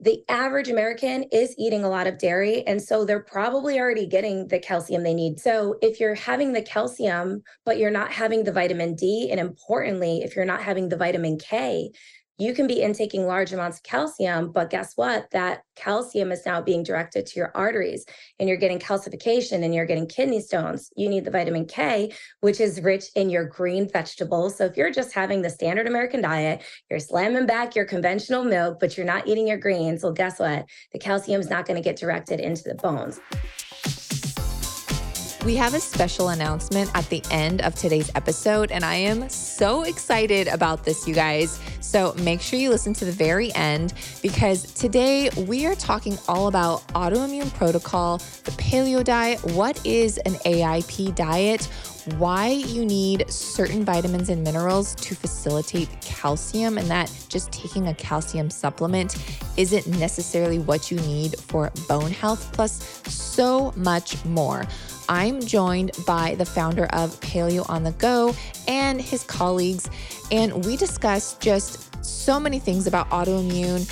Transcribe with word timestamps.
the 0.00 0.22
average 0.28 0.68
American 0.68 1.24
is 1.32 1.54
eating 1.58 1.82
a 1.82 1.88
lot 1.88 2.06
of 2.06 2.18
dairy. 2.18 2.64
And 2.66 2.80
so 2.80 3.04
they're 3.04 3.18
probably 3.18 3.80
already 3.80 4.06
getting 4.06 4.46
the 4.46 4.60
calcium 4.60 5.02
they 5.02 5.14
need. 5.14 5.40
So 5.40 5.76
if 5.82 5.98
you're 5.98 6.14
having 6.14 6.52
the 6.52 6.62
calcium, 6.62 7.42
but 7.64 7.78
you're 7.78 7.90
not 7.90 8.12
having 8.12 8.44
the 8.44 8.52
vitamin 8.52 8.94
D, 8.94 9.28
and 9.30 9.40
importantly, 9.40 10.22
if 10.22 10.36
you're 10.36 10.44
not 10.44 10.62
having 10.62 10.88
the 10.88 10.96
vitamin 10.96 11.38
K, 11.38 11.90
you 12.38 12.54
can 12.54 12.68
be 12.68 12.82
intaking 12.82 13.26
large 13.26 13.52
amounts 13.52 13.78
of 13.78 13.82
calcium, 13.82 14.52
but 14.52 14.70
guess 14.70 14.96
what? 14.96 15.28
That 15.32 15.62
calcium 15.74 16.30
is 16.30 16.46
now 16.46 16.60
being 16.60 16.84
directed 16.84 17.26
to 17.26 17.38
your 17.38 17.50
arteries 17.54 18.04
and 18.38 18.48
you're 18.48 18.58
getting 18.58 18.78
calcification 18.78 19.64
and 19.64 19.74
you're 19.74 19.86
getting 19.86 20.06
kidney 20.06 20.40
stones. 20.40 20.90
You 20.96 21.08
need 21.08 21.24
the 21.24 21.32
vitamin 21.32 21.66
K, 21.66 22.12
which 22.40 22.60
is 22.60 22.80
rich 22.80 23.06
in 23.16 23.28
your 23.28 23.44
green 23.44 23.88
vegetables. 23.88 24.56
So 24.56 24.66
if 24.66 24.76
you're 24.76 24.92
just 24.92 25.12
having 25.12 25.42
the 25.42 25.50
standard 25.50 25.88
American 25.88 26.22
diet, 26.22 26.62
you're 26.88 27.00
slamming 27.00 27.46
back 27.46 27.74
your 27.74 27.84
conventional 27.84 28.44
milk, 28.44 28.78
but 28.78 28.96
you're 28.96 29.06
not 29.06 29.26
eating 29.26 29.48
your 29.48 29.58
greens, 29.58 30.04
well, 30.04 30.12
guess 30.12 30.38
what? 30.38 30.66
The 30.92 30.98
calcium 30.98 31.40
is 31.40 31.50
not 31.50 31.66
going 31.66 31.76
to 31.76 31.82
get 31.82 31.96
directed 31.96 32.38
into 32.38 32.62
the 32.62 32.76
bones. 32.76 33.20
We 35.48 35.56
have 35.56 35.72
a 35.72 35.80
special 35.80 36.28
announcement 36.28 36.90
at 36.92 37.08
the 37.08 37.22
end 37.30 37.62
of 37.62 37.74
today's 37.74 38.10
episode, 38.14 38.70
and 38.70 38.84
I 38.84 38.96
am 38.96 39.30
so 39.30 39.84
excited 39.84 40.46
about 40.46 40.84
this, 40.84 41.08
you 41.08 41.14
guys. 41.14 41.58
So 41.80 42.12
make 42.18 42.42
sure 42.42 42.58
you 42.58 42.68
listen 42.68 42.92
to 42.92 43.06
the 43.06 43.12
very 43.12 43.50
end 43.54 43.94
because 44.20 44.70
today 44.74 45.30
we 45.46 45.64
are 45.64 45.74
talking 45.74 46.18
all 46.28 46.48
about 46.48 46.86
autoimmune 46.88 47.50
protocol, 47.54 48.18
the 48.44 48.50
paleo 48.58 49.02
diet, 49.02 49.42
what 49.54 49.80
is 49.86 50.18
an 50.18 50.34
AIP 50.44 51.14
diet, 51.14 51.66
why 52.18 52.48
you 52.48 52.84
need 52.84 53.30
certain 53.30 53.86
vitamins 53.86 54.28
and 54.28 54.44
minerals 54.44 54.94
to 54.96 55.14
facilitate 55.14 55.88
calcium, 56.02 56.76
and 56.76 56.88
that 56.88 57.10
just 57.30 57.50
taking 57.52 57.88
a 57.88 57.94
calcium 57.94 58.50
supplement 58.50 59.16
isn't 59.56 59.86
necessarily 59.98 60.58
what 60.58 60.90
you 60.90 60.98
need 61.00 61.38
for 61.38 61.72
bone 61.88 62.10
health, 62.10 62.52
plus 62.52 63.00
so 63.10 63.72
much 63.76 64.22
more. 64.26 64.66
I'm 65.08 65.40
joined 65.40 65.92
by 66.06 66.34
the 66.34 66.44
founder 66.44 66.86
of 66.92 67.18
Paleo 67.20 67.68
on 67.68 67.82
the 67.82 67.92
Go 67.92 68.34
and 68.66 69.00
his 69.00 69.24
colleagues, 69.24 69.88
and 70.30 70.64
we 70.64 70.76
discuss 70.76 71.34
just 71.38 72.04
so 72.04 72.38
many 72.38 72.58
things 72.58 72.86
about 72.86 73.08
autoimmune 73.10 73.90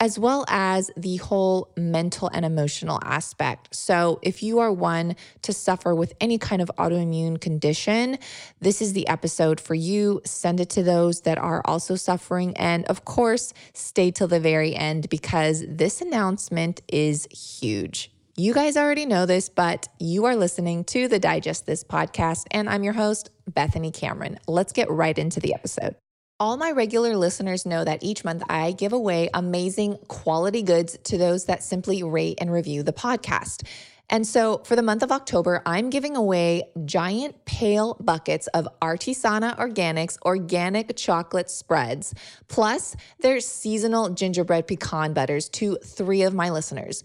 as 0.00 0.18
well 0.18 0.44
as 0.48 0.90
the 0.96 1.16
whole 1.16 1.72
mental 1.76 2.30
and 2.32 2.44
emotional 2.44 3.00
aspect. 3.02 3.74
So, 3.74 4.20
if 4.22 4.42
you 4.42 4.60
are 4.60 4.72
one 4.72 5.16
to 5.42 5.52
suffer 5.52 5.94
with 5.94 6.14
any 6.20 6.38
kind 6.38 6.62
of 6.62 6.70
autoimmune 6.78 7.40
condition, 7.40 8.18
this 8.60 8.80
is 8.80 8.92
the 8.92 9.08
episode 9.08 9.60
for 9.60 9.74
you. 9.74 10.20
Send 10.24 10.60
it 10.60 10.70
to 10.70 10.82
those 10.82 11.22
that 11.22 11.38
are 11.38 11.62
also 11.64 11.96
suffering. 11.96 12.56
And 12.56 12.84
of 12.84 13.04
course, 13.04 13.52
stay 13.72 14.10
till 14.10 14.28
the 14.28 14.40
very 14.40 14.74
end 14.74 15.08
because 15.08 15.64
this 15.68 16.00
announcement 16.00 16.80
is 16.88 17.26
huge. 17.32 18.12
You 18.40 18.54
guys 18.54 18.76
already 18.76 19.04
know 19.04 19.26
this, 19.26 19.48
but 19.48 19.88
you 19.98 20.26
are 20.26 20.36
listening 20.36 20.84
to 20.84 21.08
the 21.08 21.18
Digest 21.18 21.66
This 21.66 21.82
podcast, 21.82 22.44
and 22.52 22.70
I'm 22.70 22.84
your 22.84 22.92
host, 22.92 23.30
Bethany 23.52 23.90
Cameron. 23.90 24.38
Let's 24.46 24.72
get 24.72 24.88
right 24.88 25.18
into 25.18 25.40
the 25.40 25.54
episode. 25.54 25.96
All 26.38 26.56
my 26.56 26.70
regular 26.70 27.16
listeners 27.16 27.66
know 27.66 27.82
that 27.82 28.04
each 28.04 28.24
month 28.24 28.44
I 28.48 28.70
give 28.70 28.92
away 28.92 29.28
amazing 29.34 29.98
quality 30.06 30.62
goods 30.62 30.96
to 31.02 31.18
those 31.18 31.46
that 31.46 31.64
simply 31.64 32.04
rate 32.04 32.38
and 32.40 32.52
review 32.52 32.84
the 32.84 32.92
podcast. 32.92 33.66
And 34.08 34.24
so 34.24 34.58
for 34.58 34.76
the 34.76 34.82
month 34.82 35.02
of 35.02 35.10
October, 35.10 35.60
I'm 35.66 35.90
giving 35.90 36.14
away 36.14 36.70
giant 36.84 37.44
pale 37.44 37.96
buckets 37.98 38.46
of 38.54 38.68
Artisana 38.80 39.58
Organics 39.58 40.16
organic 40.24 40.96
chocolate 40.96 41.50
spreads. 41.50 42.14
Plus, 42.46 42.94
their 43.18 43.40
seasonal 43.40 44.10
gingerbread 44.10 44.68
pecan 44.68 45.12
butters 45.12 45.48
to 45.48 45.76
three 45.84 46.22
of 46.22 46.34
my 46.34 46.50
listeners. 46.50 47.02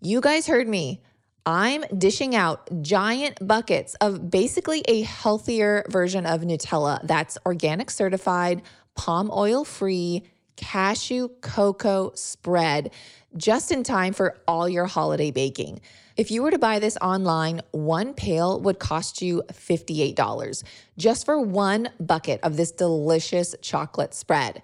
You 0.00 0.20
guys 0.20 0.46
heard 0.46 0.68
me. 0.68 1.02
I'm 1.44 1.82
dishing 1.96 2.36
out 2.36 2.82
giant 2.82 3.44
buckets 3.44 3.96
of 3.96 4.30
basically 4.30 4.84
a 4.86 5.02
healthier 5.02 5.84
version 5.88 6.24
of 6.24 6.42
Nutella 6.42 7.00
that's 7.02 7.36
organic 7.44 7.90
certified, 7.90 8.62
palm 8.94 9.28
oil 9.34 9.64
free, 9.64 10.22
cashew 10.54 11.30
cocoa 11.40 12.12
spread, 12.14 12.92
just 13.36 13.72
in 13.72 13.82
time 13.82 14.12
for 14.12 14.38
all 14.46 14.68
your 14.68 14.86
holiday 14.86 15.32
baking. 15.32 15.80
If 16.16 16.30
you 16.30 16.44
were 16.44 16.52
to 16.52 16.60
buy 16.60 16.78
this 16.78 16.96
online, 17.02 17.60
one 17.72 18.14
pail 18.14 18.60
would 18.60 18.78
cost 18.78 19.20
you 19.20 19.42
$58 19.48 20.62
just 20.96 21.26
for 21.26 21.40
one 21.40 21.88
bucket 21.98 22.38
of 22.44 22.56
this 22.56 22.70
delicious 22.70 23.56
chocolate 23.62 24.14
spread. 24.14 24.62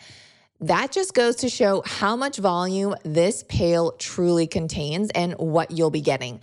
That 0.65 0.93
just 0.93 1.13
goes 1.13 1.37
to 1.37 1.51
show 1.51 1.83
how 1.85 2.17
much 2.17 2.39
volume 2.39 2.95
this 3.03 3.43
pail 3.43 3.93
truly 3.99 4.47
contains 4.47 5.11
and 5.11 5.35
what 5.35 5.71
you'll 5.71 5.91
be 5.91 6.01
getting. 6.01 6.41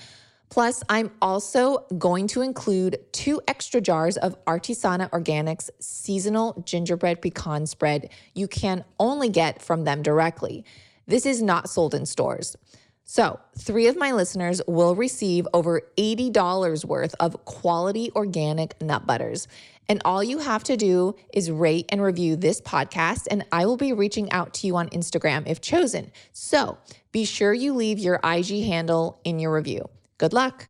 Plus, 0.49 0.83
I'm 0.89 1.09
also 1.23 1.87
going 1.97 2.27
to 2.27 2.43
include 2.43 2.99
two 3.13 3.41
extra 3.47 3.81
jars 3.81 4.17
of 4.17 4.35
Artisana 4.45 5.09
Organics 5.09 5.71
seasonal 5.79 6.61
gingerbread 6.67 7.19
pecan 7.19 7.65
spread 7.65 8.11
you 8.35 8.47
can 8.47 8.85
only 8.99 9.27
get 9.27 9.59
from 9.59 9.85
them 9.85 10.03
directly. 10.03 10.65
This 11.07 11.25
is 11.25 11.41
not 11.41 11.67
sold 11.67 11.95
in 11.95 12.05
stores. 12.05 12.55
So, 13.05 13.39
three 13.57 13.87
of 13.87 13.97
my 13.97 14.11
listeners 14.11 14.61
will 14.67 14.95
receive 14.95 15.47
over 15.51 15.81
$80 15.97 16.85
worth 16.85 17.15
of 17.19 17.43
quality 17.45 18.11
organic 18.15 18.79
nut 18.79 19.07
butters. 19.07 19.47
And 19.91 20.01
all 20.05 20.23
you 20.23 20.37
have 20.37 20.63
to 20.63 20.77
do 20.77 21.15
is 21.33 21.51
rate 21.51 21.87
and 21.89 22.01
review 22.01 22.37
this 22.37 22.61
podcast, 22.61 23.27
and 23.29 23.43
I 23.51 23.65
will 23.65 23.75
be 23.75 23.91
reaching 23.91 24.31
out 24.31 24.53
to 24.53 24.67
you 24.67 24.77
on 24.77 24.87
Instagram 24.87 25.43
if 25.45 25.59
chosen. 25.59 26.13
So 26.31 26.77
be 27.11 27.25
sure 27.25 27.53
you 27.53 27.73
leave 27.73 27.99
your 27.99 28.17
IG 28.23 28.63
handle 28.63 29.19
in 29.25 29.37
your 29.37 29.53
review. 29.53 29.89
Good 30.17 30.31
luck. 30.31 30.65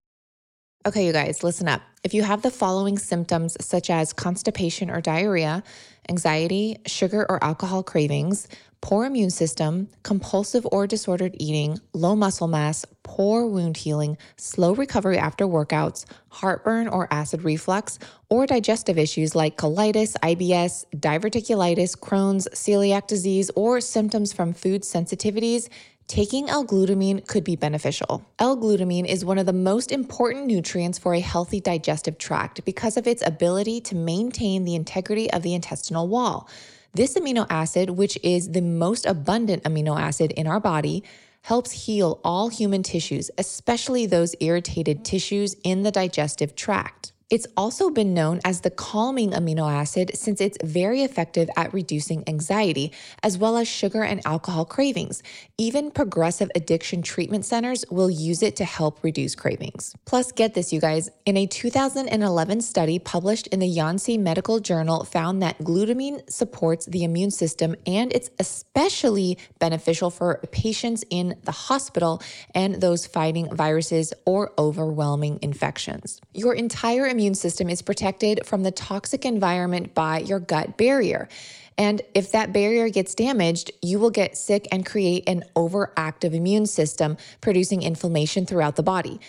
Okay, 0.88 1.06
you 1.06 1.14
guys, 1.14 1.44
listen 1.44 1.68
up. 1.68 1.84
If 2.04 2.16
you 2.16 2.24
have 2.24 2.42
the 2.42 2.50
following 2.50 2.98
symptoms, 2.98 3.56
such 3.64 3.92
as 3.92 4.12
constipation 4.12 4.90
or 4.90 5.02
diarrhea, 5.02 5.62
anxiety, 6.10 6.78
sugar 6.88 7.24
or 7.30 7.44
alcohol 7.44 7.84
cravings, 7.84 8.48
poor 8.82 9.06
immune 9.06 9.30
system, 9.30 9.88
compulsive 10.04 10.68
or 10.72 10.88
disordered 10.88 11.36
eating, 11.40 11.80
low 11.94 12.16
muscle 12.16 12.48
mass, 12.48 12.86
poor 13.04 13.46
wound 13.46 13.78
healing, 13.78 14.18
slow 14.38 14.74
recovery 14.74 15.18
after 15.18 15.46
workouts, 15.46 16.06
heartburn 16.30 16.88
or 16.88 17.08
acid 17.14 17.44
reflux, 17.44 18.00
or 18.30 18.48
digestive 18.48 18.98
issues 18.98 19.36
like 19.36 19.56
colitis, 19.56 20.16
IBS, 20.24 20.86
diverticulitis, 20.96 21.98
Crohn's, 21.98 22.48
celiac 22.54 23.08
disease, 23.08 23.52
or 23.56 23.80
symptoms 23.80 24.34
from 24.34 24.54
food 24.54 24.82
sensitivities, 24.82 25.70
taking 26.08 26.50
L 26.50 26.66
glutamine 26.66 27.26
could 27.28 27.44
be 27.44 27.56
beneficial. 27.56 28.26
L 28.40 28.58
glutamine 28.58 29.06
is 29.06 29.24
one 29.24 29.38
of 29.38 29.46
the 29.46 29.54
most 29.54 29.92
important 29.92 30.48
nutrients 30.48 30.98
for 30.98 31.14
a 31.14 31.20
healthy 31.20 31.62
digestive 31.62 32.18
tract 32.18 32.66
because 32.66 32.98
of 32.98 33.08
its 33.08 33.26
ability 33.26 33.80
to 33.80 33.96
maintain 33.96 34.66
the 34.66 34.76
integrity 34.76 35.32
of 35.32 35.44
the 35.44 35.54
intestinal 35.54 36.08
wall. 36.08 36.50
This 36.94 37.14
amino 37.14 37.48
acid, 37.50 37.92
which 37.92 38.18
is 38.22 38.52
the 38.52 38.62
most 38.62 39.06
abundant 39.06 39.64
amino 39.64 39.98
acid 39.98 40.34
in 40.34 40.46
our 40.46 40.60
body, 40.60 41.04
helps 41.44 41.72
heal 41.72 42.20
all 42.24 42.50
human 42.50 42.84
tissues, 42.84 43.32
especially 43.38 44.06
those 44.06 44.36
irritated 44.42 45.06
tissues 45.06 45.56
in 45.64 45.84
the 45.84 45.92
digestive 45.92 46.54
tract. 46.56 47.14
It's 47.32 47.48
also 47.56 47.90
been 47.90 48.14
known 48.14 48.42
as 48.44 48.60
the 48.60 48.70
calming 48.70 49.32
amino 49.32 49.72
acid 49.72 50.12
since 50.16 50.42
it's 50.42 50.58
very 50.62 51.02
effective 51.02 51.50
at 51.56 51.74
reducing 51.74 52.28
anxiety, 52.28 52.92
as 53.24 53.38
well 53.38 53.56
as 53.56 53.70
sugar 53.70 54.04
and 54.04 54.20
alcohol 54.26 54.66
cravings. 54.66 55.24
Even 55.58 55.92
progressive 55.92 56.52
addiction 56.56 57.02
treatment 57.02 57.46
centers 57.46 57.86
will 57.90 58.10
use 58.10 58.44
it 58.44 58.58
to 58.58 58.66
help 58.66 59.02
reduce 59.02 59.34
cravings. 59.34 59.96
Plus, 60.04 60.34
get 60.34 60.56
this, 60.56 60.74
you 60.74 60.82
guys, 60.82 61.10
in 61.26 61.38
a 61.38 61.48
2011 61.48 62.60
study 62.60 63.00
published 63.00 63.48
in 63.48 63.62
the 63.62 63.78
Yonsei 63.78 64.20
Medical 64.20 64.60
Journal, 64.60 65.06
found 65.06 65.42
that 65.42 65.58
glutamine 65.60 66.30
supports 66.30 66.86
the 66.88 67.06
immune 67.06 67.32
system 67.32 67.78
and 67.88 68.12
it's 68.12 68.30
especially 68.40 69.38
beneficial 69.58 70.10
for 70.10 70.42
patients 70.52 71.06
in 71.10 71.38
the 71.44 71.54
hospital 71.54 72.22
and 72.54 72.82
those 72.82 73.06
fighting 73.06 73.48
viruses 73.56 74.14
or 74.26 74.52
overwhelming 74.58 75.40
infections. 75.42 76.20
Your 76.34 76.54
entire 76.54 77.08
immune 77.08 77.21
immune 77.22 77.36
system 77.36 77.70
is 77.70 77.84
protected 77.84 78.44
from 78.48 78.64
the 78.64 78.72
toxic 78.72 79.26
environment 79.26 79.94
by 79.94 80.18
your 80.22 80.40
gut 80.40 80.76
barrier. 80.76 81.30
And 81.78 82.02
if 82.16 82.32
that 82.32 82.52
barrier 82.52 82.90
gets 82.90 83.14
damaged, 83.14 83.70
you 83.84 84.00
will 84.00 84.10
get 84.10 84.36
sick 84.36 84.68
and 84.72 84.84
create 84.84 85.30
an 85.30 85.44
overactive 85.56 86.34
immune 86.34 86.66
system, 86.66 87.18
producing 87.40 87.84
inflammation 87.84 88.48
throughout 88.48 88.76
the 88.76 88.82
body. 88.82 89.20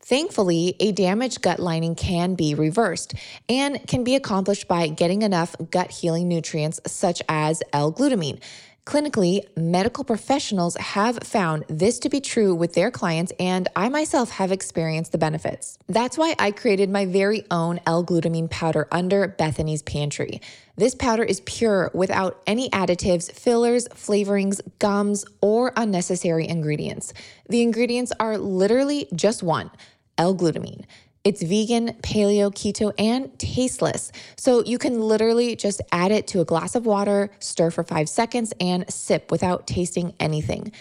Thankfully, 0.00 0.76
a 0.80 0.92
damaged 0.92 1.42
gut 1.42 1.60
lining 1.60 1.94
can 1.94 2.36
be 2.36 2.54
reversed 2.54 3.12
and 3.50 3.86
can 3.86 4.02
be 4.02 4.14
accomplished 4.14 4.66
by 4.66 4.88
getting 4.88 5.20
enough 5.20 5.54
gut 5.70 5.90
healing 5.90 6.28
nutrients 6.28 6.80
such 6.86 7.20
as 7.28 7.62
L 7.74 7.92
glutamine. 7.92 8.40
Clinically, 8.84 9.44
medical 9.56 10.02
professionals 10.02 10.76
have 10.76 11.18
found 11.22 11.64
this 11.68 12.00
to 12.00 12.08
be 12.08 12.20
true 12.20 12.52
with 12.52 12.74
their 12.74 12.90
clients, 12.90 13.32
and 13.38 13.68
I 13.76 13.88
myself 13.88 14.30
have 14.30 14.50
experienced 14.50 15.12
the 15.12 15.18
benefits. 15.18 15.78
That's 15.88 16.18
why 16.18 16.34
I 16.36 16.50
created 16.50 16.90
my 16.90 17.06
very 17.06 17.44
own 17.48 17.78
L 17.86 18.04
glutamine 18.04 18.50
powder 18.50 18.88
under 18.90 19.28
Bethany's 19.28 19.82
Pantry. 19.82 20.40
This 20.76 20.96
powder 20.96 21.22
is 21.22 21.40
pure 21.42 21.92
without 21.94 22.42
any 22.44 22.70
additives, 22.70 23.30
fillers, 23.30 23.86
flavorings, 23.88 24.60
gums, 24.80 25.24
or 25.40 25.72
unnecessary 25.76 26.48
ingredients. 26.48 27.14
The 27.48 27.62
ingredients 27.62 28.12
are 28.18 28.36
literally 28.36 29.06
just 29.14 29.44
one 29.44 29.70
L 30.18 30.34
glutamine. 30.34 30.86
It's 31.24 31.40
vegan, 31.42 31.94
paleo, 32.02 32.52
keto, 32.52 32.92
and 32.98 33.38
tasteless. 33.38 34.10
So 34.36 34.64
you 34.64 34.76
can 34.76 35.00
literally 35.00 35.54
just 35.54 35.80
add 35.92 36.10
it 36.10 36.26
to 36.28 36.40
a 36.40 36.44
glass 36.44 36.74
of 36.74 36.84
water, 36.84 37.30
stir 37.38 37.70
for 37.70 37.84
five 37.84 38.08
seconds, 38.08 38.52
and 38.58 38.92
sip 38.92 39.30
without 39.30 39.68
tasting 39.68 40.14
anything. 40.18 40.72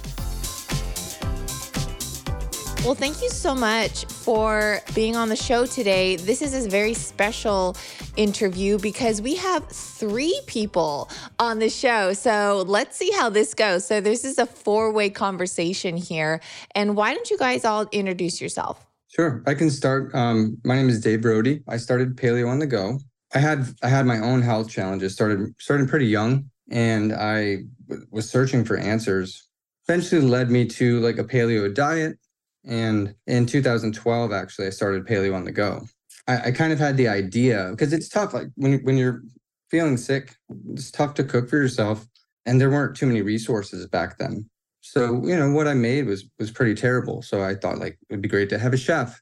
Well, 2.87 2.95
thank 2.95 3.21
you 3.21 3.29
so 3.29 3.53
much 3.53 4.05
for 4.05 4.79
being 4.95 5.17
on 5.17 5.27
the 5.27 5.35
show 5.35 5.65
today. 5.65 6.15
This 6.15 6.41
is 6.41 6.65
a 6.65 6.69
very 6.69 6.93
special 6.93 7.75
interview 8.15 8.79
because 8.79 9.21
we 9.21 9.35
have 9.35 9.67
three 9.67 10.39
people 10.47 11.09
on 11.37 11.59
the 11.59 11.69
show. 11.69 12.13
So 12.13 12.63
let's 12.65 12.95
see 12.95 13.11
how 13.11 13.29
this 13.29 13.53
goes. 13.53 13.85
So, 13.85 13.99
this 13.99 14.23
is 14.23 14.37
a 14.37 14.45
four 14.45 14.93
way 14.93 15.09
conversation 15.09 15.97
here. 15.97 16.39
And 16.75 16.95
why 16.95 17.13
don't 17.13 17.29
you 17.29 17.37
guys 17.37 17.65
all 17.65 17.87
introduce 17.91 18.39
yourself? 18.39 18.87
Sure, 19.09 19.43
I 19.45 19.53
can 19.53 19.69
start. 19.69 20.15
Um, 20.15 20.57
my 20.63 20.75
name 20.75 20.87
is 20.87 21.01
Dave 21.01 21.21
Brody. 21.21 21.63
I 21.67 21.77
started 21.77 22.15
Paleo 22.15 22.47
on 22.47 22.59
the 22.59 22.67
Go. 22.67 22.99
I 23.33 23.39
had 23.39 23.67
I 23.83 23.89
had 23.89 24.05
my 24.05 24.19
own 24.19 24.41
health 24.41 24.69
challenges. 24.69 25.13
started 25.13 25.53
started 25.59 25.89
pretty 25.89 26.07
young, 26.07 26.49
and 26.69 27.13
I 27.13 27.65
was 28.11 28.29
searching 28.29 28.63
for 28.63 28.77
answers. 28.77 29.47
Eventually, 29.87 30.21
led 30.21 30.49
me 30.51 30.65
to 30.67 30.99
like 30.99 31.17
a 31.17 31.23
paleo 31.23 31.73
diet, 31.73 32.17
and 32.65 33.15
in 33.27 33.45
2012, 33.45 34.31
actually, 34.31 34.67
I 34.67 34.71
started 34.71 35.07
Paleo 35.07 35.35
on 35.35 35.45
the 35.45 35.51
Go. 35.51 35.83
I, 36.27 36.47
I 36.47 36.51
kind 36.51 36.73
of 36.73 36.79
had 36.79 36.97
the 36.97 37.07
idea 37.07 37.69
because 37.71 37.93
it's 37.93 38.09
tough. 38.09 38.33
Like 38.33 38.47
when 38.55 38.79
when 38.83 38.97
you're 38.97 39.23
feeling 39.69 39.97
sick, 39.97 40.35
it's 40.71 40.91
tough 40.91 41.13
to 41.15 41.23
cook 41.23 41.49
for 41.49 41.57
yourself, 41.57 42.07
and 42.45 42.61
there 42.61 42.69
weren't 42.69 42.95
too 42.97 43.07
many 43.07 43.21
resources 43.21 43.87
back 43.87 44.19
then. 44.19 44.49
So 44.81 45.25
you 45.25 45.35
know 45.35 45.51
what 45.51 45.67
I 45.67 45.73
made 45.73 46.07
was 46.07 46.25
was 46.39 46.51
pretty 46.51 46.75
terrible. 46.75 47.21
So 47.21 47.43
I 47.43 47.55
thought 47.55 47.79
like 47.79 47.97
it'd 48.09 48.21
be 48.21 48.29
great 48.29 48.49
to 48.49 48.59
have 48.59 48.73
a 48.73 48.77
chef. 48.77 49.21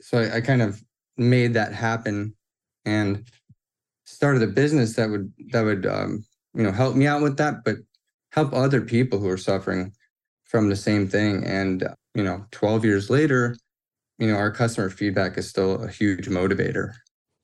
So 0.00 0.20
I, 0.20 0.36
I 0.36 0.40
kind 0.42 0.62
of 0.62 0.82
made 1.18 1.54
that 1.54 1.72
happen 1.74 2.35
and 2.86 3.24
started 4.06 4.42
a 4.42 4.46
business 4.46 4.94
that 4.94 5.10
would 5.10 5.32
that 5.52 5.62
would 5.62 5.84
um, 5.84 6.24
you 6.54 6.62
know 6.62 6.72
help 6.72 6.96
me 6.96 7.06
out 7.06 7.20
with 7.20 7.36
that, 7.36 7.64
but 7.64 7.76
help 8.30 8.54
other 8.54 8.80
people 8.80 9.18
who 9.18 9.28
are 9.28 9.36
suffering 9.36 9.92
from 10.44 10.70
the 10.70 10.76
same 10.76 11.06
thing. 11.06 11.44
And 11.44 11.86
you 12.14 12.22
know, 12.22 12.46
12 12.52 12.84
years 12.84 13.10
later, 13.10 13.56
you 14.18 14.28
know, 14.28 14.36
our 14.36 14.50
customer 14.50 14.88
feedback 14.88 15.36
is 15.36 15.48
still 15.48 15.82
a 15.82 15.88
huge 15.88 16.28
motivator. 16.28 16.92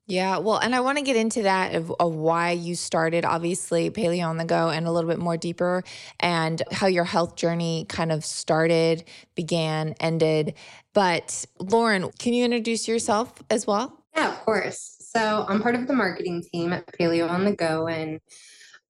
Yeah, 0.06 0.38
well, 0.38 0.58
and 0.58 0.74
I 0.74 0.80
want 0.80 0.98
to 0.98 1.04
get 1.04 1.14
into 1.14 1.42
that 1.42 1.74
of, 1.74 1.92
of 2.00 2.14
why 2.14 2.50
you 2.50 2.74
started, 2.74 3.24
obviously, 3.24 3.88
Paleo 3.88 4.26
on 4.26 4.36
the 4.36 4.44
Go, 4.44 4.68
and 4.68 4.86
a 4.86 4.90
little 4.90 5.08
bit 5.08 5.18
more 5.18 5.36
deeper, 5.36 5.84
and 6.18 6.60
how 6.72 6.88
your 6.88 7.04
health 7.04 7.36
journey 7.36 7.86
kind 7.88 8.10
of 8.10 8.24
started, 8.24 9.04
began, 9.36 9.94
ended. 10.00 10.54
But 10.92 11.46
Lauren, 11.60 12.10
can 12.18 12.32
you 12.32 12.44
introduce 12.44 12.88
yourself 12.88 13.32
as 13.48 13.66
well? 13.66 14.02
Yeah, 14.16 14.32
of 14.32 14.40
course. 14.40 14.91
So 15.14 15.44
I'm 15.46 15.60
part 15.60 15.74
of 15.74 15.86
the 15.86 15.92
marketing 15.92 16.42
team 16.50 16.72
at 16.72 16.86
Paleo 16.86 17.28
on 17.28 17.44
the 17.44 17.54
Go, 17.54 17.86
and 17.86 18.18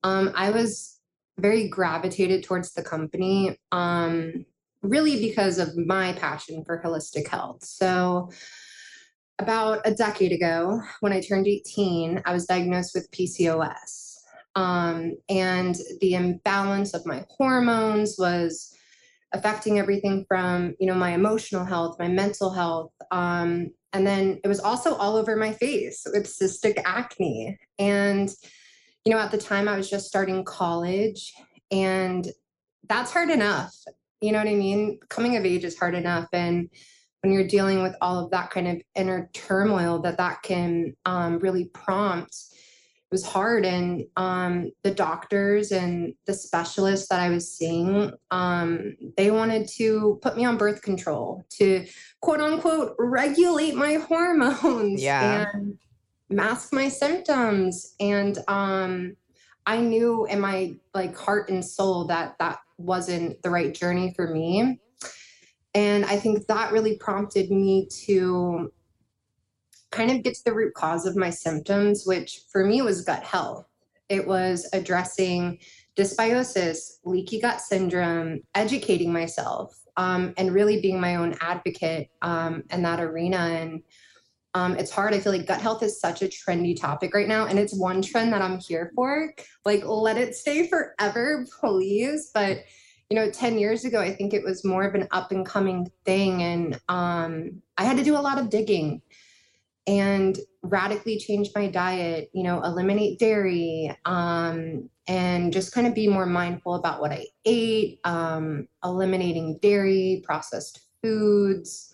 um, 0.05 0.31
I 0.37 0.51
was 0.51 1.01
very 1.39 1.69
gravitated 1.69 2.45
towards 2.45 2.75
the 2.75 2.83
company, 2.83 3.59
um, 3.73 4.47
really 4.83 5.19
because 5.19 5.59
of 5.59 5.77
my 5.77 6.13
passion 6.13 6.65
for 6.65 6.81
holistic 6.81 7.27
health. 7.27 7.65
So 7.65 8.31
about 9.41 9.81
a 9.85 9.93
decade 9.93 10.31
ago, 10.31 10.81
when 11.01 11.13
I 11.13 11.21
turned 11.21 11.49
18, 11.49 12.23
I 12.25 12.33
was 12.33 12.47
diagnosed 12.47 12.95
with 12.95 13.11
PCOS. 13.11 14.19
Um, 14.55 15.17
and 15.29 15.75
the 16.01 16.15
imbalance 16.15 16.95
of 16.95 17.05
my 17.05 17.25
hormones 17.31 18.15
was 18.17 18.73
affecting 19.33 19.81
everything 19.81 20.25
from 20.29 20.75
you 20.79 20.87
know 20.87 20.95
my 20.95 21.15
emotional 21.15 21.65
health 21.65 21.99
my 21.99 22.07
mental 22.07 22.51
health 22.51 22.93
um, 23.11 23.71
and 23.93 24.07
then 24.07 24.41
it 24.43 24.49
was 24.49 24.61
also 24.61 24.95
all 24.95 25.17
over 25.17 25.37
my 25.37 25.53
face 25.53 26.07
with 26.13 26.25
cystic 26.25 26.81
acne. 26.85 27.59
And, 27.79 28.31
you 29.05 29.13
know, 29.13 29.19
at 29.19 29.31
the 29.31 29.39
time 29.39 29.69
I 29.69 29.77
was 29.77 29.91
just 29.91 30.07
starting 30.07 30.45
college 30.45 31.33
and 31.71 32.27
that's 32.89 33.13
hard 33.13 33.31
enough. 33.31 33.75
You 34.21 34.33
know 34.33 34.39
what 34.39 34.49
I 34.49 34.55
mean? 34.55 35.01
Coming 35.09 35.37
of 35.37 35.45
age 35.45 35.65
is 35.65 35.79
hard 35.79 35.95
enough. 35.95 36.29
And 36.33 36.71
when 37.21 37.33
you're 37.33 37.47
dealing 37.47 37.83
with 37.83 37.95
all 38.01 38.25
of 38.25 38.31
that 38.31 38.51
kind 38.51 38.69
of 38.69 38.83
inner 38.95 39.31
turmoil 39.33 40.01
that 40.03 40.19
that 40.19 40.43
can 40.43 40.95
um, 41.05 41.39
really 41.39 41.67
prompt, 41.67 42.37
was 43.13 43.25
hard. 43.25 43.65
And 43.65 44.05
um, 44.17 44.73
the 44.83 44.91
doctors 44.91 45.71
and 45.71 46.15
the 46.27 46.35
specialists 46.35 47.09
that 47.09 47.21
i 47.21 47.29
was 47.29 47.53
seeing 47.53 48.13
um, 48.31 48.97
they 49.17 49.31
wanted 49.31 49.69
to 49.77 50.19
put 50.23 50.37
me 50.37 50.45
on 50.45 50.57
birth 50.57 50.83
control 50.83 51.45
to 51.51 51.87
quote 52.21 52.41
unquote 52.41 52.97
regulate 52.99 53.75
my 53.75 53.95
hormones 54.09 55.03
yeah. 55.03 55.47
and 55.53 55.79
mask 56.31 56.73
my 56.73 56.89
symptoms. 56.89 57.95
And 58.01 58.39
um, 58.49 59.17
i 59.67 59.77
knew 59.77 60.25
in 60.25 60.41
my 60.41 60.75
like 60.95 61.17
heart 61.17 61.51
and 61.51 61.65
soul 61.65 62.07
that 62.07 62.37
that 62.41 62.59
wasn't 62.79 63.41
the 63.43 63.51
right 63.51 63.73
journey 63.73 64.13
for 64.17 64.27
me. 64.27 64.81
And 65.75 66.05
i 66.07 66.17
think 66.17 66.47
that 66.47 66.73
really 66.73 66.97
prompted 66.97 67.51
me 67.51 67.89
to 68.07 68.73
kind 69.93 70.11
of 70.11 70.23
get 70.23 70.35
to 70.35 70.45
the 70.45 70.55
root 70.55 70.75
cause 70.75 71.07
of 71.07 71.17
my 71.17 71.31
symptoms, 71.31 72.05
which 72.05 72.41
for 72.51 72.65
me 72.65 72.83
was 72.83 73.03
gut 73.03 73.23
health. 73.23 73.67
It 74.09 74.27
was 74.27 74.69
addressing 74.73 75.59
dysbiosis, 75.97 76.99
leaky 77.05 77.41
gut 77.41 77.61
syndrome, 77.61 78.41
educating 78.55 79.13
myself, 79.13 79.79
um, 79.97 80.35
and 80.37 80.53
really 80.53 80.81
being 80.81 81.01
my 81.01 81.17
own 81.17 81.37
advocate 81.41 82.09
um, 82.23 82.65
in 82.71 82.83
that 82.83 83.01
arena. 83.01 83.37
And 83.37 83.83
um, 84.55 84.77
it's 84.77 84.91
hard. 84.91 85.15
I 85.15 85.21
feel 85.21 85.33
like 85.33 85.47
gut 85.47 85.61
health 85.61 85.83
is 85.83 86.01
such 86.01 86.23
a 86.23 86.29
trendy 86.29 86.79
topic 86.79 87.15
right 87.15 87.29
now, 87.29 87.47
and 87.47 87.59
it's 87.59 87.75
one 87.75 88.03
trend 88.03 88.33
that 88.33 88.43
I'm 88.43 88.59
here 88.59 88.93
for. 88.95 89.33
Like, 89.65 89.85
let 89.85 90.19
it 90.19 90.35
stay 90.35 90.67
forever, 90.67 91.47
please. 91.61 92.31
But 92.35 92.65
you 93.13 93.17
know, 93.17 93.31
10 93.31 93.59
years 93.59 93.85
ago, 93.85 94.01
I 94.01 94.11
think 94.11 94.33
it 94.33 94.43
was 94.43 94.65
more 94.65 94.85
of 94.85 94.95
an 94.95 95.07
up 95.11 95.33
and 95.33 95.45
coming 95.45 95.91
thing. 96.07 96.43
And 96.43 96.81
um, 96.89 97.61
I 97.77 97.85
had 97.85 97.99
to 97.99 98.03
do 98.03 98.17
a 98.17 98.19
lot 98.19 98.39
of 98.39 98.49
digging 98.49 99.03
and 99.87 100.39
radically 100.63 101.19
change 101.19 101.51
my 101.55 101.67
diet, 101.67 102.31
you 102.33 102.43
know, 102.43 102.63
eliminate 102.63 103.19
dairy, 103.19 103.97
um, 104.05 104.89
and 105.09 105.53
just 105.53 105.73
kind 105.73 105.87
of 105.87 105.95
be 105.95 106.07
more 106.07 106.27
mindful 106.27 106.75
about 106.75 107.01
what 107.01 107.11
I 107.11 107.27
ate, 107.45 107.99
um, 108.05 108.69
eliminating 108.85 109.59
dairy, 109.59 110.23
processed 110.25 110.81
foods. 111.03 111.93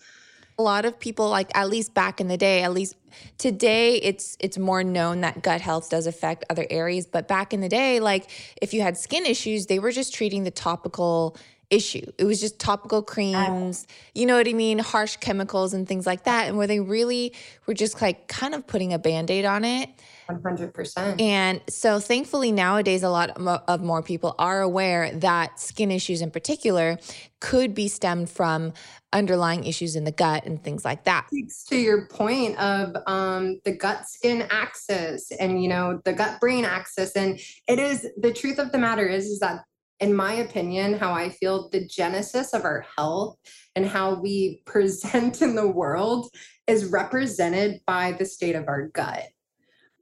A 0.59 0.61
lot 0.61 0.85
of 0.85 0.99
people 0.99 1.29
like 1.29 1.49
at 1.55 1.69
least 1.69 1.93
back 1.93 2.19
in 2.19 2.27
the 2.27 2.37
day, 2.37 2.63
at 2.63 2.73
least 2.73 2.95
today 3.37 3.95
it's 3.95 4.37
it's 4.39 4.57
more 4.57 4.83
known 4.83 5.21
that 5.21 5.41
gut 5.41 5.61
health 5.61 5.89
does 5.89 6.05
affect 6.05 6.43
other 6.49 6.67
areas, 6.69 7.07
but 7.07 7.27
back 7.27 7.53
in 7.53 7.61
the 7.61 7.69
day 7.69 7.99
like 7.99 8.29
if 8.61 8.73
you 8.73 8.81
had 8.81 8.97
skin 8.97 9.25
issues, 9.25 9.67
they 9.67 9.79
were 9.79 9.91
just 9.91 10.13
treating 10.13 10.43
the 10.43 10.51
topical 10.51 11.37
issue. 11.69 12.11
It 12.17 12.25
was 12.25 12.39
just 12.39 12.59
topical 12.59 13.01
creams, 13.01 13.85
you 14.15 14.25
know 14.25 14.37
what 14.37 14.47
I 14.47 14.53
mean? 14.53 14.79
Harsh 14.79 15.17
chemicals 15.17 15.73
and 15.73 15.87
things 15.87 16.05
like 16.05 16.23
that. 16.23 16.47
And 16.47 16.57
where 16.57 16.67
they 16.67 16.79
really 16.79 17.33
were 17.65 17.73
just 17.73 18.01
like 18.01 18.27
kind 18.27 18.55
of 18.55 18.65
putting 18.65 18.93
a 18.93 18.99
band 18.99 19.29
aid 19.29 19.45
on 19.45 19.63
it. 19.63 19.89
100%. 20.29 21.19
And 21.19 21.61
so, 21.67 21.99
thankfully, 21.99 22.51
nowadays, 22.51 23.01
a 23.01 23.09
lot 23.09 23.31
of 23.31 23.81
more 23.81 24.03
people 24.03 24.35
are 24.37 24.61
aware 24.61 25.11
that 25.11 25.59
skin 25.59 25.91
issues 25.91 26.21
in 26.21 26.29
particular 26.29 26.97
could 27.39 27.73
be 27.73 27.87
stemmed 27.87 28.29
from 28.29 28.73
underlying 29.11 29.63
issues 29.63 29.95
in 29.95 30.03
the 30.03 30.11
gut 30.11 30.45
and 30.45 30.63
things 30.63 30.85
like 30.85 31.05
that. 31.05 31.27
Speaks 31.29 31.63
to 31.65 31.77
your 31.77 32.05
point 32.07 32.59
of 32.59 32.95
um, 33.07 33.59
the 33.65 33.71
gut 33.71 34.07
skin 34.07 34.45
axis 34.51 35.31
and, 35.39 35.63
you 35.63 35.69
know, 35.69 35.99
the 36.05 36.13
gut 36.13 36.39
brain 36.39 36.63
axis. 36.63 37.15
And 37.15 37.39
it 37.67 37.79
is 37.79 38.07
the 38.17 38.31
truth 38.31 38.59
of 38.59 38.71
the 38.71 38.77
matter 38.77 39.07
is, 39.07 39.25
is 39.25 39.39
that 39.39 39.63
in 39.99 40.13
my 40.13 40.33
opinion, 40.33 40.93
how 40.93 41.13
I 41.13 41.29
feel 41.29 41.69
the 41.69 41.85
genesis 41.85 42.53
of 42.53 42.63
our 42.63 42.85
health 42.95 43.37
and 43.75 43.85
how 43.85 44.19
we 44.19 44.61
present 44.65 45.41
in 45.41 45.55
the 45.55 45.67
world 45.67 46.29
is 46.67 46.85
represented 46.85 47.81
by 47.85 48.13
the 48.13 48.25
state 48.25 48.55
of 48.55 48.67
our 48.67 48.87
gut 48.87 49.27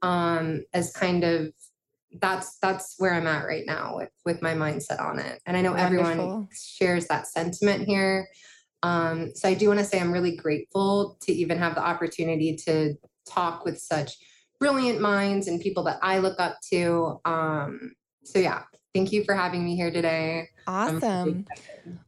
um, 0.02 0.64
as 0.72 0.92
kind 0.92 1.24
of 1.24 1.52
that's 2.20 2.58
that's 2.60 2.94
where 2.98 3.12
I'm 3.12 3.26
at 3.26 3.44
right 3.44 3.64
now 3.66 3.96
with 3.96 4.10
with 4.24 4.40
my 4.40 4.54
mindset 4.54 5.00
on 5.00 5.18
it. 5.18 5.40
And 5.46 5.56
I 5.56 5.60
know 5.60 5.72
Wonderful. 5.72 6.04
everyone 6.10 6.48
shares 6.52 7.06
that 7.08 7.26
sentiment 7.26 7.86
here. 7.86 8.28
Um, 8.82 9.32
so 9.34 9.48
I 9.48 9.54
do 9.54 9.68
want 9.68 9.80
to 9.80 9.84
say 9.84 10.00
I'm 10.00 10.12
really 10.12 10.36
grateful 10.36 11.18
to 11.22 11.32
even 11.32 11.58
have 11.58 11.74
the 11.74 11.84
opportunity 11.84 12.56
to 12.64 12.94
talk 13.28 13.64
with 13.64 13.78
such 13.78 14.16
brilliant 14.58 15.00
minds 15.00 15.48
and 15.48 15.60
people 15.60 15.82
that 15.84 15.98
I 16.02 16.18
look 16.18 16.38
up 16.40 16.58
to. 16.70 17.20
Um, 17.24 17.92
so 18.24 18.38
yeah, 18.38 18.62
thank 18.98 19.12
you 19.12 19.24
for 19.24 19.34
having 19.34 19.64
me 19.64 19.76
here 19.76 19.90
today. 19.90 20.48
Awesome. 20.66 21.46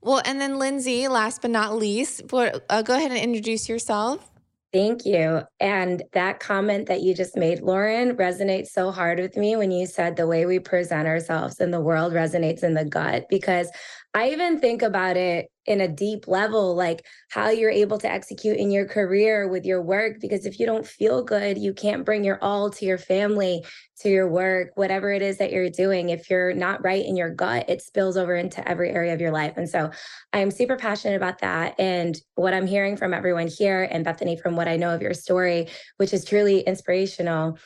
Well, 0.02 0.20
and 0.24 0.40
then 0.40 0.58
Lindsay, 0.58 1.08
last 1.08 1.42
but 1.42 1.50
not 1.50 1.76
least, 1.76 2.22
uh, 2.32 2.82
go 2.82 2.96
ahead 2.96 3.10
and 3.10 3.20
introduce 3.20 3.68
yourself. 3.68 4.30
Thank 4.72 5.04
you. 5.04 5.42
And 5.58 6.02
that 6.12 6.38
comment 6.38 6.86
that 6.86 7.00
you 7.00 7.12
just 7.12 7.36
made, 7.36 7.60
Lauren, 7.60 8.16
resonates 8.16 8.68
so 8.68 8.92
hard 8.92 9.18
with 9.18 9.36
me 9.36 9.56
when 9.56 9.72
you 9.72 9.84
said 9.86 10.14
the 10.14 10.28
way 10.28 10.46
we 10.46 10.60
present 10.60 11.08
ourselves 11.08 11.60
in 11.60 11.72
the 11.72 11.80
world 11.80 12.12
resonates 12.12 12.62
in 12.62 12.74
the 12.74 12.84
gut, 12.84 13.26
because 13.28 13.68
I 14.12 14.30
even 14.30 14.58
think 14.58 14.82
about 14.82 15.16
it 15.16 15.50
in 15.66 15.80
a 15.80 15.86
deep 15.86 16.26
level, 16.26 16.74
like 16.74 17.06
how 17.30 17.50
you're 17.50 17.70
able 17.70 17.98
to 17.98 18.10
execute 18.10 18.56
in 18.56 18.72
your 18.72 18.86
career 18.86 19.46
with 19.46 19.64
your 19.64 19.80
work. 19.80 20.16
Because 20.20 20.46
if 20.46 20.58
you 20.58 20.66
don't 20.66 20.86
feel 20.86 21.22
good, 21.22 21.56
you 21.58 21.72
can't 21.72 22.04
bring 22.04 22.24
your 22.24 22.42
all 22.42 22.70
to 22.70 22.84
your 22.84 22.98
family, 22.98 23.64
to 24.00 24.08
your 24.08 24.28
work, 24.28 24.70
whatever 24.74 25.12
it 25.12 25.22
is 25.22 25.38
that 25.38 25.52
you're 25.52 25.70
doing. 25.70 26.08
If 26.08 26.28
you're 26.28 26.52
not 26.52 26.82
right 26.82 27.04
in 27.04 27.16
your 27.16 27.30
gut, 27.30 27.66
it 27.68 27.82
spills 27.82 28.16
over 28.16 28.34
into 28.34 28.66
every 28.68 28.90
area 28.90 29.14
of 29.14 29.20
your 29.20 29.30
life. 29.30 29.56
And 29.56 29.68
so 29.68 29.90
I'm 30.32 30.50
super 30.50 30.76
passionate 30.76 31.16
about 31.16 31.38
that. 31.40 31.78
And 31.78 32.20
what 32.34 32.54
I'm 32.54 32.66
hearing 32.66 32.96
from 32.96 33.14
everyone 33.14 33.46
here, 33.46 33.86
and 33.88 34.04
Bethany, 34.04 34.36
from 34.36 34.56
what 34.56 34.66
I 34.66 34.76
know 34.76 34.92
of 34.92 35.02
your 35.02 35.14
story, 35.14 35.68
which 35.98 36.12
is 36.12 36.24
truly 36.24 36.60
inspirational, 36.60 37.58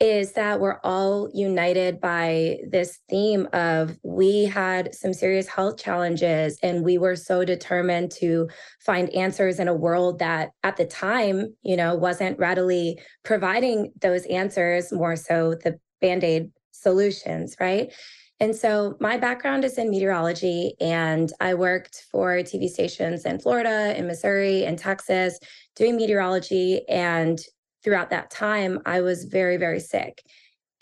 is 0.00 0.32
that 0.32 0.60
we're 0.60 0.80
all 0.82 1.30
united 1.32 2.00
by 2.00 2.58
this 2.68 2.98
theme 3.08 3.48
of 3.52 3.96
we 4.02 4.44
had 4.44 4.92
some 4.94 5.12
serious 5.12 5.46
health 5.46 5.78
challenges 5.78 6.58
and 6.62 6.84
we 6.84 6.98
were 6.98 7.14
so 7.14 7.44
determined 7.44 8.10
to 8.10 8.48
find 8.80 9.08
answers 9.10 9.60
in 9.60 9.68
a 9.68 9.74
world 9.74 10.18
that 10.18 10.50
at 10.64 10.76
the 10.76 10.84
time 10.84 11.54
you 11.62 11.76
know 11.76 11.94
wasn't 11.94 12.38
readily 12.38 12.98
providing 13.24 13.92
those 14.00 14.26
answers 14.26 14.92
more 14.92 15.16
so 15.16 15.54
the 15.62 15.78
band-aid 16.00 16.50
solutions 16.72 17.56
right? 17.60 17.92
And 18.40 18.54
so 18.54 18.96
my 19.00 19.16
background 19.16 19.64
is 19.64 19.78
in 19.78 19.90
meteorology 19.90 20.74
and 20.80 21.32
i 21.40 21.54
worked 21.54 22.04
for 22.10 22.38
tv 22.38 22.68
stations 22.68 23.24
in 23.24 23.38
florida 23.38 23.96
in 23.96 24.08
missouri 24.08 24.64
in 24.64 24.76
texas 24.76 25.38
doing 25.76 25.96
meteorology 25.96 26.82
and 26.88 27.40
throughout 27.84 28.10
that 28.10 28.30
time, 28.30 28.80
I 28.86 29.02
was 29.02 29.24
very, 29.24 29.56
very 29.56 29.80
sick. 29.80 30.22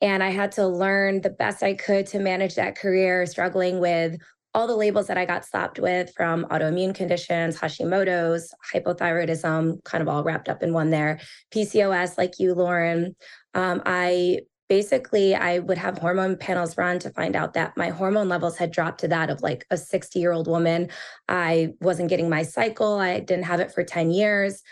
And 0.01 0.23
I 0.23 0.31
had 0.31 0.53
to 0.53 0.67
learn 0.67 1.21
the 1.21 1.31
best 1.31 1.63
I 1.63 1.75
could 1.75 2.07
to 2.09 2.19
manage 2.19 2.55
that 2.55 2.77
career, 2.77 3.27
struggling 3.27 3.79
with 3.79 4.17
all 4.55 4.67
the 4.67 4.77
labels 4.77 5.07
that 5.07 5.17
I 5.17 5.25
got 5.25 5.45
slapped 5.45 5.79
with 5.79 6.13
from 6.15 6.45
autoimmune 6.47 6.95
conditions, 6.95 7.59
Hashimoto's, 7.59 8.53
hypothyroidism, 8.73 9.83
kind 9.85 10.03
of 10.03 10.09
all 10.09 10.25
wrapped 10.25 10.49
up 10.49 10.63
in 10.63 10.73
one 10.73 10.91
there, 10.91 11.21
PCOS, 11.55 12.19
like 12.19 12.39
you, 12.39 12.55
Lauren. 12.55 13.17
Um, 13.55 13.83
I 13.87 14.41
basically 14.69 15.35
I 15.35 15.59
would 15.59 15.79
have 15.79 15.99
hormone 15.99 16.37
panels 16.37 16.79
run 16.79 16.99
to 17.01 17.11
find 17.11 17.37
out 17.37 17.55
that 17.55 17.77
my 17.77 17.91
hormone 17.91 18.29
levels 18.29 18.57
had 18.57 18.73
dropped 18.73 19.01
to 19.01 19.09
that 19.09 19.29
of 19.29 19.43
like 19.43 19.67
a 19.71 19.77
60 19.77 20.19
year 20.19 20.33
old 20.33 20.49
woman. 20.49 20.89
I 21.29 21.75
wasn't 21.81 22.09
getting 22.09 22.31
my 22.31 22.43
cycle. 22.43 22.99
I 22.99 23.21
didn't 23.21 23.45
have 23.45 23.61
it 23.61 23.73
for 23.73 23.85
10 23.85 24.11
years. 24.11 24.63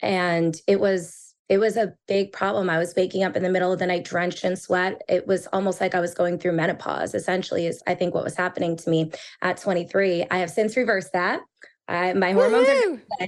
And 0.00 0.56
it 0.66 0.80
was 0.80 1.27
it 1.48 1.58
was 1.58 1.76
a 1.76 1.94
big 2.06 2.32
problem. 2.32 2.68
I 2.68 2.78
was 2.78 2.94
waking 2.94 3.24
up 3.24 3.34
in 3.34 3.42
the 3.42 3.48
middle 3.48 3.72
of 3.72 3.78
the 3.78 3.86
night 3.86 4.04
drenched 4.04 4.44
in 4.44 4.54
sweat. 4.54 5.00
It 5.08 5.26
was 5.26 5.46
almost 5.52 5.80
like 5.80 5.94
I 5.94 6.00
was 6.00 6.12
going 6.12 6.38
through 6.38 6.52
menopause, 6.52 7.14
essentially, 7.14 7.66
is 7.66 7.82
I 7.86 7.94
think 7.94 8.14
what 8.14 8.24
was 8.24 8.36
happening 8.36 8.76
to 8.76 8.90
me 8.90 9.12
at 9.40 9.56
23. 9.56 10.26
I 10.30 10.38
have 10.38 10.50
since 10.50 10.76
reversed 10.76 11.12
that. 11.14 11.40
I, 11.88 12.12
my 12.12 12.32
hormones 12.32 12.68
Woo-hoo! 12.68 13.00
are 13.20 13.26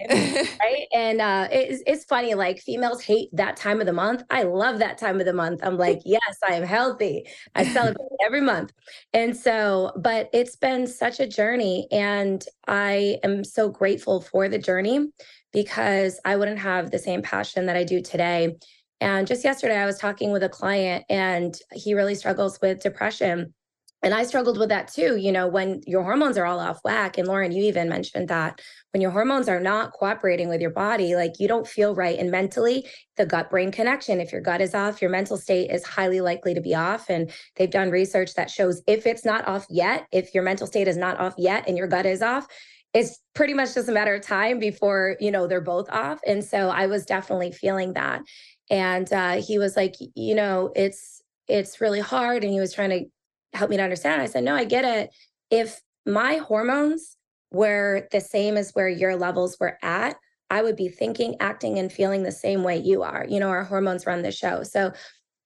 right, 0.61 0.87
and 0.93 1.21
uh, 1.21 1.49
it's 1.51 1.83
it's 1.87 2.05
funny. 2.05 2.35
Like 2.35 2.61
females 2.61 3.03
hate 3.03 3.31
that 3.33 3.57
time 3.57 3.81
of 3.81 3.87
the 3.87 3.93
month. 3.93 4.23
I 4.29 4.43
love 4.43 4.79
that 4.81 4.99
time 4.99 5.19
of 5.19 5.27
the 5.27 5.33
month. 5.33 5.61
I'm 5.63 5.79
like, 5.79 6.01
yes, 6.05 6.37
I 6.47 6.55
am 6.55 6.65
healthy. 6.65 7.27
I 7.55 7.65
celebrate 7.65 8.09
every 8.25 8.43
month, 8.43 8.73
and 9.15 9.35
so, 9.35 9.93
but 9.97 10.29
it's 10.35 10.57
been 10.57 10.87
such 10.87 11.21
a 11.21 11.27
journey, 11.27 11.89
and 11.91 12.45
I 12.69 13.19
am 13.25 13.45
so 13.45 13.71
grateful 13.71 14.21
for 14.21 14.49
the 14.49 14.59
journey 14.59 15.09
because 15.53 16.21
I 16.25 16.37
wouldn't 16.37 16.59
have 16.59 16.91
the 16.91 16.99
same 16.99 17.23
passion 17.23 17.67
that 17.67 17.77
I 17.77 17.85
do 17.85 18.03
today. 18.03 18.57
And 19.01 19.27
just 19.27 19.45
yesterday, 19.45 19.79
I 19.79 19.87
was 19.87 19.99
talking 19.99 20.31
with 20.31 20.43
a 20.43 20.49
client 20.49 21.05
and 21.09 21.57
he 21.73 21.95
really 21.95 22.15
struggles 22.15 22.61
with 22.61 22.83
depression. 22.83 23.55
And 24.03 24.15
I 24.15 24.23
struggled 24.25 24.59
with 24.59 24.71
that 24.71 24.89
too. 24.89 25.17
You 25.17 25.31
know, 25.31 25.47
when 25.47 25.83
your 25.87 26.03
hormones 26.03 26.39
are 26.39 26.47
all 26.47 26.59
off 26.59 26.81
whack, 26.85 27.19
and 27.19 27.29
Lauren, 27.29 27.53
you 27.53 27.65
even 27.65 27.89
mentioned 27.89 28.29
that 28.29 28.61
when 28.93 29.01
your 29.01 29.11
hormones 29.11 29.49
are 29.49 29.61
not 29.61 29.93
cooperating 29.93 30.49
with 30.49 30.61
your 30.61 30.71
body, 30.71 31.15
like 31.15 31.39
you 31.39 31.47
don't 31.47 31.69
feel 31.69 31.95
right. 31.95 32.19
And 32.19 32.31
mentally, 32.31 32.89
the 33.17 33.27
gut 33.27 33.51
brain 33.51 33.71
connection, 33.71 34.21
if 34.21 34.33
your 34.33 34.41
gut 34.41 34.61
is 34.61 34.75
off, 34.75 35.03
your 35.03 35.11
mental 35.11 35.37
state 35.37 35.71
is 35.71 35.85
highly 35.85 36.21
likely 36.21 36.55
to 36.55 36.61
be 36.61 36.75
off. 36.75 37.11
And 37.11 37.31
they've 37.57 37.71
done 37.71 37.91
research 37.91 38.35
that 38.35 38.51
shows 38.51 38.83
if 38.87 39.07
it's 39.07 39.25
not 39.25 39.47
off 39.47 39.67
yet, 39.69 40.07
if 40.13 40.35
your 40.35 40.43
mental 40.43 40.67
state 40.67 40.89
is 40.89 40.97
not 40.97 41.21
off 41.21 41.35
yet 41.37 41.65
and 41.69 41.77
your 41.77 41.87
gut 41.87 42.07
is 42.07 42.23
off, 42.23 42.47
it's 42.93 43.19
pretty 43.35 43.55
much 43.55 43.75
just 43.75 43.89
a 43.89 43.93
matter 43.93 44.15
of 44.15 44.23
time 44.23 44.59
before 44.59 45.17
you 45.21 45.31
know 45.31 45.47
they're 45.47 45.61
both 45.61 45.89
off 45.91 46.19
and 46.27 46.45
so 46.45 46.71
i 46.71 46.87
was 46.87 47.07
definitely 47.07 47.53
feeling 47.53 47.93
that 47.93 48.21
and 48.69 49.13
uh, 49.13 49.41
he 49.41 49.59
was 49.59 49.77
like 49.77 49.95
you 50.17 50.35
know 50.35 50.73
it's 50.75 51.23
it's 51.47 51.81
really 51.81 52.01
hard 52.01 52.43
and 52.43 52.53
he 52.53 52.61
was 52.61 52.73
trying 52.73 52.91
to 52.91 53.05
help 53.53 53.71
me 53.71 53.77
to 53.77 53.83
understand. 53.83 54.23
I 54.23 54.27
said 54.27 54.45
no 54.45 54.55
i 54.55 54.65
get 54.65 54.85
it. 54.85 55.11
If 55.51 55.81
my 56.07 56.37
hormones 56.37 57.17
were 57.51 58.09
the 58.13 58.21
same 58.21 58.57
as 58.57 58.71
where 58.73 58.89
your 58.89 59.17
levels 59.17 59.57
were 59.59 59.77
at 59.83 60.17
i 60.51 60.63
would 60.63 60.77
be 60.77 60.89
thinking 60.89 61.35
acting 61.41 61.79
and 61.79 61.93
feeling 61.93 62.23
the 62.23 62.33
same 62.33 62.63
way 62.63 62.77
you 62.77 63.03
are. 63.03 63.27
You 63.29 63.41
know 63.41 63.49
our 63.49 63.65
hormones 63.65 64.07
run 64.07 64.23
the 64.23 64.33
show. 64.33 64.63
So 64.63 64.93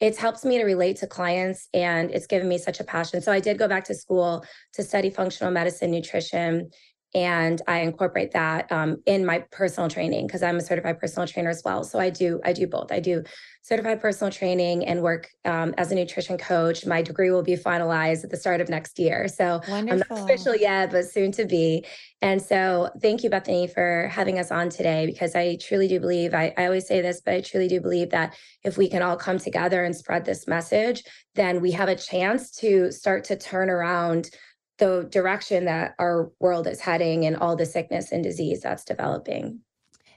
it's 0.00 0.18
helped 0.18 0.44
me 0.44 0.58
to 0.58 0.64
relate 0.64 0.96
to 0.98 1.06
clients 1.06 1.68
and 1.72 2.10
it's 2.10 2.26
given 2.26 2.48
me 2.48 2.58
such 2.58 2.80
a 2.80 2.84
passion. 2.84 3.22
So 3.22 3.32
I 3.32 3.40
did 3.40 3.58
go 3.58 3.68
back 3.68 3.84
to 3.84 3.94
school 3.94 4.44
to 4.74 4.82
study 4.82 5.08
functional 5.08 5.52
medicine, 5.52 5.90
nutrition, 5.90 6.70
and 7.14 7.62
I 7.68 7.80
incorporate 7.80 8.32
that 8.32 8.70
um, 8.72 9.00
in 9.06 9.24
my 9.24 9.38
personal 9.52 9.88
training 9.88 10.26
because 10.26 10.42
I'm 10.42 10.56
a 10.56 10.60
certified 10.60 10.98
personal 10.98 11.28
trainer 11.28 11.50
as 11.50 11.62
well. 11.64 11.84
So 11.84 12.00
I 12.00 12.10
do 12.10 12.40
I 12.44 12.52
do 12.52 12.66
both. 12.66 12.90
I 12.90 12.98
do 12.98 13.22
certified 13.62 14.00
personal 14.00 14.30
training 14.30 14.84
and 14.84 15.00
work 15.00 15.30
um, 15.44 15.74
as 15.78 15.90
a 15.90 15.94
nutrition 15.94 16.36
coach. 16.36 16.84
My 16.84 17.00
degree 17.00 17.30
will 17.30 17.42
be 17.42 17.56
finalized 17.56 18.24
at 18.24 18.30
the 18.30 18.36
start 18.36 18.60
of 18.60 18.68
next 18.68 18.98
year. 18.98 19.26
So 19.28 19.60
Wonderful. 19.68 20.02
I'm 20.16 20.18
not 20.18 20.30
official 20.30 20.54
yet, 20.54 20.90
but 20.90 21.06
soon 21.06 21.32
to 21.32 21.46
be. 21.46 21.86
And 22.20 22.42
so 22.42 22.90
thank 23.00 23.22
you, 23.22 23.30
Bethany, 23.30 23.68
for 23.68 24.08
having 24.12 24.38
us 24.38 24.50
on 24.50 24.68
today 24.68 25.06
because 25.06 25.34
I 25.34 25.56
truly 25.56 25.88
do 25.88 25.98
believe 26.00 26.34
I, 26.34 26.52
I 26.58 26.66
always 26.66 26.86
say 26.86 27.00
this, 27.00 27.22
but 27.24 27.34
I 27.34 27.40
truly 27.40 27.68
do 27.68 27.80
believe 27.80 28.10
that 28.10 28.36
if 28.64 28.76
we 28.76 28.88
can 28.88 29.02
all 29.02 29.16
come 29.16 29.38
together 29.38 29.84
and 29.84 29.96
spread 29.96 30.24
this 30.24 30.46
message, 30.46 31.02
then 31.34 31.60
we 31.60 31.70
have 31.70 31.88
a 31.88 31.96
chance 31.96 32.50
to 32.56 32.90
start 32.92 33.24
to 33.24 33.36
turn 33.36 33.70
around 33.70 34.30
the 34.78 35.06
direction 35.10 35.66
that 35.66 35.94
our 35.98 36.30
world 36.40 36.66
is 36.66 36.80
heading 36.80 37.26
and 37.26 37.36
all 37.36 37.56
the 37.56 37.66
sickness 37.66 38.12
and 38.12 38.22
disease 38.22 38.62
that's 38.62 38.84
developing. 38.84 39.60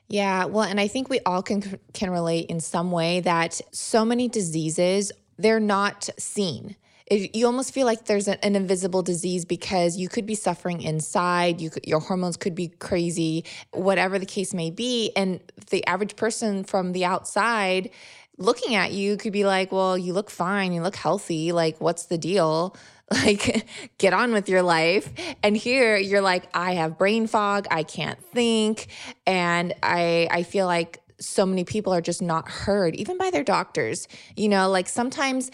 Yeah, 0.08 0.46
well, 0.46 0.64
and 0.64 0.80
I 0.80 0.88
think 0.88 1.10
we 1.10 1.20
all 1.26 1.44
can 1.44 1.80
can 1.94 2.10
relate 2.10 2.50
in 2.50 2.60
some 2.60 2.92
way 2.92 3.20
that 3.22 3.60
so 3.72 4.06
many 4.06 4.30
diseases 4.30 5.12
they're 5.38 5.60
not 5.60 6.10
seen. 6.18 6.76
It, 7.06 7.36
you 7.36 7.46
almost 7.46 7.74
feel 7.74 7.86
like 7.86 8.06
there's 8.06 8.28
an, 8.28 8.38
invisible 8.42 9.02
disease 9.02 9.46
because 9.46 9.98
you 9.98 10.10
could 10.10 10.26
be 10.26 10.36
suffering 10.36 10.82
inside. 10.82 11.62
You 11.62 11.70
could, 11.70 11.86
your 11.86 12.00
hormones 12.00 12.36
could 12.36 12.56
be 12.56 12.68
crazy, 12.68 13.46
whatever 13.72 14.18
the 14.20 14.26
case 14.26 14.54
may 14.54 14.72
be, 14.72 15.12
and 15.16 15.40
the 15.70 15.86
average 15.88 16.16
person 16.16 16.64
from 16.64 16.94
the 16.94 17.06
outside 17.06 17.92
looking 18.40 18.76
at 18.76 18.92
you 18.92 19.18
could 19.18 19.34
be 19.34 19.46
like, 19.46 19.72
"Well, 19.72 19.98
you 19.98 20.14
look 20.14 20.30
fine. 20.30 20.72
You 20.72 20.82
look 20.82 20.96
healthy. 20.96 21.52
Like, 21.52 21.82
what's 21.82 22.06
the 22.06 22.18
deal?" 22.18 22.76
like 23.12 23.66
get 23.98 24.14
on 24.14 24.34
with 24.34 24.50
your 24.50 24.62
life. 24.62 25.12
And 25.44 25.56
here 25.56 25.96
you're 25.98 26.22
like 26.22 26.48
i 26.54 26.74
have 26.74 26.98
brain 26.98 27.28
fog 27.28 27.68
i 27.72 27.84
can't 27.84 28.22
think 28.22 28.88
and 29.26 29.74
i 29.82 30.28
i 30.30 30.44
feel 30.44 30.66
like 30.66 31.02
so 31.20 31.46
many 31.46 31.64
people 31.64 31.94
are 31.94 32.02
just 32.02 32.22
not 32.22 32.48
heard 32.48 32.96
even 32.96 33.18
by 33.18 33.32
their 33.32 33.44
doctors. 33.44 34.08
You 34.36 34.50
know 34.50 34.70
like 34.70 34.90
sometimes 34.90 35.52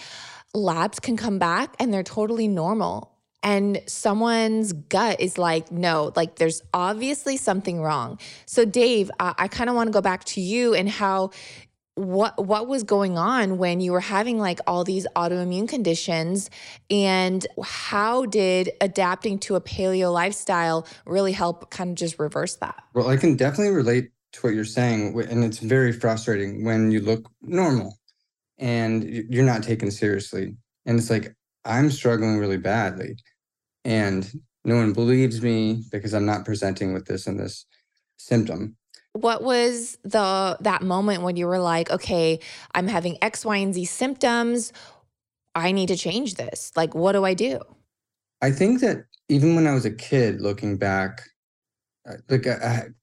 labs 0.54 1.00
can 1.00 1.16
come 1.16 1.40
back 1.40 1.76
and 1.80 1.94
they're 1.94 2.04
totally 2.04 2.48
normal 2.48 3.12
and 3.44 3.82
someone's 3.88 4.74
gut 4.74 5.20
is 5.20 5.38
like 5.38 5.72
no 5.72 6.12
like 6.16 6.38
there's 6.38 6.62
obviously 6.74 7.38
something 7.38 7.82
wrong. 7.82 8.20
So 8.48 8.66
dave 8.66 9.12
i, 9.20 9.36
I 9.38 9.48
kind 9.48 9.70
of 9.70 9.76
want 9.76 9.88
to 9.88 9.94
go 9.94 10.02
back 10.02 10.24
to 10.26 10.42
you 10.42 10.74
and 10.74 10.90
how 10.90 11.30
what 11.96 12.44
what 12.44 12.68
was 12.68 12.84
going 12.84 13.18
on 13.18 13.58
when 13.58 13.80
you 13.80 13.92
were 13.92 14.00
having 14.00 14.40
like 14.40 14.60
all 14.66 14.84
these 14.84 15.06
autoimmune 15.16 15.68
conditions? 15.68 16.50
And 16.90 17.46
how 17.64 18.26
did 18.26 18.72
adapting 18.82 19.40
to 19.40 19.56
a 19.56 19.62
paleo 19.62 20.12
lifestyle 20.12 20.88
really 21.06 21.32
help 21.32 21.70
kind 21.70 21.92
of 21.92 21.96
just 21.96 22.20
reverse 22.20 22.56
that? 22.58 22.84
Well 22.94 23.10
i 23.10 23.18
can 23.18 23.36
definitely 23.36 23.74
relate 23.74 24.12
to 24.34 24.40
what 24.42 24.56
you're 24.56 24.66
saying 24.66 25.20
and 25.30 25.44
it's 25.44 25.60
very 25.60 25.92
frustrating 25.92 26.66
when 26.66 26.90
you 26.90 27.00
look 27.00 27.30
normal 27.42 27.98
and 28.58 29.04
you're 29.04 29.44
not 29.44 29.62
taken 29.64 29.92
seriously. 29.92 30.56
And 30.86 31.00
it's 31.00 31.10
like 31.10 31.36
i'm 31.66 31.90
struggling 31.90 32.38
really 32.38 32.58
badly 32.58 33.16
and 33.86 34.30
no 34.66 34.76
one 34.76 34.94
believes 34.94 35.42
me 35.42 35.84
because 35.92 36.14
i'm 36.14 36.26
not 36.26 36.46
presenting 36.46 36.94
with 36.94 37.06
this 37.06 37.28
and 37.28 37.40
this 37.40 37.66
symptom 38.18 38.76
what 39.14 39.44
was 39.44 39.98
the 40.04 40.58
that 40.60 40.82
moment 40.82 41.22
when 41.22 41.36
you 41.38 41.48
were 41.48 41.60
like 41.60 41.90
okay 41.92 42.40
i'm 42.74 42.88
having 42.88 43.18
x 43.24 43.46
y 43.46 43.58
and 43.58 43.74
z 43.74 43.86
symptoms. 43.86 44.74
I 45.56 45.72
need 45.72 45.90
to 45.90 45.96
change 45.96 46.34
this. 46.36 46.72
Like 46.76 46.96
what 46.96 47.12
do 47.12 47.24
i 47.24 47.34
do? 47.34 47.60
I 48.42 48.52
think 48.52 48.82
that 48.82 49.06
even 49.30 49.56
when 49.56 49.68
i 49.68 49.74
was 49.74 49.86
a 49.86 49.92
kid 49.92 50.42
looking 50.42 50.78
back 50.78 51.22
uh, 52.10 52.16
like 52.30 52.48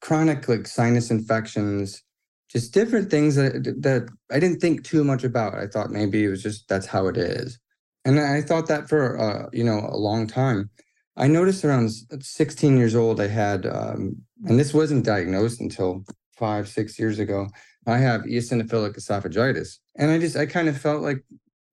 chronic 0.01 0.49
like 0.49 0.67
sinus 0.67 1.11
infections 1.11 2.03
just 2.51 2.75
different 2.75 3.11
things 3.11 3.37
that 3.37 3.53
that 3.81 4.09
i 4.33 4.41
didn't 4.41 4.61
think 4.61 4.85
too 4.85 5.05
much 5.05 5.23
about. 5.25 5.55
I 5.55 5.67
thought 5.69 5.91
maybe 5.91 6.25
it 6.25 6.29
was 6.29 6.43
just 6.43 6.69
that's 6.69 6.87
how 6.87 7.07
it 7.07 7.17
is. 7.17 7.59
And 8.05 8.19
i 8.19 8.43
thought 8.43 8.67
that 8.67 8.89
for 8.89 9.19
uh, 9.19 9.49
you 9.53 9.65
know 9.65 9.89
a 9.89 9.97
long 9.97 10.27
time. 10.27 10.71
I 11.17 11.29
noticed 11.29 11.65
around 11.65 11.91
16 12.21 12.77
years 12.79 12.95
old 12.95 13.21
i 13.21 13.29
had 13.29 13.67
um, 13.67 14.17
and 14.47 14.59
this 14.59 14.73
wasn't 14.73 15.05
diagnosed 15.05 15.61
until 15.61 16.05
five, 16.37 16.69
six 16.69 16.99
years 16.99 17.19
ago. 17.19 17.49
I 17.87 17.99
have 17.99 18.23
eosinophilic 18.23 18.97
esophagitis. 18.97 19.79
And 19.97 20.11
I 20.11 20.19
just, 20.19 20.37
I 20.37 20.47
kind 20.47 20.69
of 20.69 20.81
felt 20.81 21.03
like 21.03 21.25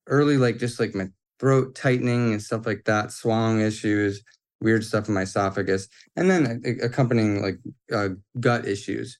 early, 0.06 0.36
like 0.36 0.58
just 0.58 0.80
like 0.80 0.94
my 0.94 1.08
throat 1.38 1.74
tightening 1.74 2.32
and 2.32 2.42
stuff 2.42 2.66
like 2.66 2.84
that, 2.84 3.12
swallowing 3.12 3.60
issues, 3.60 4.22
weird 4.60 4.84
stuff 4.84 5.08
in 5.08 5.14
my 5.14 5.22
esophagus, 5.22 5.88
and 6.16 6.30
then 6.30 6.62
accompanying 6.82 7.42
like 7.42 7.58
uh, 7.92 8.08
gut 8.40 8.66
issues. 8.66 9.18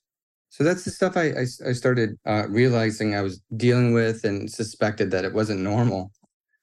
So 0.51 0.65
that's 0.65 0.85
the 0.85 0.91
stuff 0.91 1.17
I, 1.17 1.29
I, 1.31 1.47
I 1.69 1.73
started 1.73 2.19
uh, 2.27 2.47
realizing 2.49 3.15
I 3.15 3.23
was 3.23 3.41
dealing 3.57 3.93
with 3.93 4.25
and 4.25 4.51
suspected 4.51 5.11
that 5.11 5.25
it 5.25 5.35
wasn't 5.35 5.61
normal. 5.61 6.11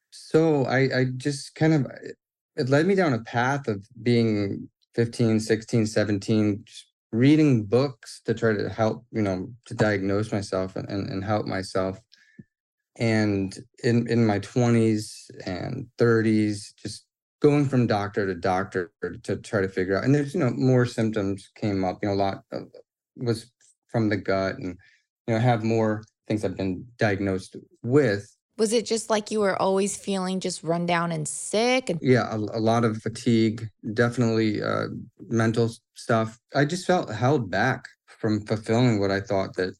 So 0.09 0.65
I, 0.65 0.79
I 0.99 1.05
just 1.17 1.55
kind 1.55 1.73
of, 1.73 1.87
it 2.55 2.69
led 2.69 2.87
me 2.87 2.95
down 2.95 3.13
a 3.13 3.23
path 3.23 3.67
of 3.67 3.85
being 4.01 4.69
15, 4.95 5.39
16, 5.39 5.85
17, 5.85 6.65
reading 7.11 7.63
books 7.65 8.21
to 8.25 8.33
try 8.33 8.53
to 8.53 8.69
help, 8.69 9.05
you 9.11 9.21
know, 9.21 9.49
to 9.65 9.73
diagnose 9.73 10.31
myself 10.31 10.75
and, 10.75 10.87
and 10.89 11.23
help 11.23 11.45
myself. 11.45 11.99
And 12.97 13.55
in, 13.83 14.07
in 14.07 14.25
my 14.25 14.39
20s 14.39 15.29
and 15.45 15.87
30s, 15.97 16.73
just 16.81 17.05
going 17.41 17.65
from 17.65 17.87
doctor 17.87 18.25
to 18.25 18.33
doctor 18.33 18.91
to 19.23 19.35
try 19.37 19.61
to 19.61 19.69
figure 19.69 19.97
out. 19.97 20.05
And 20.05 20.15
there's, 20.15 20.33
you 20.33 20.39
know, 20.39 20.51
more 20.51 20.85
symptoms 20.85 21.49
came 21.55 21.83
up, 21.83 21.99
you 22.01 22.09
know, 22.09 22.15
a 22.15 22.15
lot 22.15 22.43
was 23.17 23.51
from 23.89 24.09
the 24.09 24.17
gut 24.17 24.57
and, 24.57 24.77
you 25.27 25.33
know, 25.33 25.39
have 25.39 25.63
more 25.63 26.03
things 26.27 26.43
I've 26.43 26.57
been 26.57 26.85
diagnosed 26.97 27.55
with 27.83 28.34
was 28.57 28.73
it 28.73 28.85
just 28.85 29.09
like 29.09 29.31
you 29.31 29.41
were 29.41 29.61
always 29.61 29.97
feeling 29.97 30.39
just 30.39 30.63
run 30.63 30.85
down 30.85 31.11
and 31.11 31.27
sick? 31.27 31.89
And- 31.89 31.99
yeah, 32.01 32.33
a, 32.33 32.37
a 32.37 32.59
lot 32.59 32.85
of 32.85 32.97
fatigue, 32.97 33.67
definitely 33.93 34.61
uh, 34.61 34.87
mental 35.27 35.71
stuff. 35.93 36.39
I 36.53 36.65
just 36.65 36.87
felt 36.87 37.11
held 37.11 37.49
back 37.49 37.87
from 38.05 38.45
fulfilling 38.45 38.99
what 38.99 39.11
I 39.11 39.19
thought 39.19 39.55
that, 39.55 39.75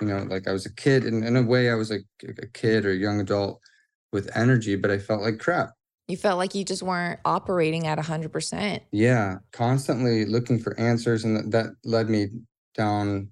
you 0.00 0.08
know, 0.08 0.26
like 0.28 0.48
I 0.48 0.52
was 0.52 0.66
a 0.66 0.74
kid. 0.74 1.04
And 1.04 1.24
in 1.24 1.36
a 1.36 1.42
way, 1.42 1.70
I 1.70 1.74
was 1.74 1.90
like 1.90 2.06
a 2.38 2.46
kid 2.46 2.86
or 2.86 2.90
a 2.92 2.96
young 2.96 3.20
adult 3.20 3.60
with 4.12 4.30
energy, 4.34 4.76
but 4.76 4.90
I 4.90 4.98
felt 4.98 5.22
like 5.22 5.38
crap. 5.38 5.70
You 6.08 6.16
felt 6.16 6.38
like 6.38 6.54
you 6.54 6.64
just 6.64 6.82
weren't 6.82 7.20
operating 7.24 7.86
at 7.86 7.98
100%. 7.98 8.80
Yeah, 8.92 9.36
constantly 9.52 10.26
looking 10.26 10.58
for 10.58 10.78
answers. 10.78 11.24
And 11.24 11.50
that 11.52 11.66
led 11.84 12.10
me 12.10 12.28
down 12.74 13.30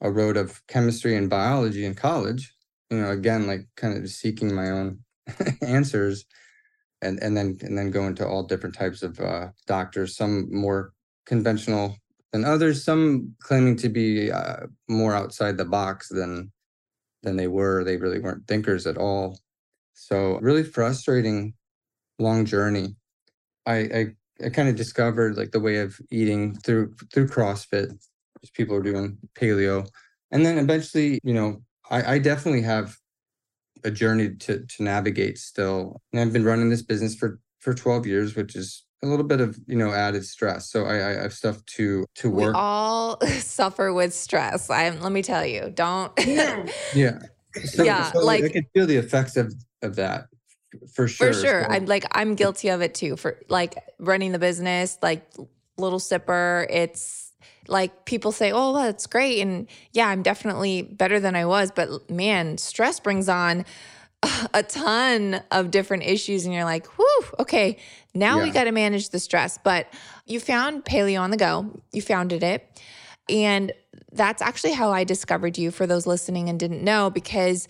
a 0.00 0.10
road 0.10 0.36
of 0.36 0.64
chemistry 0.66 1.16
and 1.16 1.30
biology 1.30 1.84
in 1.84 1.94
college 1.94 2.52
you 2.90 2.98
know, 2.98 3.10
again, 3.10 3.46
like 3.46 3.66
kind 3.76 3.96
of 3.96 4.08
seeking 4.10 4.54
my 4.54 4.70
own 4.70 5.00
answers 5.62 6.24
and, 7.02 7.22
and 7.22 7.36
then, 7.36 7.58
and 7.62 7.76
then 7.76 7.90
go 7.90 8.06
into 8.06 8.26
all 8.26 8.42
different 8.42 8.74
types 8.74 9.02
of 9.02 9.18
uh, 9.20 9.48
doctors, 9.66 10.16
some 10.16 10.48
more 10.54 10.92
conventional 11.26 11.96
than 12.32 12.44
others, 12.44 12.84
some 12.84 13.34
claiming 13.40 13.76
to 13.76 13.88
be 13.88 14.30
uh, 14.30 14.66
more 14.88 15.14
outside 15.14 15.56
the 15.56 15.64
box 15.64 16.08
than, 16.08 16.50
than 17.22 17.36
they 17.36 17.48
were. 17.48 17.84
They 17.84 17.96
really 17.96 18.18
weren't 18.18 18.46
thinkers 18.46 18.86
at 18.86 18.98
all. 18.98 19.38
So 19.94 20.38
really 20.40 20.64
frustrating 20.64 21.54
long 22.18 22.44
journey. 22.44 22.96
I, 23.66 23.76
I, 23.76 24.06
I 24.44 24.48
kind 24.50 24.68
of 24.68 24.76
discovered 24.76 25.36
like 25.36 25.52
the 25.52 25.60
way 25.60 25.78
of 25.78 25.98
eating 26.10 26.56
through 26.56 26.94
through 27.12 27.28
CrossFit. 27.28 27.96
People 28.52 28.76
are 28.76 28.82
doing 28.82 29.16
paleo, 29.34 29.88
and 30.30 30.44
then 30.44 30.58
eventually, 30.58 31.18
you 31.22 31.32
know, 31.32 31.62
I, 31.90 32.14
I 32.14 32.18
definitely 32.18 32.62
have 32.62 32.96
a 33.84 33.90
journey 33.90 34.34
to 34.36 34.64
to 34.64 34.82
navigate 34.82 35.38
still. 35.38 36.00
And 36.12 36.20
I've 36.20 36.32
been 36.32 36.44
running 36.44 36.70
this 36.70 36.82
business 36.82 37.14
for 37.14 37.40
for 37.60 37.74
12 37.74 38.06
years, 38.06 38.36
which 38.36 38.56
is 38.56 38.84
a 39.02 39.06
little 39.06 39.24
bit 39.24 39.40
of 39.40 39.58
you 39.66 39.76
know 39.76 39.92
added 39.92 40.24
stress. 40.24 40.70
So 40.70 40.84
I, 40.84 41.10
I 41.10 41.22
have 41.22 41.32
stuff 41.32 41.64
to 41.76 42.04
to 42.16 42.30
work. 42.30 42.54
We 42.54 42.60
all 42.60 43.20
suffer 43.38 43.92
with 43.92 44.14
stress. 44.14 44.70
I 44.70 44.90
let 44.90 45.12
me 45.12 45.22
tell 45.22 45.44
you, 45.46 45.70
don't. 45.74 46.12
yeah. 46.18 46.66
yeah. 46.94 47.18
So, 47.64 47.84
yeah, 47.84 48.10
so 48.10 48.24
like 48.24 48.42
I 48.42 48.48
can 48.48 48.66
feel 48.74 48.86
the 48.86 48.96
effects 48.96 49.36
of 49.36 49.54
of 49.82 49.96
that 49.96 50.26
for 50.92 51.06
sure. 51.06 51.32
For 51.32 51.40
sure, 51.40 51.62
so. 51.62 51.68
I'm 51.70 51.86
like 51.86 52.04
I'm 52.12 52.34
guilty 52.34 52.68
of 52.68 52.80
it 52.82 52.94
too. 52.94 53.16
For 53.16 53.38
like 53.48 53.76
running 53.98 54.32
the 54.32 54.38
business, 54.38 54.98
like 55.02 55.24
little 55.76 56.00
sipper, 56.00 56.66
it's 56.68 57.23
like 57.68 58.04
people 58.04 58.32
say, 58.32 58.52
oh, 58.52 58.74
that's 58.74 59.06
great. 59.06 59.40
And 59.40 59.66
yeah, 59.92 60.08
I'm 60.08 60.22
definitely 60.22 60.82
better 60.82 61.20
than 61.20 61.34
I 61.34 61.46
was. 61.46 61.70
But 61.70 62.10
man, 62.10 62.58
stress 62.58 63.00
brings 63.00 63.28
on 63.28 63.64
a 64.54 64.62
ton 64.62 65.42
of 65.50 65.70
different 65.70 66.04
issues. 66.04 66.44
And 66.44 66.54
you're 66.54 66.64
like, 66.64 66.86
whew, 66.98 67.24
okay, 67.38 67.78
now 68.14 68.38
yeah. 68.38 68.44
we 68.44 68.50
got 68.50 68.64
to 68.64 68.72
manage 68.72 69.10
the 69.10 69.18
stress. 69.18 69.58
But 69.62 69.92
you 70.26 70.40
found 70.40 70.84
Paleo 70.84 71.20
on 71.20 71.30
the 71.30 71.36
Go, 71.36 71.80
you 71.92 72.02
founded 72.02 72.42
it. 72.42 72.82
And 73.28 73.72
that's 74.12 74.42
actually 74.42 74.72
how 74.72 74.92
I 74.92 75.04
discovered 75.04 75.58
you 75.58 75.70
for 75.70 75.86
those 75.86 76.06
listening 76.06 76.48
and 76.48 76.60
didn't 76.60 76.84
know 76.84 77.10
because 77.10 77.66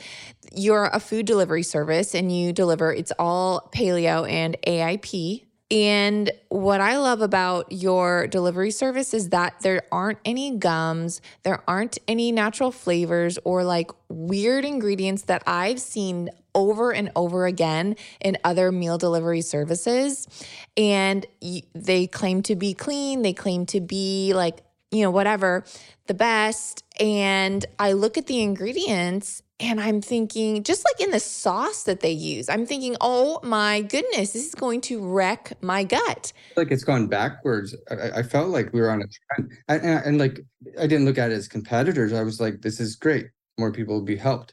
you're 0.53 0.87
a 0.87 1.01
food 1.01 1.27
delivery 1.27 1.63
service 1.63 2.15
and 2.15 2.37
you 2.37 2.53
deliver, 2.53 2.93
it's 2.93 3.13
all 3.19 3.71
paleo 3.75 4.29
and 4.29 4.57
AIP 4.67 5.45
and 5.75 6.31
what 6.51 6.81
I 6.81 6.99
love 6.99 7.21
about 7.21 7.73
your 7.73 8.29
delivery 8.29 8.71
service 8.71 9.13
is 9.13 9.31
that 9.31 9.59
there 9.63 9.83
aren't 9.91 10.21
any 10.25 10.57
gums, 10.57 11.21
there 11.43 11.65
aren't 11.67 11.99
any 12.07 12.31
natural 12.31 12.71
flavors 12.71 13.41
or 13.45 13.65
like 13.65 13.91
weird 14.09 14.65
ingredients 14.65 15.23
that 15.23 15.43
I've 15.49 15.81
seen 15.81 16.31
over 16.55 16.93
and 16.93 17.11
over 17.17 17.47
again 17.47 17.97
in 18.21 18.39
other 18.45 18.71
meal 18.71 18.99
delivery 18.99 19.41
services. 19.41 20.29
And 20.77 21.27
they 21.75 22.07
claim 22.07 22.43
to 22.43 22.55
be 22.55 22.73
clean, 22.73 23.23
they 23.23 23.33
claim 23.33 23.67
to 23.67 23.81
be 23.81 24.33
like, 24.33 24.63
you 24.93 25.03
know, 25.03 25.11
whatever, 25.11 25.65
the 26.07 26.15
best. 26.15 26.85
And 27.01 27.67
I 27.81 27.93
look 27.93 28.17
at 28.17 28.27
the 28.27 28.41
ingredients 28.43 29.43
and 29.61 29.81
I'm 29.81 30.01
thinking, 30.01 30.65
just 30.65 30.85
like 30.85 31.01
in 31.01 31.13
the 31.13 31.21
sauce 31.21 31.85
that 31.85 32.01
they 32.01 32.11
use, 32.11 32.49
I'm 32.49 32.67
thinking, 32.67 32.97
oh 33.01 33.39
my 33.45 33.83
goodness, 33.83 34.33
this 34.33 34.47
is 34.47 34.55
going 34.55 34.81
to 34.83 35.01
wreck 35.01 35.53
my 35.61 35.85
gut. 35.85 36.33
Like 36.57 36.73
it's 36.73 36.83
gone 36.83 37.07
backwards. 37.07 37.75
I, 37.91 38.19
I 38.19 38.23
felt 38.23 38.49
like 38.49 38.73
we 38.73 38.81
were 38.81 38.91
on 38.91 39.03
a 39.03 39.07
trend. 39.07 39.53
And, 39.69 39.83
and, 39.83 40.07
and, 40.07 40.19
like, 40.19 40.41
I 40.79 40.87
didn't 40.87 41.05
look 41.05 41.19
at 41.19 41.31
it 41.31 41.35
as 41.35 41.47
competitors. 41.47 42.13
I 42.13 42.23
was 42.23 42.41
like, 42.41 42.63
this 42.63 42.81
is 42.81 42.97
great. 42.97 43.27
More 43.59 43.71
people 43.71 43.95
will 43.95 44.05
be 44.05 44.17
helped. 44.17 44.53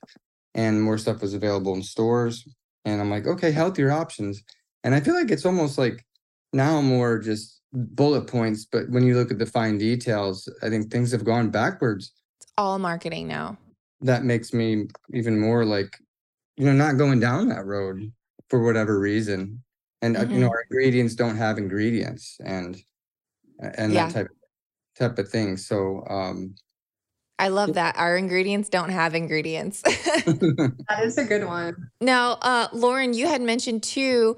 And 0.54 0.82
more 0.82 1.00
stuff 1.00 1.22
was 1.22 1.34
available 1.34 1.74
in 1.74 1.82
stores. 1.82 2.48
And 2.86 3.02
I'm 3.02 3.10
like, 3.10 3.26
okay, 3.26 3.52
healthier 3.52 3.92
options. 3.92 4.44
And 4.84 4.94
I 4.94 5.00
feel 5.00 5.16
like 5.16 5.32
it's 5.32 5.46
almost 5.46 5.80
like 5.80 6.06
now 6.54 6.80
more 6.80 7.18
just 7.18 7.62
bullet 7.74 8.28
points. 8.28 8.66
But 8.66 8.90
when 8.90 9.04
you 9.04 9.16
look 9.16 9.32
at 9.32 9.40
the 9.40 9.46
fine 9.48 9.80
details, 9.80 10.48
I 10.62 10.70
think 10.70 10.92
things 10.92 11.12
have 11.12 11.24
gone 11.24 11.50
backwards. 11.50 12.12
It's 12.40 12.52
all 12.58 12.78
marketing 12.78 13.28
now 13.28 13.58
that 14.02 14.24
makes 14.24 14.54
me 14.54 14.88
even 15.14 15.40
more 15.40 15.66
like, 15.66 15.98
you 16.58 16.66
know, 16.66 16.74
not 16.74 16.98
going 16.98 17.20
down 17.20 17.50
that 17.50 17.66
road 17.66 18.12
for 18.50 18.64
whatever 18.64 19.00
reason. 19.00 19.64
and 20.02 20.18
uh, 20.18 20.26
you 20.28 20.40
know 20.40 20.48
our 20.50 20.66
ingredients 20.70 21.14
don't 21.16 21.38
have 21.38 21.58
ingredients 21.60 22.38
and 22.44 22.82
and 23.60 23.94
Yeah. 23.94 24.08
that 24.08 24.14
type 24.14 24.28
type 24.98 25.18
of 25.20 25.30
thing. 25.30 25.58
So 25.58 26.04
um, 26.10 26.56
I 27.40 27.48
love 27.50 27.74
that. 27.74 27.96
Our 27.98 28.18
ingredients 28.18 28.70
don't 28.70 28.90
have 28.90 29.16
ingredients. 29.16 29.84
That 30.90 31.04
is 31.06 31.18
a 31.18 31.24
good 31.24 31.46
one. 31.46 31.76
now, 32.02 32.34
uh, 32.42 32.68
Lauren, 32.74 33.14
you 33.14 33.28
had 33.28 33.42
mentioned 33.42 33.84
too, 33.84 34.36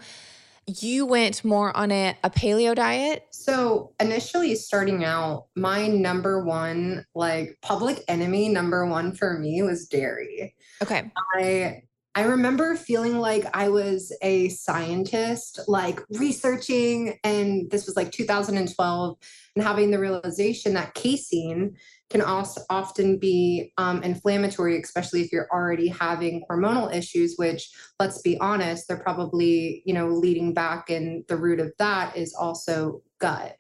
you 0.68 1.06
went 1.06 1.44
more 1.44 1.76
on 1.76 1.92
a, 1.92 2.18
a 2.24 2.30
paleo 2.30 2.76
diet. 2.76 3.26
So 3.32 3.94
initially 4.00 4.56
starting 4.56 5.04
out, 5.04 5.48
my 5.56 5.88
number 5.88 6.44
one, 6.44 7.06
like 7.16 7.58
public 7.62 8.04
enemy 8.08 8.50
number 8.50 8.86
one 8.86 9.14
for 9.14 9.38
me 9.40 9.62
was 9.62 9.88
dairy. 9.88 10.56
Okay. 10.82 11.12
I 11.36 11.84
I 12.16 12.26
remember 12.26 12.76
feeling 12.76 13.18
like 13.18 13.46
I 13.56 13.70
was 13.70 14.16
a 14.22 14.50
scientist, 14.50 15.62
like 15.68 16.00
researching, 16.12 17.18
and 17.24 17.72
this 17.72 17.88
was 17.88 17.96
like 17.96 18.12
2012, 18.12 19.18
and 19.56 19.64
having 19.64 19.90
the 19.90 19.98
realization 19.98 20.76
that 20.76 20.94
casein 20.94 21.76
can 22.14 22.22
also 22.22 22.62
often 22.70 23.18
be 23.18 23.74
um, 23.80 24.04
inflammatory, 24.04 24.80
especially 24.80 25.22
if 25.22 25.32
you're 25.32 25.50
already 25.52 25.88
having 25.88 26.46
hormonal 26.48 26.94
issues. 26.94 27.34
Which, 27.38 27.72
let's 28.00 28.22
be 28.22 28.38
honest, 28.38 28.88
they're 28.88 29.00
probably 29.00 29.82
you 29.84 29.96
know 29.96 30.08
leading 30.10 30.54
back, 30.54 30.92
and 30.92 31.26
the 31.28 31.38
root 31.38 31.60
of 31.60 31.74
that 31.80 32.16
is 32.16 32.36
also 32.36 33.02
gut. 33.20 33.56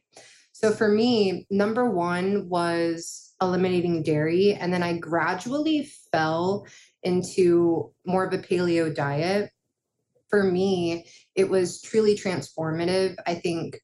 So 0.51 0.71
for 0.71 0.87
me, 0.87 1.47
number 1.49 1.89
one 1.89 2.47
was 2.47 3.33
eliminating 3.41 4.03
dairy, 4.03 4.53
and 4.53 4.71
then 4.71 4.83
I 4.83 4.99
gradually 4.99 5.89
fell 6.11 6.67
into 7.01 7.91
more 8.05 8.23
of 8.23 8.33
a 8.33 8.37
paleo 8.37 8.93
diet. 8.93 9.49
For 10.29 10.43
me, 10.43 11.07
it 11.33 11.49
was 11.49 11.81
truly 11.81 12.15
transformative. 12.15 13.15
I 13.25 13.33
think 13.33 13.79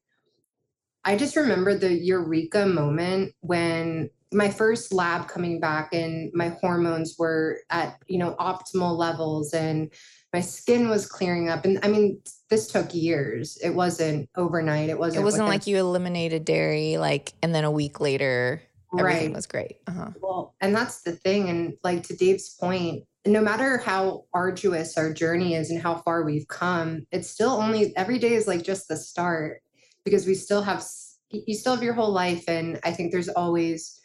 I 1.04 1.16
just 1.16 1.34
remember 1.34 1.76
the 1.76 1.92
eureka 1.92 2.66
moment 2.66 3.32
when 3.40 4.10
my 4.32 4.48
first 4.48 4.92
lab 4.92 5.28
coming 5.28 5.58
back 5.58 5.92
and 5.92 6.30
my 6.34 6.48
hormones 6.60 7.16
were 7.18 7.60
at, 7.70 7.98
you 8.06 8.18
know, 8.18 8.36
optimal 8.38 8.96
levels 8.96 9.52
and 9.52 9.92
my 10.32 10.40
skin 10.40 10.88
was 10.88 11.06
clearing 11.06 11.48
up. 11.48 11.64
And 11.64 11.80
I 11.82 11.88
mean, 11.88 12.20
this 12.48 12.68
took 12.68 12.94
years. 12.94 13.58
It 13.62 13.70
wasn't 13.70 14.28
overnight. 14.36 14.88
It 14.88 14.98
wasn't 14.98 15.22
It 15.22 15.24
wasn't 15.24 15.44
within- 15.44 15.54
like 15.54 15.66
you 15.66 15.78
eliminated 15.78 16.44
dairy, 16.44 16.96
like, 16.96 17.32
and 17.42 17.52
then 17.54 17.64
a 17.64 17.70
week 17.70 18.00
later, 18.00 18.62
everything 18.96 19.26
right. 19.28 19.34
was 19.34 19.46
great. 19.46 19.78
Uh-huh. 19.88 20.10
Well, 20.20 20.54
and 20.60 20.74
that's 20.74 21.02
the 21.02 21.12
thing. 21.12 21.48
And 21.48 21.74
like 21.82 22.04
to 22.04 22.16
Dave's 22.16 22.50
point, 22.50 23.04
no 23.26 23.40
matter 23.40 23.78
how 23.78 24.24
arduous 24.32 24.96
our 24.96 25.12
journey 25.12 25.54
is 25.54 25.70
and 25.70 25.82
how 25.82 25.96
far 25.96 26.22
we've 26.22 26.48
come, 26.48 27.06
it's 27.10 27.28
still 27.28 27.50
only 27.50 27.94
every 27.96 28.18
day 28.18 28.34
is 28.34 28.46
like 28.46 28.62
just 28.62 28.88
the 28.88 28.96
start 28.96 29.62
because 30.04 30.26
we 30.26 30.34
still 30.34 30.62
have, 30.62 30.84
you 31.30 31.54
still 31.54 31.74
have 31.74 31.82
your 31.82 31.94
whole 31.94 32.12
life. 32.12 32.44
And 32.48 32.80
I 32.84 32.92
think 32.92 33.12
there's 33.12 33.28
always 33.28 33.99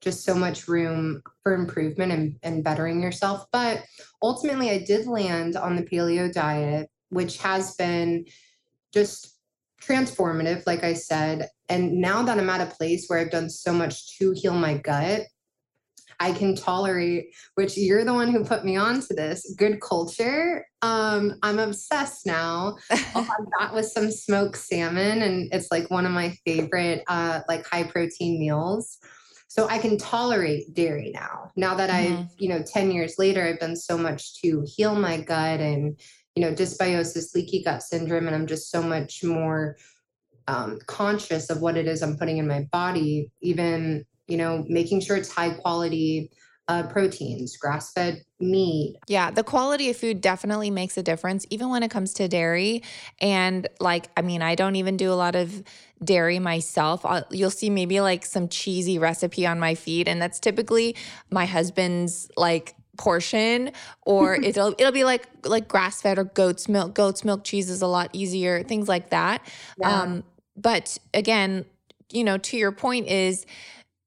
just 0.00 0.24
so 0.24 0.34
much 0.34 0.68
room 0.68 1.22
for 1.42 1.54
improvement 1.54 2.12
and, 2.12 2.36
and 2.42 2.64
bettering 2.64 3.02
yourself. 3.02 3.44
But 3.52 3.84
ultimately, 4.22 4.70
I 4.70 4.78
did 4.78 5.06
land 5.06 5.56
on 5.56 5.76
the 5.76 5.82
paleo 5.82 6.32
diet, 6.32 6.88
which 7.10 7.38
has 7.38 7.74
been 7.76 8.24
just 8.92 9.38
transformative, 9.82 10.66
like 10.66 10.84
I 10.84 10.94
said. 10.94 11.48
And 11.68 12.00
now 12.00 12.22
that 12.22 12.38
I'm 12.38 12.50
at 12.50 12.60
a 12.60 12.74
place 12.74 13.06
where 13.06 13.18
I've 13.18 13.30
done 13.30 13.50
so 13.50 13.72
much 13.72 14.18
to 14.18 14.32
heal 14.32 14.54
my 14.54 14.76
gut, 14.76 15.22
I 16.18 16.32
can 16.32 16.54
tolerate, 16.54 17.34
which 17.54 17.78
you're 17.78 18.04
the 18.04 18.12
one 18.12 18.30
who 18.30 18.44
put 18.44 18.64
me 18.64 18.76
on 18.76 19.00
to 19.00 19.14
this, 19.14 19.54
good 19.56 19.80
culture. 19.80 20.66
Um, 20.82 21.34
I'm 21.42 21.58
obsessed 21.58 22.26
now. 22.26 22.76
I'll 22.90 23.22
have 23.22 23.46
that 23.58 23.74
with 23.74 23.86
some 23.86 24.10
smoked 24.10 24.58
salmon, 24.58 25.22
and 25.22 25.48
it's 25.52 25.68
like 25.70 25.90
one 25.90 26.04
of 26.04 26.12
my 26.12 26.36
favorite 26.44 27.04
uh, 27.08 27.40
like 27.48 27.66
high 27.66 27.84
protein 27.84 28.38
meals. 28.38 28.98
So 29.50 29.66
I 29.68 29.78
can 29.78 29.98
tolerate 29.98 30.74
dairy 30.74 31.10
now. 31.12 31.50
Now 31.56 31.74
that 31.74 31.90
I've, 31.90 32.12
Mhm. 32.12 32.28
you 32.38 32.48
know, 32.48 32.62
10 32.62 32.92
years 32.92 33.18
later, 33.18 33.44
I've 33.44 33.58
done 33.58 33.74
so 33.74 33.98
much 33.98 34.40
to 34.42 34.64
heal 34.64 34.94
my 34.94 35.20
gut 35.20 35.58
and, 35.58 35.98
you 36.36 36.40
know, 36.40 36.54
dysbiosis, 36.54 37.34
leaky 37.34 37.64
gut 37.64 37.82
syndrome, 37.82 38.28
and 38.28 38.36
I'm 38.36 38.46
just 38.46 38.70
so 38.70 38.80
much 38.80 39.24
more 39.24 39.76
um, 40.46 40.78
conscious 40.86 41.50
of 41.50 41.60
what 41.60 41.76
it 41.76 41.88
is 41.88 42.00
I'm 42.00 42.16
putting 42.16 42.38
in 42.38 42.46
my 42.46 42.68
body, 42.70 43.32
even, 43.40 44.04
you 44.28 44.36
know, 44.36 44.64
making 44.68 45.00
sure 45.00 45.16
it's 45.16 45.30
high 45.30 45.50
quality 45.50 46.30
uh, 46.68 46.84
proteins, 46.84 47.56
grass 47.56 47.92
fed 47.92 48.22
meat. 48.38 48.94
Yeah, 49.08 49.32
the 49.32 49.42
quality 49.42 49.90
of 49.90 49.96
food 49.96 50.20
definitely 50.20 50.70
makes 50.70 50.96
a 50.96 51.02
difference, 51.02 51.44
even 51.50 51.68
when 51.70 51.82
it 51.82 51.90
comes 51.90 52.14
to 52.14 52.28
dairy. 52.28 52.82
And 53.20 53.68
like, 53.80 54.08
I 54.16 54.22
mean, 54.22 54.42
I 54.42 54.54
don't 54.54 54.76
even 54.76 54.96
do 54.96 55.12
a 55.12 55.14
lot 55.14 55.34
of 55.34 55.64
dairy 56.02 56.38
myself. 56.38 57.04
I'll, 57.04 57.24
you'll 57.30 57.50
see 57.50 57.70
maybe 57.70 58.00
like 58.00 58.24
some 58.24 58.48
cheesy 58.48 58.98
recipe 58.98 59.46
on 59.46 59.58
my 59.60 59.74
feed, 59.74 60.08
and 60.08 60.20
that's 60.20 60.40
typically 60.40 60.96
my 61.30 61.46
husband's 61.46 62.30
like 62.36 62.74
portion 62.98 63.72
or 64.02 64.34
it'll 64.42 64.74
it'll 64.78 64.92
be 64.92 65.04
like 65.04 65.26
like 65.44 65.68
grass 65.68 66.02
fed 66.02 66.18
or 66.18 66.24
goat's 66.24 66.68
milk 66.68 66.94
goat's 66.94 67.24
milk 67.24 67.44
cheese 67.44 67.70
is 67.70 67.80
a 67.80 67.86
lot 67.86 68.10
easier 68.12 68.62
things 68.62 68.88
like 68.88 69.08
that 69.08 69.40
Yeah. 69.78 70.02
um 70.02 70.24
but 70.54 70.98
again 71.14 71.64
you 72.12 72.22
know 72.24 72.36
to 72.36 72.58
your 72.58 72.72
point 72.72 73.06
is 73.06 73.46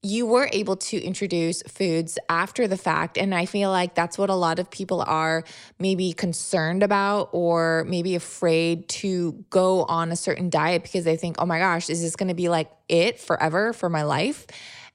you 0.03 0.25
were 0.25 0.49
able 0.51 0.75
to 0.75 1.01
introduce 1.01 1.63
foods 1.63 2.19
after 2.27 2.67
the 2.67 2.75
fact. 2.75 3.17
And 3.17 3.33
I 3.33 3.45
feel 3.45 3.69
like 3.69 3.95
that's 3.95 4.17
what 4.17 4.29
a 4.29 4.35
lot 4.35 4.59
of 4.59 4.69
people 4.69 5.01
are 5.01 5.45
maybe 5.79 6.11
concerned 6.11 6.83
about 6.83 7.29
or 7.31 7.85
maybe 7.87 8.15
afraid 8.15 8.89
to 8.89 9.31
go 9.49 9.85
on 9.85 10.11
a 10.11 10.17
certain 10.17 10.49
diet 10.49 10.83
because 10.83 11.05
they 11.05 11.15
think, 11.15 11.37
oh 11.39 11.45
my 11.45 11.57
gosh, 11.57 11.89
is 11.89 12.01
this 12.01 12.17
going 12.17 12.27
to 12.27 12.35
be 12.35 12.49
like 12.49 12.69
it 12.89 13.17
forever 13.17 13.71
for 13.71 13.89
my 13.89 14.03
life? 14.03 14.45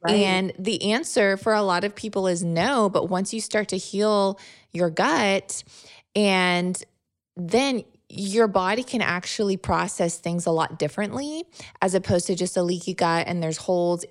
Right. 0.05 0.17
And 0.17 0.53
the 0.59 0.93
answer 0.93 1.39
for 1.39 1.55
a 1.55 1.63
lot 1.63 1.85
of 1.85 1.95
people 1.95 2.27
is 2.27 2.45
no. 2.45 2.91
But 2.91 3.09
once 3.09 3.33
you 3.33 3.41
start 3.41 3.69
to 3.69 3.79
heal 3.79 4.39
your 4.73 4.91
gut 4.91 5.65
and 6.15 6.81
then 7.35 7.83
your 8.11 8.49
body 8.49 8.83
can 8.83 9.03
actually 9.03 9.57
process 9.57 10.19
things 10.19 10.47
a 10.47 10.51
lot 10.51 10.79
differently 10.79 11.45
as 11.83 11.95
opposed 11.95 12.27
to 12.27 12.35
just 12.35 12.57
a 12.57 12.63
leaky 12.63 12.95
gut 12.95 13.27
and 13.27 13.43
there's 13.43 13.59
holes 13.59 14.05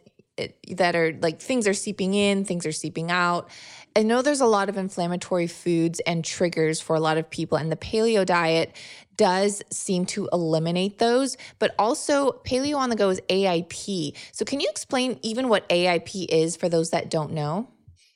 that 0.71 0.95
are 0.95 1.17
like 1.21 1.39
things 1.39 1.67
are 1.67 1.73
seeping 1.73 2.13
in, 2.13 2.45
things 2.45 2.65
are 2.65 2.71
seeping 2.71 3.11
out. 3.11 3.49
I 3.95 4.03
know 4.03 4.21
there's 4.21 4.41
a 4.41 4.45
lot 4.45 4.69
of 4.69 4.77
inflammatory 4.77 5.47
foods 5.47 5.99
and 6.01 6.23
triggers 6.23 6.79
for 6.79 6.95
a 6.95 6.99
lot 6.99 7.17
of 7.17 7.29
people, 7.29 7.57
and 7.57 7.71
the 7.71 7.77
paleo 7.77 8.25
diet 8.25 8.75
does 9.15 9.63
seem 9.71 10.05
to 10.05 10.29
eliminate 10.31 10.99
those. 10.99 11.37
But 11.57 11.73
also, 11.79 12.33
paleo 12.45 12.77
on 12.77 12.89
the 12.89 12.95
go 12.95 13.09
is 13.09 13.19
AIP. 13.29 14.15
So, 14.31 14.45
can 14.45 14.59
you 14.59 14.67
explain 14.69 15.19
even 15.23 15.49
what 15.49 15.67
AIP 15.69 16.27
is 16.29 16.55
for 16.55 16.69
those 16.69 16.91
that 16.91 17.09
don't 17.09 17.31
know? 17.31 17.69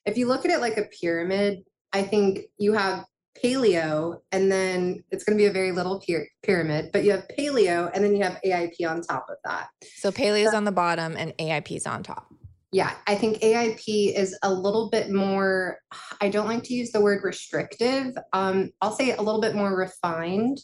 if 0.06 0.18
you 0.18 0.28
look 0.28 0.46
at 0.46 0.52
it 0.52 0.62
like 0.62 0.78
a 0.78 0.84
pyramid, 0.84 1.64
I 1.94 2.04
think 2.04 2.42
you 2.58 2.74
have 2.74 3.06
paleo 3.44 4.22
and 4.32 4.52
then 4.52 5.04
it's 5.12 5.24
going 5.24 5.38
to 5.38 5.42
be 5.42 5.48
a 5.48 5.52
very 5.52 5.72
little 5.72 6.00
pyra- 6.00 6.26
pyramid, 6.44 6.92
but 6.92 7.04
you 7.04 7.12
have 7.12 7.28
paleo 7.38 7.92
and 7.94 8.04
then 8.04 8.16
you 8.16 8.24
have 8.24 8.40
AIP 8.46 8.88
on 8.88 9.02
top 9.02 9.26
of 9.30 9.38
that. 9.46 9.70
So, 9.96 10.12
paleo 10.12 10.48
is 10.48 10.54
on 10.54 10.64
the 10.64 10.72
bottom 10.72 11.16
and 11.18 11.36
AIP 11.38 11.76
is 11.76 11.86
on 11.86 12.04
top. 12.04 12.34
Yeah, 12.72 12.94
I 13.06 13.16
think 13.16 13.40
AIP 13.40 14.16
is 14.16 14.38
a 14.44 14.54
little 14.54 14.90
bit 14.90 15.12
more, 15.12 15.80
I 16.22 16.30
don't 16.30 16.48
like 16.48 16.64
to 16.64 16.74
use 16.74 16.92
the 16.92 17.02
word 17.02 17.22
restrictive. 17.24 18.16
Um, 18.32 18.72
I'll 18.82 18.94
say 18.94 19.12
a 19.12 19.22
little 19.22 19.42
bit 19.42 19.56
more 19.56 19.76
refined 19.76 20.60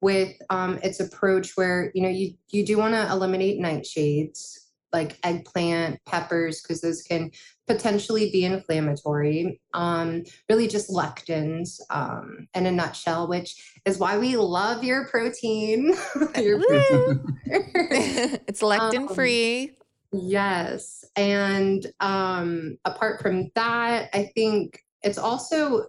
with 0.00 0.36
um, 0.48 0.78
its 0.82 1.00
approach 1.00 1.52
where, 1.56 1.90
you 1.94 2.02
know, 2.02 2.08
you, 2.08 2.34
you 2.50 2.64
do 2.64 2.78
want 2.78 2.94
to 2.94 3.10
eliminate 3.10 3.60
nightshades 3.60 4.58
like 4.92 5.18
eggplant, 5.22 6.00
peppers, 6.06 6.62
because 6.62 6.80
those 6.80 7.02
can 7.02 7.30
potentially 7.70 8.30
be 8.30 8.44
inflammatory. 8.44 9.60
Um, 9.74 10.24
really 10.48 10.66
just 10.66 10.90
lectins 10.90 11.80
um, 11.90 12.48
in 12.54 12.66
a 12.66 12.72
nutshell, 12.72 13.28
which 13.28 13.80
is 13.84 13.98
why 13.98 14.18
we 14.18 14.36
love 14.36 14.82
your 14.82 15.06
protein. 15.06 15.94
your 16.36 16.58
Woo! 16.58 17.24
it's 17.46 18.60
lectin 18.60 19.14
free. 19.14 19.76
Yes. 20.12 21.04
And 21.14 21.86
um, 22.00 22.76
apart 22.84 23.22
from 23.22 23.50
that, 23.54 24.10
I 24.12 24.30
think 24.34 24.82
it's 25.02 25.18
also, 25.18 25.86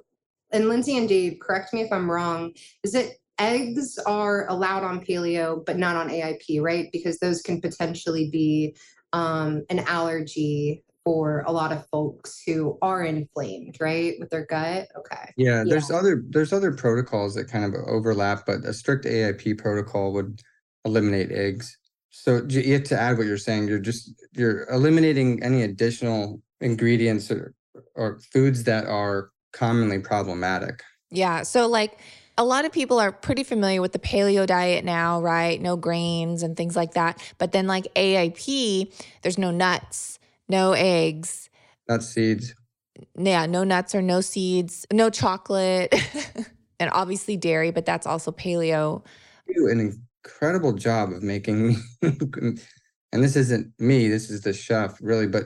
and 0.51 0.69
Lindsay 0.69 0.97
and 0.97 1.09
Dave, 1.09 1.39
correct 1.41 1.73
me 1.73 1.81
if 1.81 1.91
I'm 1.91 2.09
wrong, 2.09 2.53
is 2.83 2.93
it 2.93 3.17
eggs 3.39 3.97
are 4.05 4.47
allowed 4.49 4.83
on 4.83 5.03
paleo, 5.03 5.65
but 5.65 5.77
not 5.77 5.95
on 5.95 6.09
AIP, 6.09 6.61
right? 6.61 6.89
Because 6.91 7.17
those 7.17 7.41
can 7.41 7.59
potentially 7.59 8.29
be 8.29 8.75
um, 9.13 9.63
an 9.71 9.79
allergy 9.79 10.83
for 11.03 11.43
a 11.47 11.51
lot 11.51 11.71
of 11.71 11.85
folks 11.87 12.41
who 12.45 12.77
are 12.81 13.03
inflamed, 13.03 13.77
right? 13.79 14.15
With 14.19 14.29
their 14.29 14.45
gut. 14.45 14.87
Okay. 14.97 15.31
Yeah, 15.37 15.63
there's 15.65 15.89
other 15.89 16.23
there's 16.29 16.53
other 16.53 16.71
protocols 16.71 17.35
that 17.35 17.49
kind 17.49 17.65
of 17.65 17.73
overlap, 17.87 18.45
but 18.45 18.65
a 18.65 18.73
strict 18.73 19.05
AIP 19.05 19.57
protocol 19.57 20.13
would 20.13 20.41
eliminate 20.85 21.31
eggs. 21.31 21.77
So 22.09 22.45
you 22.47 22.73
have 22.73 22.83
to 22.83 22.99
add 22.99 23.17
what 23.17 23.25
you're 23.25 23.37
saying, 23.37 23.67
you're 23.67 23.79
just 23.79 24.13
you're 24.33 24.69
eliminating 24.69 25.41
any 25.43 25.63
additional 25.63 26.41
ingredients 26.59 27.31
or, 27.31 27.53
or 27.95 28.19
foods 28.31 28.63
that 28.65 28.85
are 28.85 29.31
commonly 29.53 29.99
problematic. 29.99 30.83
Yeah. 31.09 31.43
So, 31.43 31.67
like, 31.67 31.99
a 32.37 32.45
lot 32.45 32.65
of 32.65 32.71
people 32.71 32.99
are 32.99 33.11
pretty 33.11 33.43
familiar 33.43 33.81
with 33.81 33.91
the 33.91 33.99
paleo 33.99 34.47
diet 34.47 34.85
now, 34.85 35.21
right? 35.21 35.61
No 35.61 35.75
grains 35.75 36.43
and 36.43 36.55
things 36.55 36.75
like 36.75 36.93
that. 36.93 37.21
But 37.37 37.51
then, 37.51 37.67
like 37.67 37.87
AIP, 37.95 38.93
there's 39.21 39.37
no 39.37 39.51
nuts, 39.51 40.19
no 40.51 40.73
eggs, 40.73 41.49
Not 41.87 42.03
seeds. 42.03 42.53
yeah, 43.17 43.45
no 43.45 43.63
nuts 43.63 43.95
or 43.95 44.01
no 44.01 44.21
seeds, 44.21 44.85
no 44.91 45.09
chocolate, 45.09 45.93
and 46.79 46.91
obviously 46.93 47.37
dairy, 47.37 47.71
but 47.71 47.85
that's 47.85 48.05
also 48.05 48.31
paleo. 48.31 49.03
do 49.55 49.67
an 49.69 49.79
incredible 50.25 50.73
job 50.73 51.11
of 51.11 51.23
making 51.23 51.67
me 51.67 51.75
and 52.03 53.23
this 53.23 53.35
isn't 53.35 53.73
me 53.79 54.07
this 54.07 54.29
is 54.29 54.41
the 54.41 54.53
chef 54.53 54.97
really 55.01 55.25
but 55.27 55.45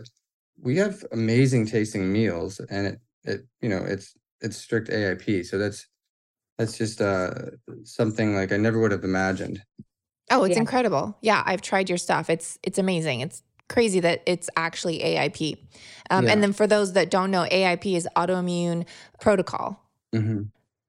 we 0.61 0.75
have 0.77 1.03
amazing 1.13 1.65
tasting 1.65 2.11
meals 2.11 2.59
and 2.69 2.85
it 2.87 2.99
it 3.23 3.41
you 3.61 3.69
know 3.69 3.83
it's 3.85 4.13
it's 4.41 4.57
strict 4.57 4.89
aip 4.89 5.45
so 5.45 5.57
that's 5.57 5.87
that's 6.57 6.77
just 6.77 6.99
uh 7.01 7.31
something 7.83 8.35
like 8.35 8.51
i 8.51 8.57
never 8.57 8.79
would 8.79 8.91
have 8.91 9.03
imagined 9.05 9.61
Oh, 10.31 10.43
it's 10.43 10.55
Yeah. 10.55 10.61
incredible. 10.61 11.15
Yeah, 11.21 11.43
I've 11.45 11.61
tried 11.61 11.87
your 11.87 11.99
stuff. 11.99 12.29
It's 12.29 12.57
it's 12.63 12.79
amazing. 12.79 13.21
It's 13.21 13.43
crazy 13.69 13.99
that 13.99 14.21
it's 14.25 14.49
actually 14.55 14.99
AIP. 14.99 15.57
Um, 16.09 16.25
Yeah. 16.25 16.33
And 16.33 16.43
then 16.43 16.53
for 16.53 16.67
those 16.67 16.93
that 16.93 17.09
don't 17.09 17.31
know, 17.31 17.45
AIP 17.51 17.95
is 17.95 18.07
autoimmune 18.15 18.85
protocol. 19.19 19.81
hmm 20.13 20.43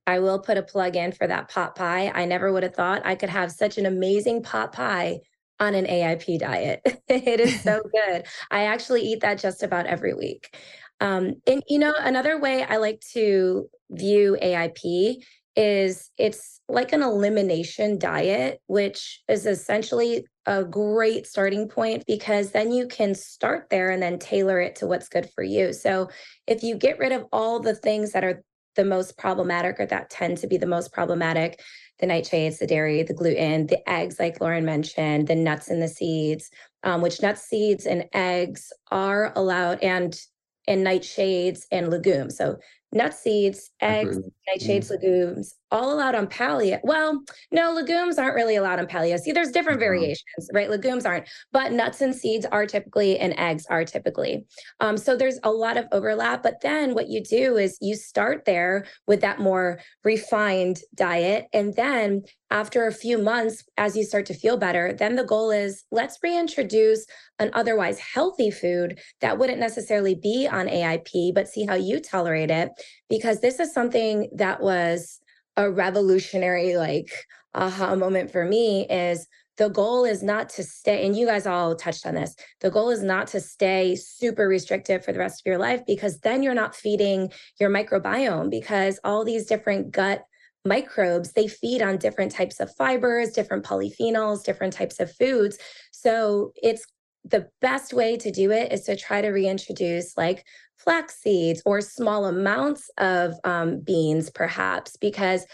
I 0.09 0.21
will 0.21 0.39
put 0.39 0.57
a 0.57 0.63
plug 0.63 0.95
in 0.95 1.11
for 1.11 1.27
that 1.27 1.49
pot 1.49 1.75
pie. 1.75 2.13
I 2.15 2.27
never 2.27 2.53
would 2.53 2.63
have 2.63 2.77
thought 2.77 3.03
I 3.05 3.17
could 3.17 3.29
have 3.29 3.51
such 3.51 3.77
an 3.77 3.87
amazing 3.87 4.45
pot 4.45 4.73
pie 4.73 5.19
on 5.59 5.75
an 5.75 5.85
AIP 5.85 6.39
diet. 6.39 6.81
it 7.09 7.41
is 7.41 7.61
so 7.61 7.81
good. 7.93 8.25
I 8.53 8.67
actually 8.67 9.03
eat 9.03 9.21
that 9.23 9.39
just 9.39 9.65
about 9.65 9.87
every 9.87 10.15
week. 10.15 10.57
Um, 11.01 11.35
and 11.47 11.63
you 11.69 11.79
know, 11.81 11.93
another 11.99 12.39
way 12.39 12.63
I 12.63 12.77
like 12.77 13.01
to 13.15 13.69
view 13.91 14.37
AIP 14.41 15.25
is 15.57 16.11
it's 16.19 16.61
like 16.69 16.93
an 16.93 17.03
elimination 17.03 17.99
diet, 17.99 18.61
which 18.67 19.23
is 19.29 19.47
essentially 19.47 20.25
a 20.47 20.65
great 20.65 21.27
starting 21.27 21.69
point 21.69 22.05
because 22.07 22.53
then 22.53 22.71
you 22.73 22.87
can 22.87 23.15
start 23.15 23.69
there 23.71 23.91
and 23.91 24.03
then 24.03 24.19
tailor 24.19 24.61
it 24.61 24.77
to 24.77 24.87
what's 24.87 25.09
good 25.09 25.29
for 25.35 25.43
you. 25.43 25.73
So 25.73 26.09
if 26.47 26.63
you 26.63 26.77
get 26.77 26.99
rid 26.99 27.13
of 27.13 27.25
all 27.33 27.61
the 27.61 27.75
things 27.75 28.13
that 28.13 28.25
are 28.25 28.43
the 28.77 28.85
most 28.85 29.17
problematic 29.17 29.81
or 29.81 29.87
that 29.87 30.11
tend 30.11 30.39
to 30.39 30.47
be 30.47 30.59
the 30.59 30.67
most 30.67 30.93
problematic 30.93 31.61
the 31.99 32.07
nightshades 32.07 32.59
the 32.59 32.67
dairy 32.67 33.03
the 33.03 33.15
gluten 33.15 33.67
the 33.67 33.89
eggs 33.89 34.21
like 34.21 34.39
lauren 34.39 34.67
mentioned 34.67 35.27
the 35.27 35.35
nuts 35.35 35.69
and 35.69 35.83
the 35.83 35.89
seeds 35.89 36.51
um, 36.85 37.01
which 37.01 37.23
nuts 37.23 37.41
seeds 37.41 37.87
and 37.87 38.05
eggs 38.13 38.71
are 38.91 39.33
allowed 39.35 39.83
and 39.83 40.21
and 40.69 40.87
nightshades 40.87 41.63
and 41.73 41.89
legumes 41.89 42.37
so 42.37 42.57
nuts 42.93 43.23
seeds 43.23 43.71
eggs 43.81 44.09
Absolutely. 44.09 44.36
Nightshades 44.49 44.91
legumes 44.91 45.55
all 45.71 45.93
allowed 45.93 46.15
on 46.15 46.27
paleo 46.27 46.79
well 46.85 47.23
no 47.51 47.73
legumes 47.73 48.19
aren't 48.19 48.35
really 48.35 48.57
allowed 48.57 48.79
on 48.79 48.87
paleo 48.87 49.19
see 49.19 49.33
there's 49.33 49.51
different 49.51 49.79
Mhm. 49.79 49.85
variations 49.85 50.49
right 50.55 50.71
legumes 50.71 51.05
aren't 51.05 51.29
but 51.53 51.73
nuts 51.73 52.01
and 52.01 52.15
seeds 52.15 52.47
are 52.47 52.67
typically 52.67 53.19
and 53.19 53.35
eggs 53.39 53.67
are 53.69 53.85
typically 53.85 54.47
um, 54.81 54.97
so 54.97 55.17
there's 55.17 55.39
a 55.43 55.51
lot 55.51 55.77
of 55.77 55.87
overlap. 55.93 56.43
But 56.43 56.61
then 56.61 56.95
what 56.95 57.09
you 57.09 57.23
do 57.23 57.57
is 57.57 57.79
you 57.81 57.95
start 57.97 58.45
there 58.45 58.87
with 59.07 59.21
that 59.23 59.41
more 59.41 59.81
refined 60.05 60.81
diet. 60.95 61.47
And 61.53 61.75
then 61.75 62.23
after 62.51 62.87
a 62.87 62.93
few 62.93 63.19
months, 63.19 63.65
as 63.77 63.97
you 63.97 64.05
start 64.05 64.27
to 64.27 64.35
feel 64.35 64.57
better, 64.57 64.93
then 64.93 65.17
the 65.17 65.25
goal 65.25 65.51
is 65.51 65.85
let's 65.91 66.19
reintroduce 66.23 67.05
an 67.39 67.51
otherwise 67.55 67.99
healthy 67.99 68.51
food 68.51 68.99
that 69.21 69.39
wouldn't 69.39 69.59
necessarily 69.59 70.15
be 70.15 70.47
on 70.51 70.69
AIP, 70.69 71.33
but 71.35 71.49
see 71.49 71.67
how 71.67 71.75
you 71.75 72.01
tolerate 72.01 72.51
it. 72.51 72.71
Because 73.11 73.41
this 73.41 73.59
is 73.61 73.73
something 73.73 74.29
that 74.39 74.61
was 74.61 75.21
a 75.57 75.71
revolutionary, 75.71 76.77
like, 76.77 77.11
aha 77.55 77.95
moment 77.95 78.31
for 78.31 78.45
me 78.45 78.87
is 78.89 79.27
the 79.57 79.69
goal 79.69 80.05
is 80.05 80.23
not 80.23 80.51
to 80.51 80.63
stay, 80.63 81.07
and 81.07 81.17
you 81.17 81.27
guys 81.27 81.47
all 81.47 81.75
touched 81.75 82.07
on 82.07 82.15
this. 82.15 82.35
The 82.61 82.71
goal 82.71 82.91
is 82.91 83.03
not 83.03 83.27
to 83.29 83.41
stay 83.41 83.97
super 83.97 84.47
restrictive 84.47 85.05
for 85.05 85.13
the 85.13 85.19
rest 85.19 85.41
of 85.41 85.47
your 85.47 85.59
life 85.59 85.81
because 85.87 86.21
then 86.21 86.43
you're 86.43 86.55
not 86.55 86.77
feeding 86.77 87.33
your 87.59 87.71
microbiome 87.71 88.51
because 88.51 89.01
all 89.03 89.25
these 89.25 89.47
different 89.47 89.93
gut 89.93 90.25
microbes 90.67 91.33
they 91.33 91.47
feed 91.47 91.81
on 91.81 91.97
different 91.97 92.33
types 92.33 92.61
of 92.61 92.75
fibers, 92.75 93.31
different 93.31 93.65
polyphenols, 93.65 94.45
different 94.45 94.73
types 94.75 95.01
of 95.01 95.11
foods. 95.15 95.59
So 95.93 96.53
it's 96.57 96.85
the 97.29 97.49
best 97.61 97.93
way 97.93 98.17
to 98.17 98.31
do 98.31 98.51
it 98.51 98.73
is 98.73 98.83
to 98.85 98.97
try 98.97 99.21
to 99.21 99.31
reintroduce 99.31 100.17
like 100.17 100.45
flax 100.77 101.21
seeds 101.21 101.63
or 101.67 101.81
small 101.81 102.27
amounts 102.27 102.91
of 102.99 103.35
um, 103.45 103.81
beans, 103.81 104.31
perhaps, 104.31 104.97
because 104.97 105.45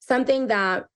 something 0.00 0.48
that 0.48 0.86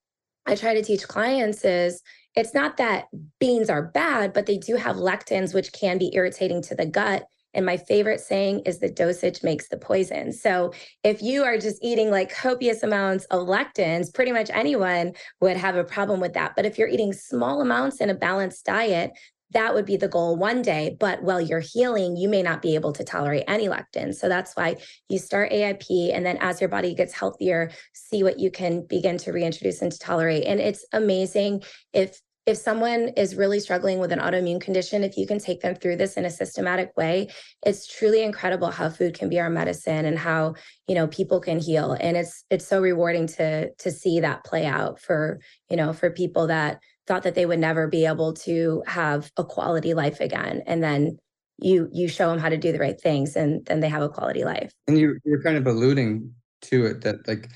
I 0.46 0.54
try 0.54 0.74
to 0.74 0.82
teach 0.82 1.06
clients 1.06 1.64
is 1.64 2.02
it's 2.34 2.54
not 2.54 2.76
that 2.76 3.06
beans 3.40 3.70
are 3.70 3.82
bad, 3.82 4.32
but 4.32 4.46
they 4.46 4.58
do 4.58 4.76
have 4.76 4.96
lectins, 4.96 5.54
which 5.54 5.72
can 5.72 5.98
be 5.98 6.14
irritating 6.14 6.62
to 6.62 6.74
the 6.74 6.86
gut. 6.86 7.24
And 7.54 7.64
my 7.64 7.78
favorite 7.78 8.20
saying 8.20 8.60
is 8.66 8.78
the 8.78 8.90
dosage 8.90 9.42
makes 9.42 9.68
the 9.68 9.78
poison. 9.78 10.30
So 10.30 10.74
if 11.02 11.22
you 11.22 11.42
are 11.42 11.56
just 11.56 11.82
eating 11.82 12.10
like 12.10 12.34
copious 12.34 12.82
amounts 12.82 13.24
of 13.26 13.48
lectins, 13.48 14.12
pretty 14.12 14.30
much 14.30 14.50
anyone 14.52 15.14
would 15.40 15.56
have 15.56 15.76
a 15.76 15.84
problem 15.84 16.20
with 16.20 16.34
that. 16.34 16.52
But 16.54 16.66
if 16.66 16.76
you're 16.76 16.88
eating 16.88 17.14
small 17.14 17.62
amounts 17.62 18.02
in 18.02 18.10
a 18.10 18.14
balanced 18.14 18.66
diet, 18.66 19.12
that 19.52 19.74
would 19.74 19.86
be 19.86 19.96
the 19.96 20.08
goal 20.08 20.36
one 20.36 20.62
day. 20.62 20.96
But 20.98 21.22
while 21.22 21.40
you're 21.40 21.60
healing, 21.60 22.16
you 22.16 22.28
may 22.28 22.42
not 22.42 22.62
be 22.62 22.74
able 22.74 22.92
to 22.92 23.04
tolerate 23.04 23.44
any 23.46 23.68
lectins. 23.68 24.16
So 24.16 24.28
that's 24.28 24.54
why 24.54 24.76
you 25.08 25.18
start 25.18 25.52
AIP. 25.52 26.14
And 26.14 26.26
then 26.26 26.38
as 26.40 26.60
your 26.60 26.68
body 26.68 26.94
gets 26.94 27.12
healthier, 27.12 27.70
see 27.92 28.22
what 28.22 28.38
you 28.38 28.50
can 28.50 28.84
begin 28.86 29.18
to 29.18 29.32
reintroduce 29.32 29.82
and 29.82 29.92
to 29.92 29.98
tolerate. 29.98 30.44
And 30.44 30.60
it's 30.60 30.84
amazing 30.92 31.62
if 31.92 32.20
if 32.46 32.56
someone 32.56 33.08
is 33.16 33.34
really 33.34 33.58
struggling 33.58 33.98
with 33.98 34.12
an 34.12 34.20
autoimmune 34.20 34.60
condition, 34.60 35.02
if 35.02 35.16
you 35.16 35.26
can 35.26 35.40
take 35.40 35.60
them 35.60 35.74
through 35.74 35.96
this 35.96 36.16
in 36.16 36.24
a 36.24 36.30
systematic 36.30 36.96
way, 36.96 37.26
it's 37.64 37.92
truly 37.92 38.22
incredible 38.22 38.70
how 38.70 38.88
food 38.88 39.18
can 39.18 39.28
be 39.28 39.40
our 39.40 39.50
medicine 39.50 40.04
and 40.04 40.16
how, 40.16 40.54
you 40.86 40.94
know, 40.94 41.08
people 41.08 41.40
can 41.40 41.58
heal. 41.58 41.96
And 42.00 42.16
it's 42.16 42.44
it's 42.48 42.66
so 42.66 42.80
rewarding 42.80 43.26
to 43.28 43.70
to 43.74 43.90
see 43.90 44.20
that 44.20 44.44
play 44.44 44.64
out 44.64 45.00
for, 45.00 45.40
you 45.68 45.76
know, 45.76 45.92
for 45.92 46.08
people 46.10 46.46
that 46.46 46.80
thought 47.06 47.22
that 47.24 47.34
they 47.34 47.46
would 47.46 47.58
never 47.60 47.86
be 47.88 48.06
able 48.06 48.32
to 48.34 48.82
have 48.86 49.30
a 49.36 49.44
quality 49.44 49.94
life 49.94 50.20
again. 50.20 50.62
And 50.66 50.82
then 50.82 51.18
you 51.58 51.88
you 51.92 52.08
show 52.08 52.28
them 52.30 52.38
how 52.38 52.48
to 52.50 52.58
do 52.58 52.72
the 52.72 52.78
right 52.78 53.00
things 53.00 53.34
and 53.36 53.64
then 53.66 53.80
they 53.80 53.88
have 53.88 54.02
a 54.02 54.08
quality 54.08 54.44
life. 54.44 54.72
and 54.88 54.98
you 54.98 55.18
you're 55.24 55.42
kind 55.42 55.56
of 55.56 55.66
alluding 55.66 56.34
to 56.62 56.84
it 56.86 57.00
that 57.02 57.26
like 57.28 57.48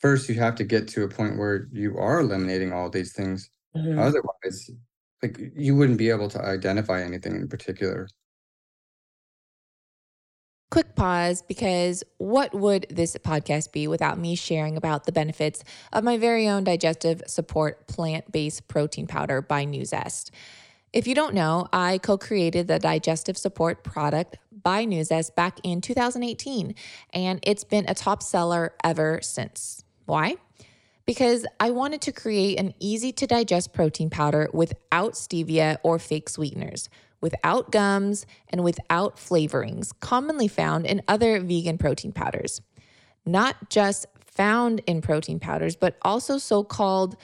first 0.00 0.28
you 0.28 0.34
have 0.36 0.54
to 0.56 0.64
get 0.64 0.88
to 0.88 1.04
a 1.04 1.08
point 1.08 1.36
where 1.38 1.68
you 1.72 1.96
are 1.98 2.20
eliminating 2.20 2.72
all 2.72 2.88
these 2.90 3.12
things 3.12 3.48
Mhm. 3.76 3.98
otherwise 3.98 4.70
like 5.22 5.38
you 5.56 5.76
wouldn't 5.76 5.98
be 5.98 6.08
able 6.10 6.28
to 6.30 6.40
identify 6.42 7.02
anything 7.02 7.36
in 7.36 7.46
particular 7.48 8.08
Quick 10.72 10.94
pause 10.94 11.42
because 11.42 12.02
what 12.16 12.54
would 12.54 12.86
this 12.88 13.14
podcast 13.18 13.72
be 13.72 13.86
without 13.86 14.18
me 14.18 14.34
sharing 14.34 14.78
about 14.78 15.04
the 15.04 15.12
benefits 15.12 15.62
of 15.92 16.02
my 16.02 16.16
very 16.16 16.48
own 16.48 16.64
digestive 16.64 17.20
support 17.26 17.86
plant 17.88 18.32
based 18.32 18.68
protein 18.68 19.06
powder 19.06 19.42
by 19.42 19.66
Nuzest? 19.66 20.30
If 20.90 21.06
you 21.06 21.14
don't 21.14 21.34
know, 21.34 21.68
I 21.74 21.98
co 21.98 22.16
created 22.16 22.68
the 22.68 22.78
digestive 22.78 23.36
support 23.36 23.84
product 23.84 24.38
by 24.50 24.86
Nuzest 24.86 25.34
back 25.34 25.58
in 25.62 25.82
2018, 25.82 26.74
and 27.12 27.38
it's 27.42 27.64
been 27.64 27.84
a 27.86 27.94
top 27.94 28.22
seller 28.22 28.72
ever 28.82 29.20
since. 29.20 29.84
Why? 30.06 30.36
Because 31.04 31.44
I 31.60 31.68
wanted 31.68 32.00
to 32.00 32.12
create 32.12 32.58
an 32.58 32.72
easy 32.80 33.12
to 33.12 33.26
digest 33.26 33.74
protein 33.74 34.08
powder 34.08 34.48
without 34.54 35.12
stevia 35.12 35.76
or 35.82 35.98
fake 35.98 36.30
sweeteners, 36.30 36.88
without 37.22 37.72
gums, 37.72 38.26
and 38.48 38.62
without 38.62 39.16
flavorings 39.16 39.92
commonly 40.00 40.48
found 40.48 40.84
in 40.84 41.00
other 41.08 41.40
vegan 41.40 41.78
protein 41.78 42.12
powders. 42.12 42.60
Not 43.24 43.70
just 43.70 44.04
found 44.26 44.80
in 44.86 45.00
protein 45.00 45.38
powders, 45.38 45.76
but 45.76 45.96
also 46.02 46.36
so 46.36 46.64
called 46.64 47.16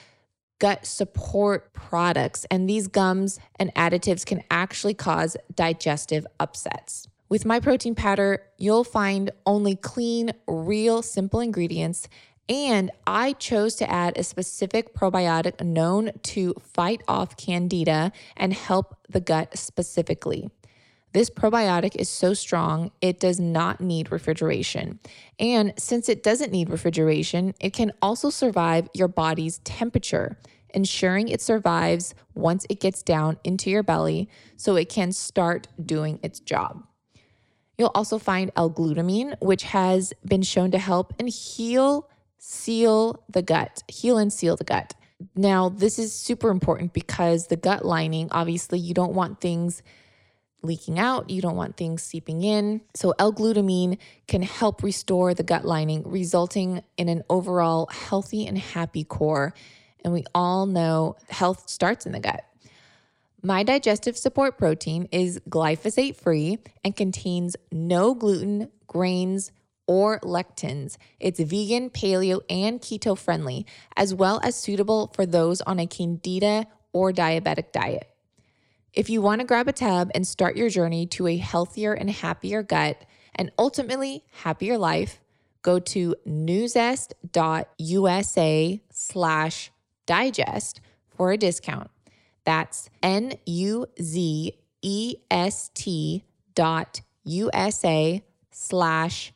gut 0.59 0.85
support 0.85 1.73
products. 1.73 2.45
And 2.51 2.69
these 2.69 2.87
gums 2.87 3.39
and 3.57 3.73
additives 3.75 4.25
can 4.25 4.43
actually 4.49 4.93
cause 4.93 5.35
digestive 5.53 6.25
upsets. 6.39 7.07
With 7.29 7.45
my 7.45 7.59
protein 7.59 7.95
powder, 7.95 8.41
you'll 8.57 8.83
find 8.83 9.31
only 9.45 9.75
clean, 9.75 10.31
real, 10.47 11.01
simple 11.01 11.39
ingredients. 11.39 12.07
And 12.49 12.89
I 13.05 13.33
chose 13.33 13.75
to 13.75 13.89
add 13.89 14.17
a 14.17 14.23
specific 14.23 14.95
probiotic 14.95 15.63
known 15.63 16.11
to 16.23 16.55
fight 16.59 17.03
off 17.07 17.37
candida 17.37 18.11
and 18.35 18.53
help 18.53 18.97
the 19.07 19.21
gut 19.21 19.55
specifically. 19.55 20.49
This 21.13 21.29
probiotic 21.29 21.95
is 21.95 22.09
so 22.09 22.33
strong, 22.33 22.91
it 23.01 23.19
does 23.19 23.39
not 23.39 23.81
need 23.81 24.11
refrigeration. 24.11 24.99
And 25.39 25.73
since 25.77 26.09
it 26.09 26.21
doesn't 26.21 26.51
need 26.51 26.69
refrigeration, 26.69 27.53
it 27.59 27.73
can 27.73 27.91
also 28.01 28.29
survive 28.29 28.89
your 28.93 29.07
body's 29.07 29.59
temperature, 29.59 30.37
ensuring 30.69 31.29
it 31.29 31.41
survives 31.41 32.13
once 32.35 32.65
it 32.69 32.79
gets 32.79 33.01
down 33.01 33.37
into 33.43 33.71
your 33.71 33.81
belly 33.81 34.29
so 34.55 34.75
it 34.75 34.89
can 34.89 35.11
start 35.11 35.67
doing 35.83 36.19
its 36.21 36.39
job. 36.39 36.83
You'll 37.77 37.91
also 37.95 38.19
find 38.19 38.51
L 38.55 38.69
glutamine, 38.69 39.35
which 39.39 39.63
has 39.63 40.13
been 40.25 40.43
shown 40.43 40.69
to 40.71 40.77
help 40.77 41.13
and 41.17 41.29
heal 41.29 42.07
seal 42.39 43.23
the 43.29 43.41
gut, 43.41 43.83
heal 43.87 44.17
and 44.17 44.33
seal 44.33 44.55
the 44.55 44.63
gut. 44.63 44.95
Now, 45.35 45.69
this 45.69 45.99
is 45.99 46.13
super 46.13 46.49
important 46.49 46.93
because 46.93 47.47
the 47.47 47.57
gut 47.57 47.85
lining, 47.85 48.29
obviously, 48.31 48.79
you 48.79 48.93
don't 48.93 49.13
want 49.13 49.41
things 49.41 49.83
leaking 50.61 50.97
out, 50.97 51.29
you 51.29 51.41
don't 51.41 51.55
want 51.55 51.77
things 51.77 52.01
seeping 52.01 52.43
in. 52.43 52.81
So, 52.95 53.13
L 53.19 53.33
glutamine 53.33 53.97
can 54.27 54.41
help 54.41 54.81
restore 54.81 55.33
the 55.33 55.43
gut 55.43 55.65
lining, 55.65 56.03
resulting 56.09 56.81
in 56.97 57.09
an 57.09 57.23
overall 57.29 57.87
healthy 57.91 58.47
and 58.47 58.57
happy 58.57 59.03
core. 59.03 59.53
And 60.03 60.13
we 60.13 60.23
all 60.33 60.65
know 60.65 61.17
health 61.29 61.69
starts 61.69 62.05
in 62.05 62.13
the 62.13 62.21
gut. 62.21 62.45
My 63.41 63.63
digestive 63.63 64.17
support 64.17 64.57
protein 64.57 65.07
is 65.11 65.39
glyphosate 65.49 66.17
free 66.17 66.59
and 66.83 66.95
contains 66.95 67.55
no 67.71 68.13
gluten, 68.13 68.69
grains, 68.87 69.51
or 69.89 70.19
lectins. 70.19 70.97
It's 71.19 71.39
vegan, 71.39 71.89
paleo, 71.89 72.41
and 72.47 72.79
keto 72.79 73.17
friendly, 73.17 73.65
as 73.97 74.13
well 74.13 74.39
as 74.43 74.55
suitable 74.55 75.07
for 75.15 75.25
those 75.25 75.61
on 75.61 75.79
a 75.79 75.87
candida 75.87 76.67
or 76.93 77.11
diabetic 77.11 77.71
diet. 77.71 78.07
If 78.93 79.09
you 79.09 79.19
want 79.23 79.41
to 79.41 79.47
grab 79.47 79.67
a 79.67 79.71
tab 79.71 80.11
and 80.13 80.27
start 80.27 80.55
your 80.55 80.69
journey 80.69 81.07
to 81.07 81.25
a 81.25 81.37
healthier 81.37 81.93
and 81.93 82.11
happier 82.11 82.61
gut 82.61 83.03
and 83.33 83.51
ultimately 83.57 84.23
happier 84.43 84.77
life, 84.77 85.19
go 85.63 85.79
to 85.79 86.15
nuzest.usa 86.27 87.31
slash 88.91 89.71
digest 90.05 90.81
for 91.09 91.31
a 91.31 91.37
discount. 91.37 91.89
That's 92.45 92.91
N 93.01 93.33
U 93.47 93.87
Z 93.99 94.53
E 94.83 95.15
S 95.31 95.71
T 95.73 96.25
dot 96.53 97.01
USA 97.23 98.23
slash 98.51 99.33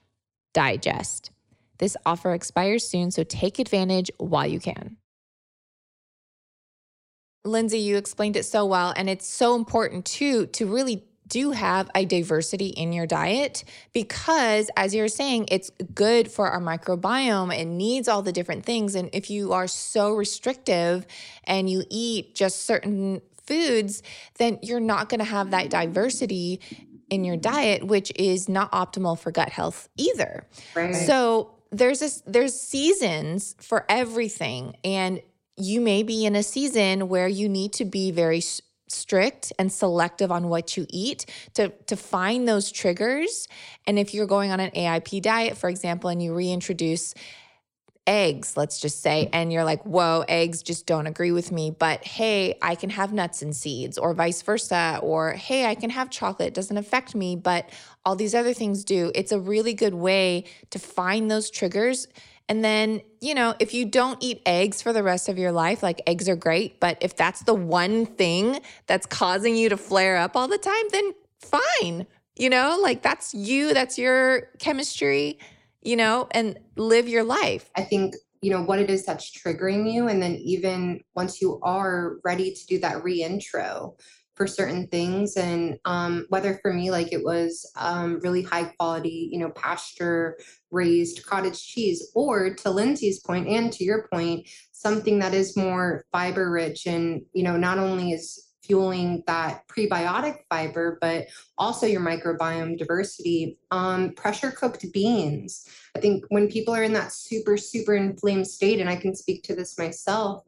digest. 0.53 1.31
This 1.79 1.97
offer 2.05 2.33
expires 2.33 2.87
soon, 2.87 3.11
so 3.11 3.23
take 3.23 3.59
advantage 3.59 4.11
while 4.17 4.47
you 4.47 4.59
can. 4.59 4.97
Lindsay, 7.45 7.79
you 7.79 7.97
explained 7.97 8.37
it 8.37 8.45
so 8.45 8.65
well, 8.65 8.93
and 8.95 9.09
it's 9.09 9.27
so 9.27 9.55
important 9.55 10.05
too 10.05 10.45
to 10.47 10.65
really 10.65 11.03
do 11.27 11.51
have 11.51 11.89
a 11.95 12.05
diversity 12.05 12.67
in 12.67 12.93
your 12.93 13.07
diet 13.07 13.63
because, 13.91 14.69
as 14.77 14.93
you're 14.93 15.07
saying, 15.07 15.47
it's 15.49 15.71
good 15.93 16.31
for 16.31 16.47
our 16.47 16.61
microbiome. 16.61 17.57
It 17.57 17.65
needs 17.65 18.07
all 18.07 18.21
the 18.21 18.31
different 18.31 18.65
things. 18.65 18.95
And 18.95 19.09
if 19.13 19.29
you 19.29 19.53
are 19.53 19.67
so 19.67 20.13
restrictive 20.13 21.05
and 21.45 21.69
you 21.69 21.83
eat 21.89 22.35
just 22.35 22.65
certain 22.65 23.21
foods, 23.45 24.03
then 24.37 24.59
you're 24.61 24.79
not 24.79 25.09
going 25.09 25.19
to 25.19 25.25
have 25.25 25.51
that 25.51 25.69
diversity 25.69 26.61
in 27.09 27.23
your 27.23 27.35
mm-hmm. 27.35 27.53
diet, 27.53 27.87
which 27.87 28.11
is 28.15 28.49
not 28.49 28.71
optimal 28.71 29.17
for 29.17 29.31
gut 29.31 29.49
health 29.49 29.89
either. 29.97 30.47
Right. 30.75 30.95
So 30.95 31.51
there's 31.73 31.99
this 31.99 32.23
there's 32.25 32.59
seasons 32.59 33.55
for 33.59 33.85
everything 33.89 34.75
and 34.83 35.19
you 35.57 35.81
may 35.81 36.03
be 36.03 36.25
in 36.25 36.35
a 36.35 36.43
season 36.43 37.09
where 37.09 37.27
you 37.27 37.49
need 37.49 37.73
to 37.73 37.85
be 37.85 38.11
very 38.11 38.41
strict 38.87 39.51
and 39.57 39.71
selective 39.71 40.31
on 40.31 40.49
what 40.49 40.77
you 40.77 40.85
eat 40.89 41.25
to 41.55 41.69
to 41.87 41.95
find 41.95 42.47
those 42.47 42.71
triggers 42.71 43.47
and 43.87 43.97
if 43.97 44.13
you're 44.13 44.27
going 44.27 44.51
on 44.51 44.59
an 44.59 44.69
AIP 44.71 45.21
diet 45.21 45.57
for 45.57 45.67
example 45.67 46.09
and 46.09 46.21
you 46.21 46.33
reintroduce 46.33 47.15
eggs, 48.05 48.57
let's 48.57 48.79
just 48.79 49.01
say, 49.01 49.29
and 49.31 49.51
you're 49.51 49.63
like, 49.63 49.83
whoa, 49.83 50.25
eggs 50.27 50.61
just 50.61 50.85
don't 50.85 51.07
agree 51.07 51.31
with 51.31 51.51
me. 51.51 51.71
But 51.71 52.03
hey, 52.03 52.57
I 52.61 52.75
can 52.75 52.89
have 52.89 53.13
nuts 53.13 53.41
and 53.41 53.55
seeds, 53.55 53.97
or 53.97 54.13
vice 54.13 54.41
versa. 54.41 54.99
Or 55.01 55.31
hey, 55.31 55.65
I 55.65 55.75
can 55.75 55.89
have 55.89 56.09
chocolate, 56.09 56.49
it 56.49 56.53
doesn't 56.53 56.77
affect 56.77 57.15
me, 57.15 57.35
but 57.35 57.69
all 58.05 58.15
these 58.15 58.35
other 58.35 58.53
things 58.53 58.83
do. 58.83 59.11
It's 59.15 59.31
a 59.31 59.39
really 59.39 59.73
good 59.73 59.93
way 59.93 60.45
to 60.71 60.79
find 60.79 61.31
those 61.31 61.49
triggers. 61.49 62.07
And 62.49 62.63
then, 62.63 63.01
you 63.21 63.33
know, 63.33 63.55
if 63.59 63.73
you 63.73 63.85
don't 63.85 64.21
eat 64.21 64.41
eggs 64.45 64.81
for 64.81 64.91
the 64.91 65.01
rest 65.01 65.29
of 65.29 65.37
your 65.37 65.53
life, 65.53 65.81
like 65.81 66.01
eggs 66.05 66.27
are 66.27 66.35
great, 66.35 66.79
but 66.79 66.97
if 66.99 67.15
that's 67.15 67.43
the 67.43 67.53
one 67.53 68.05
thing 68.05 68.59
that's 68.85 69.05
causing 69.05 69.55
you 69.55 69.69
to 69.69 69.77
flare 69.77 70.17
up 70.17 70.35
all 70.35 70.49
the 70.49 70.57
time, 70.57 70.83
then 70.91 71.13
fine. 71.39 72.05
You 72.35 72.49
know, 72.49 72.79
like 72.81 73.01
that's 73.01 73.33
you, 73.33 73.73
that's 73.73 73.97
your 73.97 74.49
chemistry 74.59 75.39
you 75.83 75.95
know, 75.95 76.27
and 76.31 76.59
live 76.75 77.07
your 77.07 77.23
life. 77.23 77.69
I 77.75 77.83
think, 77.83 78.15
you 78.41 78.51
know, 78.51 78.63
what 78.63 78.79
it 78.79 78.89
is 78.89 79.05
that's 79.05 79.31
triggering 79.31 79.91
you. 79.91 80.07
And 80.07 80.21
then 80.21 80.35
even 80.35 81.01
once 81.15 81.41
you 81.41 81.59
are 81.63 82.17
ready 82.23 82.53
to 82.53 82.65
do 82.67 82.79
that 82.79 83.03
reintro 83.03 83.95
for 84.35 84.47
certain 84.47 84.87
things, 84.87 85.37
and 85.37 85.77
um, 85.85 86.25
whether 86.29 86.57
for 86.61 86.73
me, 86.73 86.89
like 86.89 87.13
it 87.13 87.23
was 87.23 87.71
um, 87.77 88.19
really 88.23 88.41
high 88.41 88.63
quality, 88.79 89.29
you 89.31 89.37
know, 89.37 89.51
pasture 89.51 90.37
raised 90.71 91.23
cottage 91.25 91.63
cheese, 91.63 92.11
or 92.15 92.55
to 92.55 92.71
Lindsay's 92.71 93.19
point 93.19 93.47
and 93.47 93.71
to 93.73 93.83
your 93.83 94.07
point, 94.11 94.49
something 94.71 95.19
that 95.19 95.35
is 95.35 95.55
more 95.55 96.03
fiber 96.11 96.51
rich 96.51 96.87
and, 96.87 97.21
you 97.33 97.43
know, 97.43 97.57
not 97.57 97.77
only 97.77 98.11
is 98.11 98.47
fueling 98.63 99.23
that 99.27 99.67
prebiotic 99.67 100.39
fiber, 100.49 100.97
but 101.01 101.27
also 101.57 101.85
your 101.85 102.01
microbiome 102.01 102.77
diversity. 102.77 103.57
Um, 103.71 104.13
pressure 104.13 104.51
cooked 104.51 104.85
beans. 104.93 105.67
I 105.95 105.99
think 105.99 106.23
when 106.29 106.47
people 106.47 106.73
are 106.73 106.83
in 106.83 106.93
that 106.93 107.11
super, 107.11 107.57
super 107.57 107.95
inflamed 107.95 108.47
state, 108.47 108.79
and 108.79 108.89
I 108.89 108.95
can 108.95 109.15
speak 109.15 109.43
to 109.43 109.55
this 109.55 109.77
myself, 109.77 110.43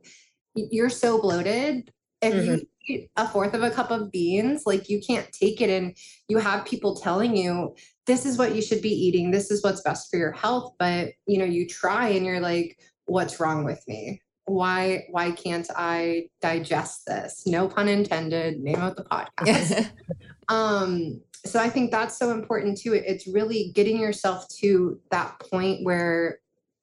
you're 0.55 0.89
so 0.89 1.21
bloated. 1.21 1.91
If 2.21 2.33
mm-hmm. 2.33 2.53
you 2.53 2.67
eat 2.87 3.09
a 3.17 3.27
fourth 3.27 3.53
of 3.53 3.63
a 3.63 3.71
cup 3.71 3.91
of 3.91 4.11
beans, 4.11 4.63
like 4.65 4.89
you 4.89 5.01
can't 5.01 5.31
take 5.31 5.61
it. 5.61 5.69
And 5.69 5.95
you 6.27 6.37
have 6.37 6.65
people 6.65 6.95
telling 6.95 7.35
you, 7.35 7.75
this 8.07 8.25
is 8.25 8.37
what 8.37 8.55
you 8.55 8.61
should 8.61 8.81
be 8.81 8.89
eating, 8.89 9.31
this 9.31 9.51
is 9.51 9.63
what's 9.63 9.81
best 9.81 10.09
for 10.09 10.17
your 10.17 10.31
health. 10.31 10.73
But 10.79 11.09
you 11.27 11.37
know, 11.37 11.45
you 11.45 11.67
try 11.67 12.09
and 12.09 12.25
you're 12.25 12.39
like, 12.39 12.79
what's 13.05 13.39
wrong 13.39 13.63
with 13.65 13.83
me? 13.87 14.21
Why 14.45 15.05
why 15.09 15.31
can't 15.31 15.67
I 15.75 16.29
digest 16.41 17.05
this? 17.05 17.43
No 17.45 17.67
pun 17.67 17.87
intended. 17.87 18.59
Name 18.59 18.81
of 18.81 18.95
the 18.95 19.03
podcast. 19.03 19.89
um, 20.49 21.21
so 21.45 21.59
I 21.59 21.69
think 21.69 21.91
that's 21.91 22.17
so 22.17 22.31
important 22.31 22.77
too. 22.77 22.93
It's 22.93 23.27
really 23.27 23.71
getting 23.73 23.99
yourself 23.99 24.47
to 24.59 24.99
that 25.11 25.39
point 25.39 25.83
where 25.83 26.39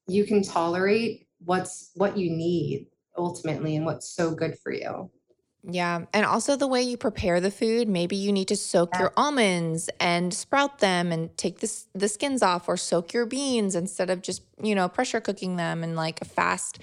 you 0.08 0.24
can 0.24 0.42
tolerate 0.42 1.26
what's 1.44 1.90
what 1.94 2.16
you 2.16 2.30
need 2.30 2.86
ultimately 3.16 3.76
and 3.76 3.84
what's 3.84 4.08
so 4.08 4.34
good 4.34 4.58
for 4.58 4.72
you. 4.72 5.10
Yeah. 5.64 6.06
And 6.12 6.26
also 6.26 6.56
the 6.56 6.66
way 6.66 6.82
you 6.82 6.96
prepare 6.96 7.40
the 7.40 7.50
food. 7.50 7.88
Maybe 7.88 8.16
you 8.16 8.32
need 8.32 8.48
to 8.48 8.56
soak 8.56 8.90
yeah. 8.94 9.02
your 9.02 9.12
almonds 9.16 9.88
and 10.00 10.34
sprout 10.34 10.80
them 10.80 11.12
and 11.12 11.36
take 11.36 11.60
this 11.60 11.86
the 11.94 12.08
skins 12.08 12.42
off 12.42 12.68
or 12.68 12.76
soak 12.76 13.12
your 13.12 13.26
beans 13.26 13.76
instead 13.76 14.10
of 14.10 14.22
just, 14.22 14.42
you 14.60 14.74
know, 14.74 14.88
pressure 14.88 15.20
cooking 15.20 15.56
them 15.56 15.84
and 15.84 15.94
like 15.94 16.20
a 16.20 16.24
fast 16.24 16.80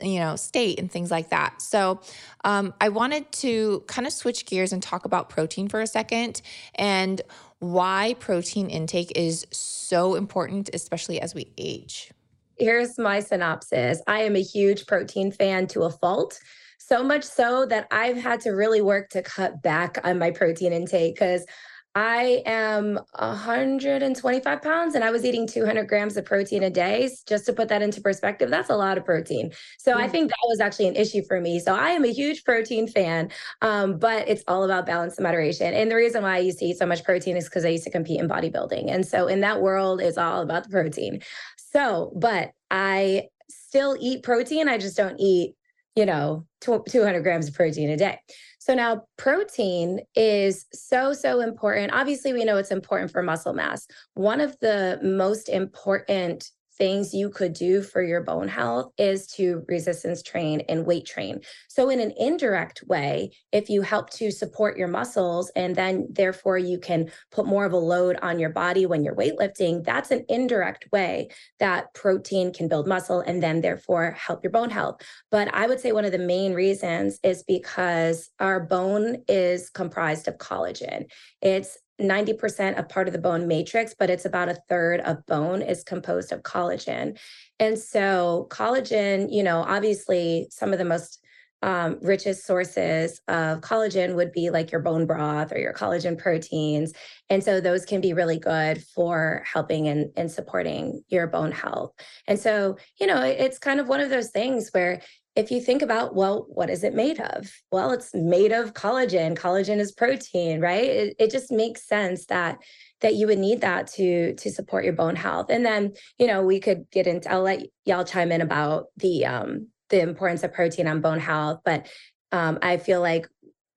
you 0.00 0.18
know 0.18 0.36
state 0.36 0.78
and 0.78 0.90
things 0.90 1.10
like 1.10 1.30
that. 1.30 1.60
So 1.62 2.00
um, 2.44 2.74
i 2.80 2.88
wanted 2.88 3.30
to 3.32 3.82
kind 3.86 4.06
of 4.06 4.12
switch 4.12 4.46
gears 4.46 4.72
and 4.72 4.82
talk 4.82 5.04
about 5.04 5.28
protein 5.28 5.68
for 5.68 5.80
a 5.80 5.86
second 5.86 6.42
and 6.74 7.22
why 7.58 8.16
protein 8.18 8.68
intake 8.68 9.12
is 9.16 9.46
so 9.50 10.14
important 10.16 10.70
especially 10.74 11.20
as 11.20 11.34
we 11.34 11.48
age. 11.58 12.10
Here's 12.58 12.98
my 12.98 13.20
synopsis. 13.20 14.00
I 14.06 14.22
am 14.22 14.36
a 14.36 14.42
huge 14.42 14.86
protein 14.86 15.32
fan 15.32 15.66
to 15.68 15.82
a 15.82 15.90
fault 15.90 16.38
so 16.78 17.02
much 17.02 17.24
so 17.24 17.64
that 17.66 17.86
I've 17.90 18.16
had 18.16 18.40
to 18.42 18.50
really 18.50 18.82
work 18.82 19.08
to 19.10 19.22
cut 19.22 19.62
back 19.62 19.98
on 20.04 20.18
my 20.18 20.30
protein 20.30 20.72
intake 20.72 21.14
because 21.14 21.46
I 21.94 22.42
am 22.46 22.98
125 23.18 24.62
pounds 24.62 24.94
and 24.94 25.04
I 25.04 25.10
was 25.10 25.26
eating 25.26 25.46
200 25.46 25.86
grams 25.86 26.16
of 26.16 26.24
protein 26.24 26.62
a 26.62 26.70
day. 26.70 27.10
Just 27.26 27.44
to 27.46 27.52
put 27.52 27.68
that 27.68 27.82
into 27.82 28.00
perspective, 28.00 28.48
that's 28.48 28.70
a 28.70 28.76
lot 28.76 28.96
of 28.96 29.04
protein. 29.04 29.52
So 29.78 29.98
I 29.98 30.08
think 30.08 30.30
that 30.30 30.38
was 30.48 30.60
actually 30.60 30.88
an 30.88 30.96
issue 30.96 31.22
for 31.22 31.38
me. 31.40 31.58
So 31.60 31.74
I 31.74 31.90
am 31.90 32.04
a 32.04 32.12
huge 32.12 32.44
protein 32.44 32.88
fan, 32.88 33.30
um, 33.60 33.98
but 33.98 34.26
it's 34.26 34.42
all 34.48 34.64
about 34.64 34.86
balance 34.86 35.18
and 35.18 35.24
moderation. 35.24 35.74
And 35.74 35.90
the 35.90 35.96
reason 35.96 36.22
why 36.22 36.36
I 36.36 36.38
used 36.38 36.58
to 36.60 36.64
eat 36.64 36.78
so 36.78 36.86
much 36.86 37.04
protein 37.04 37.36
is 37.36 37.44
because 37.44 37.64
I 37.66 37.68
used 37.68 37.84
to 37.84 37.90
compete 37.90 38.20
in 38.20 38.28
bodybuilding. 38.28 38.90
And 38.90 39.06
so 39.06 39.26
in 39.26 39.40
that 39.40 39.60
world, 39.60 40.00
it's 40.00 40.18
all 40.18 40.40
about 40.40 40.64
the 40.64 40.70
protein. 40.70 41.20
So, 41.56 42.12
but 42.16 42.52
I 42.70 43.28
still 43.50 43.96
eat 44.00 44.22
protein. 44.22 44.66
I 44.66 44.78
just 44.78 44.96
don't 44.96 45.18
eat, 45.20 45.56
you 45.94 46.06
know, 46.06 46.46
200 46.62 47.20
grams 47.22 47.48
of 47.48 47.54
protein 47.54 47.90
a 47.90 47.98
day. 47.98 48.18
So 48.62 48.76
now 48.76 49.02
protein 49.18 50.02
is 50.14 50.66
so, 50.72 51.12
so 51.14 51.40
important. 51.40 51.92
Obviously, 51.92 52.32
we 52.32 52.44
know 52.44 52.58
it's 52.58 52.70
important 52.70 53.10
for 53.10 53.20
muscle 53.20 53.52
mass. 53.52 53.88
One 54.14 54.40
of 54.40 54.56
the 54.60 55.00
most 55.02 55.48
important 55.48 56.48
things 56.78 57.14
you 57.14 57.30
could 57.30 57.52
do 57.52 57.82
for 57.82 58.02
your 58.02 58.22
bone 58.22 58.48
health 58.48 58.92
is 58.98 59.26
to 59.26 59.62
resistance 59.68 60.22
train 60.22 60.62
and 60.68 60.86
weight 60.86 61.06
train. 61.06 61.40
So, 61.68 61.88
in 61.88 62.00
an 62.00 62.12
indirect 62.16 62.82
way, 62.86 63.32
if 63.52 63.68
you 63.68 63.82
help 63.82 64.10
to 64.10 64.30
support 64.30 64.76
your 64.76 64.88
muscles 64.88 65.50
and 65.54 65.76
then 65.76 66.08
therefore 66.10 66.58
you 66.58 66.78
can 66.78 67.10
put 67.30 67.46
more 67.46 67.64
of 67.64 67.72
a 67.72 67.78
load 67.78 68.18
on 68.22 68.38
your 68.38 68.50
body 68.50 68.86
when 68.86 69.04
you're 69.04 69.16
weightlifting, 69.16 69.84
that's 69.84 70.10
an 70.10 70.24
indirect 70.28 70.90
way 70.92 71.28
that 71.58 71.92
protein 71.94 72.52
can 72.52 72.68
build 72.68 72.86
muscle 72.86 73.20
and 73.20 73.42
then 73.42 73.60
therefore 73.60 74.12
help 74.12 74.42
your 74.42 74.50
bone 74.50 74.70
health. 74.70 75.00
But 75.30 75.52
I 75.54 75.66
would 75.66 75.80
say 75.80 75.92
one 75.92 76.04
of 76.04 76.12
the 76.12 76.18
main 76.18 76.54
reasons 76.54 77.18
is 77.22 77.42
because 77.42 78.30
our 78.38 78.60
bone 78.60 79.22
is 79.28 79.70
comprised 79.70 80.28
of 80.28 80.38
collagen. 80.38 81.06
It's 81.40 81.78
90% 82.00 82.78
of 82.78 82.88
part 82.88 83.06
of 83.06 83.12
the 83.12 83.20
bone 83.20 83.46
matrix, 83.46 83.94
but 83.98 84.10
it's 84.10 84.24
about 84.24 84.48
a 84.48 84.58
third 84.68 85.00
of 85.00 85.24
bone 85.26 85.62
is 85.62 85.84
composed 85.84 86.32
of 86.32 86.42
collagen. 86.42 87.18
And 87.58 87.78
so, 87.78 88.48
collagen, 88.50 89.28
you 89.30 89.42
know, 89.42 89.62
obviously, 89.62 90.48
some 90.50 90.72
of 90.72 90.78
the 90.78 90.84
most 90.84 91.22
um, 91.62 91.98
richest 92.02 92.44
sources 92.44 93.20
of 93.28 93.60
collagen 93.60 94.16
would 94.16 94.32
be 94.32 94.50
like 94.50 94.72
your 94.72 94.80
bone 94.80 95.06
broth 95.06 95.52
or 95.52 95.58
your 95.58 95.72
collagen 95.72 96.18
proteins. 96.18 96.92
And 97.30 97.42
so 97.42 97.60
those 97.60 97.84
can 97.84 98.00
be 98.00 98.12
really 98.12 98.38
good 98.38 98.82
for 98.82 99.44
helping 99.46 99.86
and, 99.86 100.10
and 100.16 100.30
supporting 100.30 101.04
your 101.08 101.28
bone 101.28 101.52
health. 101.52 101.92
And 102.26 102.38
so, 102.38 102.78
you 103.00 103.06
know, 103.06 103.22
it's 103.22 103.58
kind 103.58 103.78
of 103.78 103.88
one 103.88 104.00
of 104.00 104.10
those 104.10 104.30
things 104.30 104.70
where 104.72 105.00
if 105.34 105.50
you 105.50 105.60
think 105.60 105.80
about, 105.80 106.14
well, 106.14 106.46
what 106.48 106.68
is 106.68 106.84
it 106.84 106.94
made 106.94 107.18
of? 107.18 107.50
Well, 107.70 107.92
it's 107.92 108.10
made 108.14 108.52
of 108.52 108.74
collagen. 108.74 109.36
Collagen 109.36 109.78
is 109.78 109.92
protein, 109.92 110.60
right? 110.60 110.84
It, 110.84 111.16
it 111.18 111.30
just 111.30 111.50
makes 111.50 111.86
sense 111.86 112.26
that 112.26 112.58
that 113.00 113.14
you 113.14 113.26
would 113.26 113.38
need 113.38 113.62
that 113.62 113.86
to 113.88 114.34
to 114.34 114.50
support 114.50 114.84
your 114.84 114.92
bone 114.92 115.16
health. 115.16 115.46
And 115.48 115.64
then, 115.64 115.94
you 116.18 116.26
know, 116.26 116.42
we 116.42 116.60
could 116.60 116.84
get 116.90 117.06
into 117.06 117.30
I'll 117.30 117.42
let 117.42 117.62
y'all 117.84 118.04
chime 118.04 118.30
in 118.30 118.40
about 118.40 118.86
the 118.96 119.24
um 119.26 119.68
the 119.88 120.00
importance 120.00 120.42
of 120.42 120.52
protein 120.52 120.86
on 120.86 121.00
bone 121.00 121.20
health. 121.20 121.60
But 121.64 121.86
um, 122.30 122.58
I 122.62 122.76
feel 122.78 123.00
like 123.00 123.28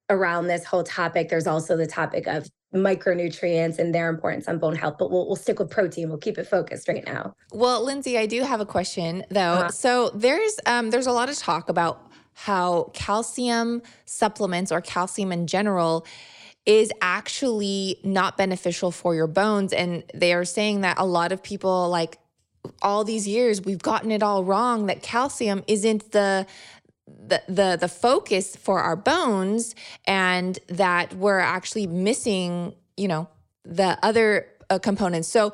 around 0.09 0.47
this 0.47 0.65
whole 0.65 0.83
topic, 0.83 1.29
there's 1.29 1.47
also 1.47 1.75
the 1.75 1.87
topic 1.87 2.27
of 2.27 2.47
micronutrients 2.75 3.79
and 3.79 3.93
their 3.93 4.09
importance 4.09 4.47
on 4.47 4.59
bone 4.59 4.75
health. 4.75 4.95
But 4.99 5.11
we'll, 5.11 5.25
we'll 5.27 5.35
stick 5.35 5.59
with 5.59 5.69
protein. 5.69 6.09
We'll 6.09 6.17
keep 6.17 6.37
it 6.37 6.45
focused 6.45 6.87
right 6.87 7.05
now. 7.05 7.35
Well, 7.51 7.83
Lindsay, 7.83 8.17
I 8.17 8.25
do 8.25 8.41
have 8.43 8.61
a 8.61 8.65
question 8.65 9.25
though. 9.29 9.39
Uh-huh. 9.39 9.69
So 9.69 10.09
there's 10.09 10.59
um, 10.65 10.89
there's 10.89 11.07
a 11.07 11.11
lot 11.11 11.29
of 11.29 11.37
talk 11.37 11.69
about 11.69 12.11
how 12.33 12.91
calcium 12.93 13.81
supplements 14.05 14.71
or 14.71 14.81
calcium 14.81 15.31
in 15.31 15.47
general 15.47 16.05
is 16.65 16.91
actually 17.01 17.99
not 18.03 18.37
beneficial 18.37 18.91
for 18.91 19.15
your 19.15 19.27
bones 19.27 19.71
and 19.71 20.03
they 20.13 20.33
are 20.33 20.43
saying 20.43 20.81
that 20.81 20.97
a 20.99 21.05
lot 21.05 21.31
of 21.31 21.41
people 21.41 21.89
like 21.89 22.17
all 22.81 23.03
these 23.03 23.27
years 23.27 23.61
we've 23.61 23.81
gotten 23.81 24.11
it 24.11 24.23
all 24.23 24.43
wrong 24.43 24.87
that 24.87 25.01
calcium 25.01 25.63
isn't 25.67 26.11
the 26.11 26.45
the, 27.07 27.41
the 27.47 27.77
the 27.79 27.87
focus 27.87 28.55
for 28.55 28.79
our 28.79 28.95
bones 28.95 29.75
and 30.05 30.57
that 30.67 31.13
we're 31.13 31.39
actually 31.39 31.87
missing 31.87 32.73
you 32.97 33.07
know 33.07 33.27
the 33.63 33.97
other 34.03 34.47
uh, 34.69 34.79
components 34.79 35.27
so 35.27 35.53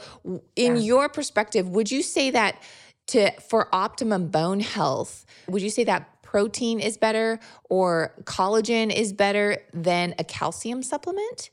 in 0.55 0.75
yeah. 0.75 0.81
your 0.81 1.09
perspective 1.09 1.67
would 1.67 1.91
you 1.91 2.01
say 2.01 2.29
that 2.29 2.61
to 3.07 3.31
for 3.41 3.67
optimum 3.73 4.27
bone 4.27 4.61
health 4.61 5.25
would 5.47 5.61
you 5.61 5.69
say 5.69 5.83
that 5.83 6.07
protein 6.21 6.79
is 6.79 6.97
better 6.97 7.37
or 7.69 8.13
collagen 8.23 8.93
is 8.93 9.11
better 9.11 9.57
than 9.73 10.15
a 10.17 10.23
calcium 10.23 10.81
supplement 10.81 11.49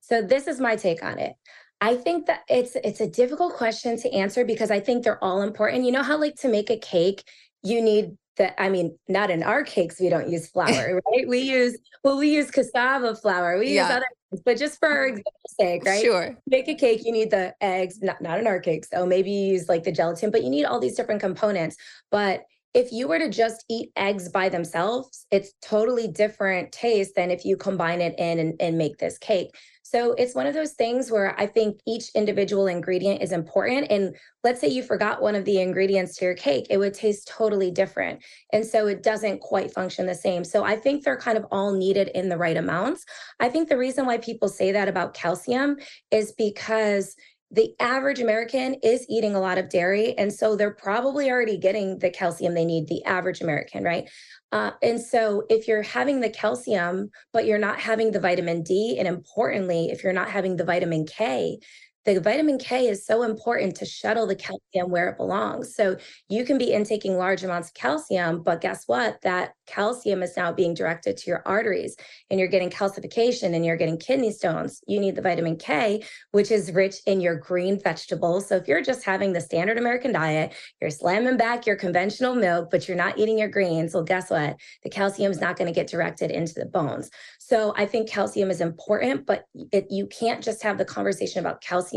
so 0.00 0.20
this 0.20 0.46
is 0.46 0.60
my 0.60 0.76
take 0.76 1.02
on 1.02 1.18
it 1.18 1.34
I 1.80 1.94
think 1.94 2.26
that 2.26 2.40
it's 2.48 2.76
it's 2.82 3.00
a 3.00 3.06
difficult 3.06 3.54
question 3.54 3.96
to 4.00 4.12
answer 4.12 4.44
because 4.44 4.70
I 4.70 4.80
think 4.80 5.04
they're 5.04 5.22
all 5.22 5.42
important. 5.42 5.84
You 5.84 5.92
know 5.92 6.02
how 6.02 6.18
like 6.18 6.34
to 6.40 6.48
make 6.48 6.70
a 6.70 6.76
cake, 6.76 7.22
you 7.62 7.80
need 7.80 8.16
the 8.38 8.60
I 8.60 8.70
mean, 8.70 8.96
not 9.08 9.30
in 9.30 9.42
our 9.42 9.62
cakes, 9.62 10.00
we 10.00 10.08
don't 10.08 10.30
use 10.30 10.48
flour, 10.48 11.00
right? 11.12 11.28
We 11.28 11.40
use 11.40 11.76
well, 12.02 12.16
we 12.16 12.30
use 12.30 12.50
cassava 12.50 13.14
flour, 13.14 13.58
we 13.58 13.74
yeah. 13.74 13.82
use 13.82 13.96
other 13.96 14.06
things, 14.30 14.42
but 14.44 14.56
just 14.56 14.78
for 14.78 14.88
mm-hmm. 14.88 15.18
example's 15.18 15.56
sake, 15.60 15.84
right? 15.84 16.02
Sure. 16.02 16.36
Make 16.46 16.68
a 16.68 16.74
cake, 16.74 17.04
you 17.04 17.12
need 17.12 17.30
the 17.30 17.54
eggs, 17.60 18.00
not 18.00 18.22
not 18.22 18.38
in 18.38 18.46
our 18.46 18.60
cakes. 18.60 18.88
So 18.90 19.04
maybe 19.04 19.30
you 19.30 19.52
use 19.52 19.68
like 19.68 19.84
the 19.84 19.92
gelatin, 19.92 20.30
but 20.30 20.42
you 20.42 20.50
need 20.50 20.64
all 20.64 20.80
these 20.80 20.94
different 20.94 21.20
components. 21.20 21.76
But 22.10 22.44
if 22.74 22.92
you 22.92 23.08
were 23.08 23.18
to 23.18 23.30
just 23.30 23.64
eat 23.68 23.90
eggs 23.96 24.28
by 24.28 24.48
themselves, 24.48 25.26
it's 25.30 25.52
totally 25.62 26.06
different 26.06 26.70
taste 26.72 27.14
than 27.16 27.30
if 27.30 27.44
you 27.44 27.56
combine 27.56 28.00
it 28.00 28.14
in 28.18 28.38
and, 28.38 28.54
and 28.60 28.78
make 28.78 28.98
this 28.98 29.18
cake. 29.18 29.56
So 29.82 30.12
it's 30.12 30.34
one 30.34 30.46
of 30.46 30.52
those 30.52 30.74
things 30.74 31.10
where 31.10 31.34
I 31.40 31.46
think 31.46 31.80
each 31.86 32.10
individual 32.14 32.66
ingredient 32.66 33.22
is 33.22 33.32
important. 33.32 33.90
And 33.90 34.14
let's 34.44 34.60
say 34.60 34.68
you 34.68 34.82
forgot 34.82 35.22
one 35.22 35.34
of 35.34 35.46
the 35.46 35.62
ingredients 35.62 36.16
to 36.16 36.26
your 36.26 36.34
cake, 36.34 36.66
it 36.68 36.76
would 36.76 36.92
taste 36.92 37.26
totally 37.26 37.70
different. 37.70 38.22
And 38.52 38.66
so 38.66 38.86
it 38.86 39.02
doesn't 39.02 39.40
quite 39.40 39.72
function 39.72 40.04
the 40.04 40.14
same. 40.14 40.44
So 40.44 40.62
I 40.62 40.76
think 40.76 41.04
they're 41.04 41.16
kind 41.16 41.38
of 41.38 41.46
all 41.50 41.72
needed 41.72 42.08
in 42.08 42.28
the 42.28 42.36
right 42.36 42.56
amounts. 42.56 43.06
I 43.40 43.48
think 43.48 43.70
the 43.70 43.78
reason 43.78 44.04
why 44.04 44.18
people 44.18 44.50
say 44.50 44.72
that 44.72 44.88
about 44.88 45.14
calcium 45.14 45.78
is 46.10 46.32
because 46.32 47.16
the 47.50 47.74
average 47.80 48.20
American 48.20 48.74
is 48.82 49.06
eating 49.08 49.34
a 49.34 49.40
lot 49.40 49.58
of 49.58 49.70
dairy. 49.70 50.16
And 50.18 50.32
so 50.32 50.54
they're 50.54 50.74
probably 50.74 51.30
already 51.30 51.56
getting 51.56 51.98
the 51.98 52.10
calcium 52.10 52.54
they 52.54 52.64
need, 52.64 52.88
the 52.88 53.02
average 53.04 53.40
American, 53.40 53.84
right? 53.84 54.08
Uh, 54.52 54.72
and 54.82 55.00
so 55.00 55.44
if 55.48 55.66
you're 55.66 55.82
having 55.82 56.20
the 56.20 56.30
calcium, 56.30 57.10
but 57.32 57.46
you're 57.46 57.58
not 57.58 57.78
having 57.78 58.10
the 58.10 58.20
vitamin 58.20 58.62
D, 58.62 58.96
and 58.98 59.08
importantly, 59.08 59.90
if 59.90 60.02
you're 60.02 60.12
not 60.12 60.30
having 60.30 60.56
the 60.56 60.64
vitamin 60.64 61.06
K, 61.06 61.58
the 62.04 62.20
vitamin 62.20 62.58
K 62.58 62.86
is 62.88 63.04
so 63.04 63.22
important 63.22 63.74
to 63.76 63.84
shuttle 63.84 64.26
the 64.26 64.34
calcium 64.34 64.90
where 64.90 65.08
it 65.08 65.18
belongs. 65.18 65.74
So 65.74 65.96
you 66.28 66.44
can 66.44 66.56
be 66.56 66.72
intaking 66.72 67.18
large 67.18 67.44
amounts 67.44 67.68
of 67.68 67.74
calcium, 67.74 68.42
but 68.42 68.60
guess 68.60 68.84
what? 68.86 69.20
That 69.22 69.52
calcium 69.66 70.22
is 70.22 70.36
now 70.36 70.52
being 70.52 70.72
directed 70.72 71.16
to 71.18 71.30
your 71.30 71.42
arteries 71.44 71.96
and 72.30 72.40
you're 72.40 72.48
getting 72.48 72.70
calcification 72.70 73.54
and 73.54 73.64
you're 73.64 73.76
getting 73.76 73.98
kidney 73.98 74.32
stones. 74.32 74.80
You 74.86 75.00
need 75.00 75.16
the 75.16 75.22
vitamin 75.22 75.56
K, 75.56 76.02
which 76.30 76.50
is 76.50 76.72
rich 76.72 76.96
in 77.06 77.20
your 77.20 77.34
green 77.34 77.78
vegetables. 77.78 78.48
So 78.48 78.56
if 78.56 78.66
you're 78.66 78.82
just 78.82 79.04
having 79.04 79.32
the 79.32 79.40
standard 79.40 79.76
American 79.76 80.12
diet, 80.12 80.54
you're 80.80 80.90
slamming 80.90 81.36
back 81.36 81.66
your 81.66 81.76
conventional 81.76 82.34
milk, 82.34 82.70
but 82.70 82.88
you're 82.88 82.96
not 82.96 83.18
eating 83.18 83.38
your 83.38 83.48
greens, 83.48 83.92
well, 83.92 84.04
guess 84.04 84.30
what? 84.30 84.56
The 84.82 84.90
calcium 84.90 85.30
is 85.30 85.40
not 85.40 85.56
going 85.56 85.72
to 85.72 85.78
get 85.78 85.88
directed 85.90 86.30
into 86.30 86.54
the 86.54 86.66
bones. 86.66 87.10
So 87.38 87.74
I 87.76 87.84
think 87.84 88.08
calcium 88.08 88.50
is 88.50 88.60
important, 88.60 89.26
but 89.26 89.44
it, 89.72 89.88
you 89.90 90.06
can't 90.06 90.42
just 90.42 90.62
have 90.62 90.78
the 90.78 90.84
conversation 90.84 91.40
about 91.40 91.60
calcium 91.60 91.87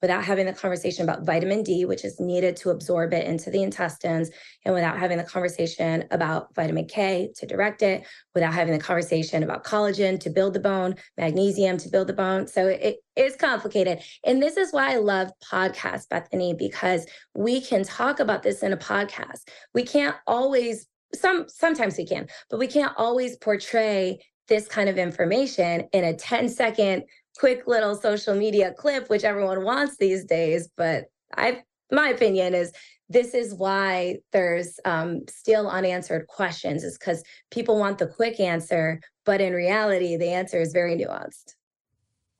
without 0.00 0.24
having 0.24 0.46
the 0.46 0.52
conversation 0.52 1.04
about 1.04 1.24
vitamin 1.24 1.62
D, 1.62 1.84
which 1.84 2.04
is 2.04 2.20
needed 2.20 2.56
to 2.56 2.70
absorb 2.70 3.12
it 3.12 3.26
into 3.26 3.50
the 3.50 3.62
intestines, 3.62 4.30
and 4.64 4.74
without 4.74 4.98
having 4.98 5.18
the 5.18 5.24
conversation 5.24 6.04
about 6.10 6.54
vitamin 6.54 6.86
K 6.86 7.32
to 7.36 7.46
direct 7.46 7.82
it, 7.82 8.06
without 8.34 8.52
having 8.52 8.72
the 8.72 8.82
conversation 8.82 9.42
about 9.42 9.64
collagen 9.64 10.18
to 10.20 10.30
build 10.30 10.54
the 10.54 10.60
bone, 10.60 10.94
magnesium 11.16 11.76
to 11.78 11.88
build 11.88 12.08
the 12.08 12.12
bone. 12.12 12.46
So 12.46 12.66
it 12.66 12.98
is 13.16 13.36
complicated. 13.36 14.00
And 14.24 14.42
this 14.42 14.56
is 14.56 14.72
why 14.72 14.92
I 14.92 14.96
love 14.96 15.30
podcasts, 15.50 16.08
Bethany, 16.08 16.54
because 16.54 17.06
we 17.34 17.60
can 17.60 17.84
talk 17.84 18.20
about 18.20 18.42
this 18.42 18.62
in 18.62 18.72
a 18.72 18.76
podcast. 18.76 19.48
We 19.72 19.84
can't 19.84 20.16
always 20.26 20.86
some 21.14 21.48
sometimes 21.48 21.96
we 21.96 22.04
can 22.04 22.26
but 22.50 22.58
we 22.58 22.66
can't 22.66 22.92
always 22.96 23.36
portray 23.36 24.18
this 24.48 24.68
kind 24.68 24.88
of 24.88 24.98
information 24.98 25.88
in 25.92 26.04
a 26.04 26.14
10 26.14 26.48
second 26.48 27.04
quick 27.38 27.66
little 27.66 27.96
social 27.96 28.34
media 28.34 28.72
clip 28.76 29.08
which 29.08 29.24
everyone 29.24 29.64
wants 29.64 29.96
these 29.96 30.24
days 30.24 30.68
but 30.76 31.04
i 31.36 31.62
my 31.90 32.08
opinion 32.08 32.54
is 32.54 32.72
this 33.10 33.34
is 33.34 33.54
why 33.54 34.16
there's 34.32 34.80
um, 34.86 35.20
still 35.28 35.68
unanswered 35.68 36.26
questions 36.26 36.82
is 36.82 36.96
because 36.98 37.22
people 37.50 37.78
want 37.78 37.98
the 37.98 38.06
quick 38.06 38.40
answer 38.40 39.00
but 39.24 39.40
in 39.40 39.52
reality 39.52 40.16
the 40.16 40.30
answer 40.30 40.60
is 40.60 40.72
very 40.72 40.96
nuanced 40.96 41.54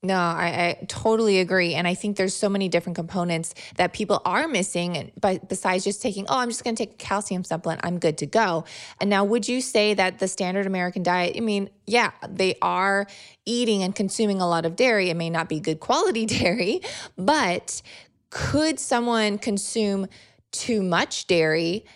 no, 0.04 0.16
I, 0.16 0.76
I, 0.80 0.84
totally 0.86 1.40
agree. 1.40 1.74
And 1.74 1.88
I 1.88 1.94
think 1.94 2.18
there's 2.18 2.36
so 2.36 2.50
many 2.50 2.68
different 2.68 2.94
components 2.94 3.54
that 3.76 3.94
people 3.94 4.20
are 4.26 4.46
missing. 4.46 5.10
But 5.18 5.48
besides 5.48 5.82
just 5.82 6.02
taking, 6.02 6.26
oh, 6.28 6.38
I'm 6.38 6.50
just 6.50 6.62
going 6.62 6.76
to 6.76 6.86
take 6.86 6.94
a 6.94 6.96
calcium 6.96 7.42
supplement, 7.42 7.80
I'm 7.84 7.98
good 7.98 8.18
to 8.18 8.26
go. 8.26 8.64
And 9.00 9.08
now, 9.08 9.24
would 9.24 9.48
you 9.48 9.62
say 9.62 9.94
that 9.94 10.18
the 10.18 10.28
standard 10.28 10.66
American 10.66 11.02
diet, 11.02 11.36
I 11.36 11.40
mean, 11.40 11.70
yeah, 11.86 12.10
they 12.28 12.56
are 12.60 13.06
eating 13.46 13.82
and 13.82 13.94
consuming 13.94 14.42
a 14.42 14.48
lot 14.48 14.66
of 14.66 14.76
dairy. 14.76 15.08
It 15.08 15.16
may 15.16 15.30
not 15.30 15.48
be 15.48 15.58
good 15.58 15.80
quality 15.80 16.26
dairy, 16.26 16.82
but 17.16 17.80
could 18.28 18.78
someone 18.78 19.38
consume 19.38 20.06
too 20.52 20.82
much 20.82 21.26
dairy? 21.26 21.86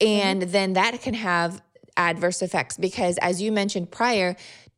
And 0.00 0.42
mm-hmm. 0.42 0.50
then 0.52 0.72
that 0.74 1.00
can 1.02 1.14
have 1.14 1.60
adverse 1.96 2.42
effects 2.42 2.76
because, 2.76 3.18
as 3.18 3.42
you 3.42 3.50
mentioned 3.50 3.90
prior, 3.90 4.36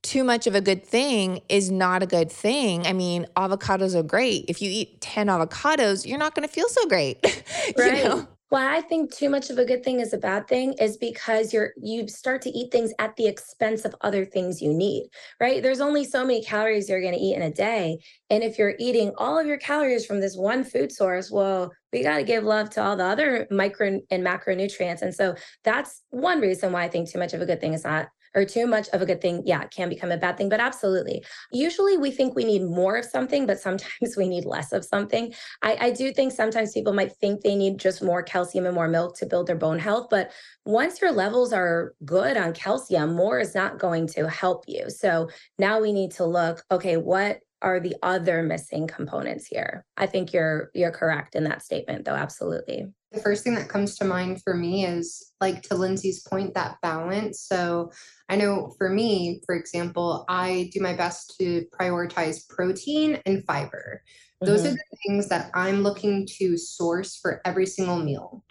too 0.08 0.24
much 0.24 0.46
of 0.46 0.54
a 0.54 0.60
good 0.62 0.86
thing 0.86 1.42
is 1.50 1.70
not 1.70 2.02
a 2.02 2.06
good 2.06 2.32
thing. 2.32 2.86
I 2.86 2.94
mean, 2.94 3.26
avocados 3.36 3.94
are 3.94 4.02
great. 4.02 4.46
If 4.48 4.62
you 4.62 4.70
eat 4.70 5.02
10 5.02 5.26
avocados, 5.26 6.06
you're 6.06 6.18
not 6.18 6.34
going 6.34 6.48
to 6.48 6.52
feel 6.52 6.68
so 6.68 6.86
great. 6.88 7.18
Right. 7.76 7.98
you 7.98 8.04
know? 8.04 8.28
Why 8.48 8.76
I 8.76 8.80
think 8.80 9.12
too 9.12 9.28
much 9.28 9.50
of 9.50 9.58
a 9.58 9.64
good 9.64 9.84
thing 9.84 10.00
is 10.00 10.14
a 10.14 10.18
bad 10.18 10.48
thing 10.48 10.72
is 10.74 10.96
because 10.96 11.52
you're 11.52 11.72
you 11.76 12.08
start 12.08 12.40
to 12.42 12.50
eat 12.50 12.72
things 12.72 12.94
at 12.98 13.14
the 13.16 13.26
expense 13.26 13.84
of 13.84 13.94
other 14.00 14.24
things 14.24 14.62
you 14.62 14.72
need, 14.72 15.10
right? 15.38 15.62
There's 15.62 15.82
only 15.82 16.04
so 16.04 16.24
many 16.24 16.42
calories 16.42 16.88
you're 16.88 17.02
going 17.02 17.12
to 17.12 17.20
eat 17.20 17.34
in 17.34 17.42
a 17.42 17.50
day, 17.50 17.98
and 18.30 18.42
if 18.42 18.58
you're 18.58 18.74
eating 18.78 19.12
all 19.18 19.38
of 19.38 19.46
your 19.46 19.58
calories 19.58 20.06
from 20.06 20.20
this 20.20 20.34
one 20.34 20.64
food 20.64 20.90
source, 20.90 21.30
well, 21.30 21.70
we 21.92 22.02
got 22.02 22.16
to 22.16 22.22
give 22.22 22.42
love 22.42 22.70
to 22.70 22.82
all 22.82 22.96
the 22.96 23.04
other 23.04 23.46
micro 23.50 24.00
and 24.10 24.26
macronutrients. 24.26 25.02
And 25.02 25.14
so 25.14 25.34
that's 25.64 26.02
one 26.08 26.40
reason 26.40 26.72
why 26.72 26.84
I 26.84 26.88
think 26.88 27.10
too 27.10 27.18
much 27.18 27.34
of 27.34 27.42
a 27.42 27.46
good 27.46 27.60
thing 27.60 27.74
is 27.74 27.84
not 27.84 28.08
or 28.34 28.44
too 28.44 28.66
much 28.66 28.88
of 28.88 29.02
a 29.02 29.06
good 29.06 29.20
thing, 29.20 29.42
yeah, 29.44 29.64
can 29.66 29.88
become 29.88 30.10
a 30.10 30.16
bad 30.16 30.36
thing, 30.36 30.48
but 30.48 30.60
absolutely. 30.60 31.24
Usually 31.52 31.96
we 31.96 32.10
think 32.10 32.34
we 32.34 32.44
need 32.44 32.62
more 32.62 32.96
of 32.96 33.04
something, 33.04 33.46
but 33.46 33.58
sometimes 33.58 34.16
we 34.16 34.28
need 34.28 34.44
less 34.44 34.72
of 34.72 34.84
something. 34.84 35.32
I, 35.62 35.76
I 35.80 35.90
do 35.90 36.12
think 36.12 36.32
sometimes 36.32 36.72
people 36.72 36.92
might 36.92 37.12
think 37.16 37.40
they 37.40 37.54
need 37.54 37.78
just 37.78 38.02
more 38.02 38.22
calcium 38.22 38.66
and 38.66 38.74
more 38.74 38.88
milk 38.88 39.16
to 39.18 39.26
build 39.26 39.46
their 39.46 39.56
bone 39.56 39.78
health, 39.78 40.08
but 40.10 40.32
once 40.64 41.00
your 41.00 41.12
levels 41.12 41.52
are 41.52 41.94
good 42.04 42.36
on 42.36 42.52
calcium, 42.52 43.14
more 43.14 43.38
is 43.38 43.54
not 43.54 43.78
going 43.78 44.06
to 44.08 44.28
help 44.28 44.64
you. 44.66 44.90
So 44.90 45.28
now 45.58 45.80
we 45.80 45.92
need 45.92 46.12
to 46.12 46.24
look, 46.24 46.62
okay, 46.70 46.96
what 46.96 47.40
are 47.62 47.80
the 47.80 47.96
other 48.02 48.42
missing 48.42 48.86
components 48.86 49.46
here. 49.46 49.84
I 49.96 50.06
think 50.06 50.32
you're 50.32 50.70
you're 50.74 50.90
correct 50.90 51.34
in 51.34 51.44
that 51.44 51.62
statement 51.62 52.04
though, 52.04 52.14
absolutely. 52.14 52.86
The 53.12 53.20
first 53.20 53.42
thing 53.42 53.54
that 53.54 53.70
comes 53.70 53.96
to 53.96 54.04
mind 54.04 54.42
for 54.42 54.54
me 54.54 54.84
is 54.84 55.32
like 55.40 55.62
to 55.62 55.74
Lindsay's 55.74 56.20
point, 56.22 56.54
that 56.54 56.76
balance. 56.82 57.40
So 57.40 57.90
I 58.28 58.36
know 58.36 58.74
for 58.76 58.90
me, 58.90 59.40
for 59.46 59.54
example, 59.54 60.26
I 60.28 60.70
do 60.74 60.80
my 60.80 60.94
best 60.94 61.34
to 61.40 61.64
prioritize 61.78 62.46
protein 62.48 63.20
and 63.24 63.44
fiber. 63.46 64.02
Those 64.44 64.66
are 64.66 64.70
Mhm. 64.70 64.74
the 64.74 64.96
things 65.06 65.28
that 65.30 65.50
I'm 65.54 65.82
looking 65.82 66.26
to 66.38 66.58
source 66.58 67.16
for 67.16 67.40
every 67.46 67.66
single 67.66 67.98
meal. 67.98 68.44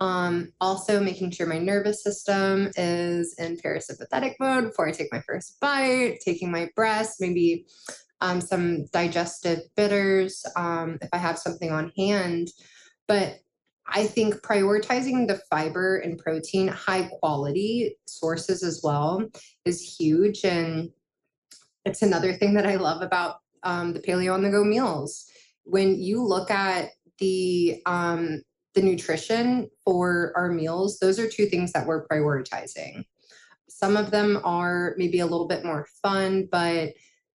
Um, 0.00 0.52
also 0.60 1.00
making 1.00 1.30
sure 1.30 1.46
my 1.46 1.58
nervous 1.58 2.02
system 2.02 2.70
is 2.76 3.34
in 3.38 3.56
parasympathetic 3.56 4.34
mode 4.38 4.64
before 4.64 4.88
I 4.88 4.92
take 4.92 5.12
my 5.12 5.22
first 5.26 5.58
bite, 5.60 6.18
taking 6.20 6.50
my 6.50 6.68
breath, 6.76 7.14
maybe 7.20 7.66
um, 8.20 8.40
some 8.40 8.86
digestive 8.86 9.60
bitters, 9.76 10.44
um, 10.56 10.98
if 11.02 11.08
I 11.12 11.18
have 11.18 11.38
something 11.38 11.70
on 11.70 11.92
hand. 11.96 12.48
But 13.06 13.38
I 13.86 14.06
think 14.06 14.36
prioritizing 14.36 15.28
the 15.28 15.40
fiber 15.50 15.98
and 15.98 16.18
protein, 16.18 16.68
high 16.68 17.08
quality 17.20 17.96
sources 18.06 18.62
as 18.62 18.80
well, 18.82 19.28
is 19.64 19.96
huge. 19.98 20.44
And 20.44 20.90
it's 21.84 22.02
another 22.02 22.32
thing 22.32 22.54
that 22.54 22.66
I 22.66 22.76
love 22.76 23.02
about 23.02 23.36
um, 23.62 23.92
the 23.92 24.00
paleo 24.00 24.34
on 24.34 24.42
the 24.42 24.50
go 24.50 24.64
meals. 24.64 25.26
When 25.64 26.00
you 26.00 26.22
look 26.22 26.50
at 26.50 26.90
the 27.18 27.82
um, 27.86 28.42
the 28.74 28.82
nutrition 28.82 29.70
for 29.84 30.32
our 30.34 30.50
meals, 30.50 30.98
those 30.98 31.18
are 31.18 31.28
two 31.28 31.46
things 31.46 31.72
that 31.72 31.86
we're 31.86 32.06
prioritizing. 32.08 33.04
Some 33.68 33.96
of 33.96 34.10
them 34.10 34.40
are 34.44 34.94
maybe 34.96 35.20
a 35.20 35.26
little 35.26 35.46
bit 35.46 35.64
more 35.64 35.86
fun, 36.02 36.48
but 36.50 36.92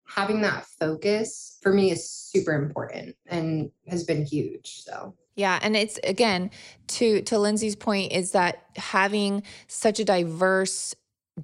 having 0.10 0.41
that 0.41 0.66
focus 0.80 1.57
for 1.62 1.74
me 1.74 1.91
is 1.91 2.10
super 2.10 2.53
important 2.53 3.16
and 3.28 3.72
has 3.88 4.03
been 4.03 4.26
huge. 4.26 4.82
So 4.84 5.16
Yeah, 5.36 5.60
and 5.62 5.76
it's 5.76 5.99
again 6.03 6.51
to 6.88 7.22
to 7.24 7.39
Lindsay's 7.39 7.76
point 7.76 8.12
is 8.12 8.32
that 8.32 8.64
having 8.76 9.43
such 9.68 9.99
a 9.99 10.05
diverse 10.05 10.95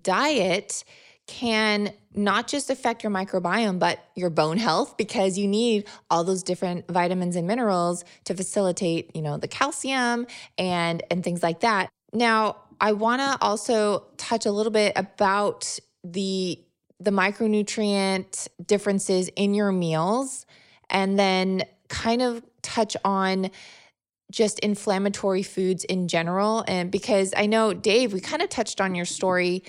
diet 0.03 0.83
can 1.27 1.91
not 2.13 2.47
just 2.47 2.69
affect 2.69 3.01
your 3.03 3.11
microbiome 3.11 3.79
but 3.79 3.99
your 4.15 4.29
bone 4.29 4.57
health 4.57 4.95
because 4.95 5.39
you 5.39 5.47
need 5.47 5.87
all 6.09 6.23
those 6.23 6.43
different 6.43 6.87
vitamins 6.87 7.35
and 7.35 7.47
minerals 7.47 8.05
to 8.25 8.35
facilitate, 8.35 9.15
you 9.15 9.21
know, 9.21 9.37
the 9.37 9.47
calcium 9.47 10.27
and 10.57 11.03
and 11.09 11.23
things 11.23 11.41
like 11.41 11.61
that. 11.61 11.89
Now, 12.13 12.57
I 12.79 12.93
want 12.93 13.21
to 13.21 13.37
also 13.41 14.05
touch 14.17 14.45
a 14.45 14.51
little 14.51 14.71
bit 14.71 14.93
about 14.95 15.79
the 16.03 16.59
the 16.99 17.11
micronutrient 17.11 18.47
differences 18.65 19.29
in 19.35 19.53
your 19.53 19.71
meals 19.71 20.45
and 20.89 21.19
then 21.19 21.63
kind 21.89 22.21
of 22.21 22.43
touch 22.61 22.95
on 23.03 23.51
just 24.31 24.59
inflammatory 24.59 25.43
foods 25.43 25.83
in 25.83 26.07
general 26.07 26.63
and 26.67 26.91
because 26.91 27.33
I 27.37 27.45
know 27.45 27.73
Dave 27.73 28.11
we 28.11 28.19
kind 28.19 28.41
of 28.41 28.49
touched 28.49 28.81
on 28.81 28.95
your 28.95 29.05
story 29.05 29.63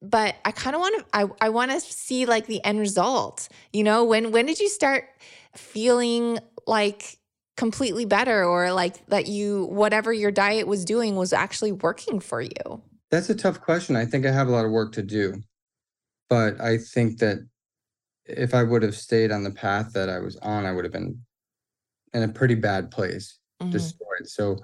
but 0.00 0.36
I 0.44 0.50
kind 0.50 0.74
of 0.74 0.80
want 0.80 0.98
to 0.98 1.06
I, 1.12 1.46
I 1.46 1.48
want 1.50 1.72
to 1.72 1.80
see 1.80 2.24
like 2.24 2.46
the 2.46 2.64
end 2.64 2.80
result 2.80 3.48
you 3.72 3.84
know 3.84 4.04
when 4.04 4.32
when 4.32 4.46
did 4.46 4.60
you 4.60 4.68
start 4.68 5.08
feeling 5.54 6.38
like 6.66 7.18
completely 7.56 8.06
better 8.06 8.44
or 8.44 8.72
like 8.72 9.04
that 9.08 9.26
you 9.26 9.64
whatever 9.66 10.12
your 10.12 10.30
diet 10.30 10.66
was 10.66 10.84
doing 10.84 11.16
was 11.16 11.32
actually 11.32 11.72
working 11.72 12.18
for 12.18 12.40
you 12.40 12.82
That's 13.10 13.30
a 13.30 13.34
tough 13.34 13.60
question. 13.60 13.96
I 13.96 14.04
think 14.04 14.26
I 14.26 14.30
have 14.32 14.48
a 14.48 14.50
lot 14.50 14.64
of 14.64 14.70
work 14.70 14.92
to 14.92 15.02
do. 15.02 15.42
But 16.28 16.60
I 16.60 16.78
think 16.78 17.18
that 17.18 17.38
if 18.26 18.54
I 18.54 18.62
would 18.62 18.82
have 18.82 18.96
stayed 18.96 19.32
on 19.32 19.42
the 19.42 19.50
path 19.50 19.92
that 19.94 20.08
I 20.08 20.18
was 20.18 20.36
on, 20.36 20.66
I 20.66 20.72
would 20.72 20.84
have 20.84 20.92
been 20.92 21.24
in 22.12 22.22
a 22.22 22.28
pretty 22.28 22.54
bad 22.54 22.90
place, 22.90 23.38
Mhm. 23.62 23.70
destroyed. 23.70 24.26
So 24.26 24.58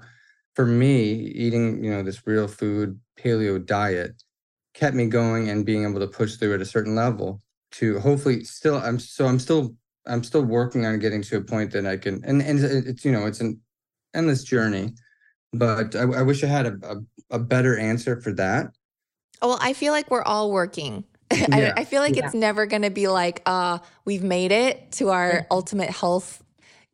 for 0.55 0.65
me, 0.65 1.13
eating, 1.13 1.83
you 1.83 1.91
know, 1.91 2.03
this 2.03 2.25
real 2.27 2.47
food 2.47 2.99
paleo 3.17 3.63
diet 3.63 4.21
kept 4.73 4.95
me 4.95 5.07
going 5.07 5.49
and 5.49 5.65
being 5.65 5.83
able 5.83 5.99
to 5.99 6.07
push 6.07 6.35
through 6.35 6.53
at 6.53 6.61
a 6.61 6.65
certain 6.65 6.95
level 6.95 7.41
to 7.71 7.99
hopefully 7.99 8.43
still 8.43 8.77
I'm 8.77 8.99
so 8.99 9.25
I'm 9.25 9.39
still 9.39 9.75
I'm 10.05 10.23
still 10.23 10.43
working 10.43 10.85
on 10.85 10.99
getting 10.99 11.21
to 11.23 11.37
a 11.37 11.41
point 11.41 11.71
that 11.71 11.85
I 11.85 11.97
can 11.97 12.23
and 12.25 12.41
and 12.41 12.59
it's 12.59 13.03
you 13.05 13.11
know 13.11 13.25
it's 13.25 13.41
an 13.41 13.59
endless 14.13 14.43
journey 14.43 14.93
but 15.53 15.95
I, 15.95 16.01
I 16.03 16.21
wish 16.21 16.43
I 16.43 16.47
had 16.47 16.65
a, 16.67 16.77
a, 16.83 17.35
a 17.37 17.39
better 17.39 17.77
answer 17.77 18.19
for 18.21 18.33
that 18.33 18.75
Well, 19.41 19.57
I 19.61 19.73
feel 19.73 19.93
like 19.93 20.09
we're 20.11 20.23
all 20.23 20.51
working. 20.51 21.03
I, 21.51 21.59
Yeah. 21.61 21.73
I 21.77 21.83
feel 21.85 22.01
like 22.01 22.17
Yeah. 22.17 22.25
it's 22.25 22.33
never 22.35 22.65
going 22.65 22.81
to 22.83 22.89
be 22.89 23.07
like, 23.07 23.41
uh, 23.45 23.79
we've 24.05 24.23
made 24.23 24.51
it 24.51 24.91
to 24.93 25.09
our 25.09 25.45
ultimate 25.51 25.89
health, 25.89 26.43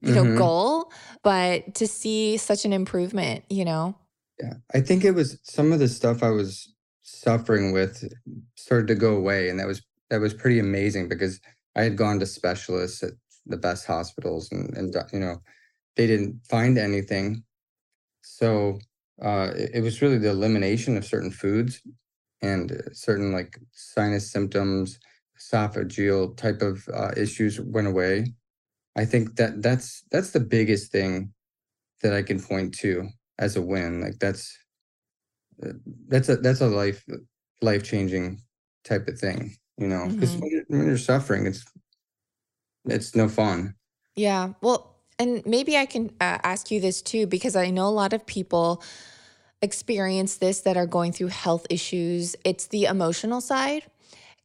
you 0.02 0.14
know, 0.14 0.24
Mhm. 0.26 0.38
goal. 0.38 0.92
But 1.24 1.76
to 1.76 1.88
see 1.88 2.38
such 2.38 2.66
an 2.66 2.74
improvement, 2.74 3.44
you 3.50 3.66
know, 3.66 3.96
Yeah, 4.40 4.56
I 4.74 4.82
think 4.82 5.06
it 5.06 5.12
was 5.12 5.38
some 5.44 5.72
of 5.72 5.80
the 5.80 5.88
stuff 5.88 6.24
I 6.24 6.32
was 6.32 6.74
suffering 7.04 7.72
with 7.72 8.12
started 8.56 8.88
to 8.88 8.96
go 8.96 9.16
away, 9.16 9.50
and 9.50 9.60
that 9.60 9.68
was 9.68 9.82
that 10.10 10.20
was 10.20 10.34
pretty 10.34 10.60
amazing 10.60 11.08
because 11.08 11.40
I 11.76 11.84
had 11.84 11.96
gone 11.96 12.20
to 12.20 12.26
specialists 12.26 13.04
at 13.04 13.14
the 13.46 13.58
best 13.58 13.86
hospitals, 13.86 14.52
and 14.52 14.76
and 14.76 14.96
you 15.14 15.20
know, 15.20 15.42
they 15.96 16.08
didn't 16.08 16.42
find 16.50 16.78
anything. 16.80 17.44
So 18.24 18.80
uh, 19.22 19.52
it, 19.56 19.72
it 19.76 19.82
was 19.82 20.02
really 20.02 20.18
the 20.18 20.30
elimination 20.30 20.98
of 20.98 21.06
certain 21.06 21.32
foods 21.32 21.82
and 22.42 22.72
uh, 22.72 22.94
certain 22.94 23.32
like 23.32 23.60
sinus 23.72 24.32
symptoms, 24.32 25.00
esophageal 25.40 26.36
type 26.38 26.62
of 26.62 26.88
uh, 26.94 27.12
issues 27.18 27.60
went 27.60 27.88
away. 27.88 28.34
I 28.96 29.06
think 29.06 29.36
that 29.38 29.62
that's 29.62 30.04
that's 30.12 30.32
the 30.32 30.40
biggest 30.40 30.92
thing 30.92 31.34
that 32.02 32.14
I 32.14 32.24
can 32.24 32.40
point 32.42 32.74
to 32.80 33.08
as 33.40 33.56
a 33.56 33.62
win. 33.62 34.02
Like 34.02 34.20
that's 34.20 34.58
uh, 35.64 35.74
that's 36.08 36.30
a 36.30 36.38
that's 36.38 36.62
a 36.62 36.68
life 36.68 37.06
life 37.62 37.84
changing 37.84 38.42
type 38.84 39.08
of 39.08 39.18
thing, 39.20 39.56
you 39.78 39.88
know. 39.88 40.08
Because 40.10 40.36
Mhm. 40.36 40.42
when, 40.42 40.52
you're, 40.52 40.64
when 40.68 40.86
you're 40.88 40.98
suffering, 40.98 41.46
it's 41.46 41.64
it's 42.86 43.16
no 43.16 43.30
fun. 43.30 43.76
Yeah. 44.16 44.54
Well, 44.62 44.98
and 45.20 45.46
maybe 45.46 45.78
I 45.78 45.86
can 45.86 46.10
uh, 46.20 46.40
ask 46.44 46.72
you 46.72 46.82
this 46.82 47.02
too, 47.02 47.28
because 47.28 47.56
I 47.56 47.70
know 47.70 47.88
a 47.88 47.90
lot 47.90 48.14
of 48.14 48.26
people 48.26 48.84
experience 49.62 50.38
this 50.38 50.62
that 50.62 50.78
are 50.78 50.88
going 50.88 51.12
through 51.12 51.28
health 51.28 51.68
issues. 51.70 52.36
It's 52.44 52.68
the 52.68 52.86
emotional 52.86 53.42
side 53.42 53.84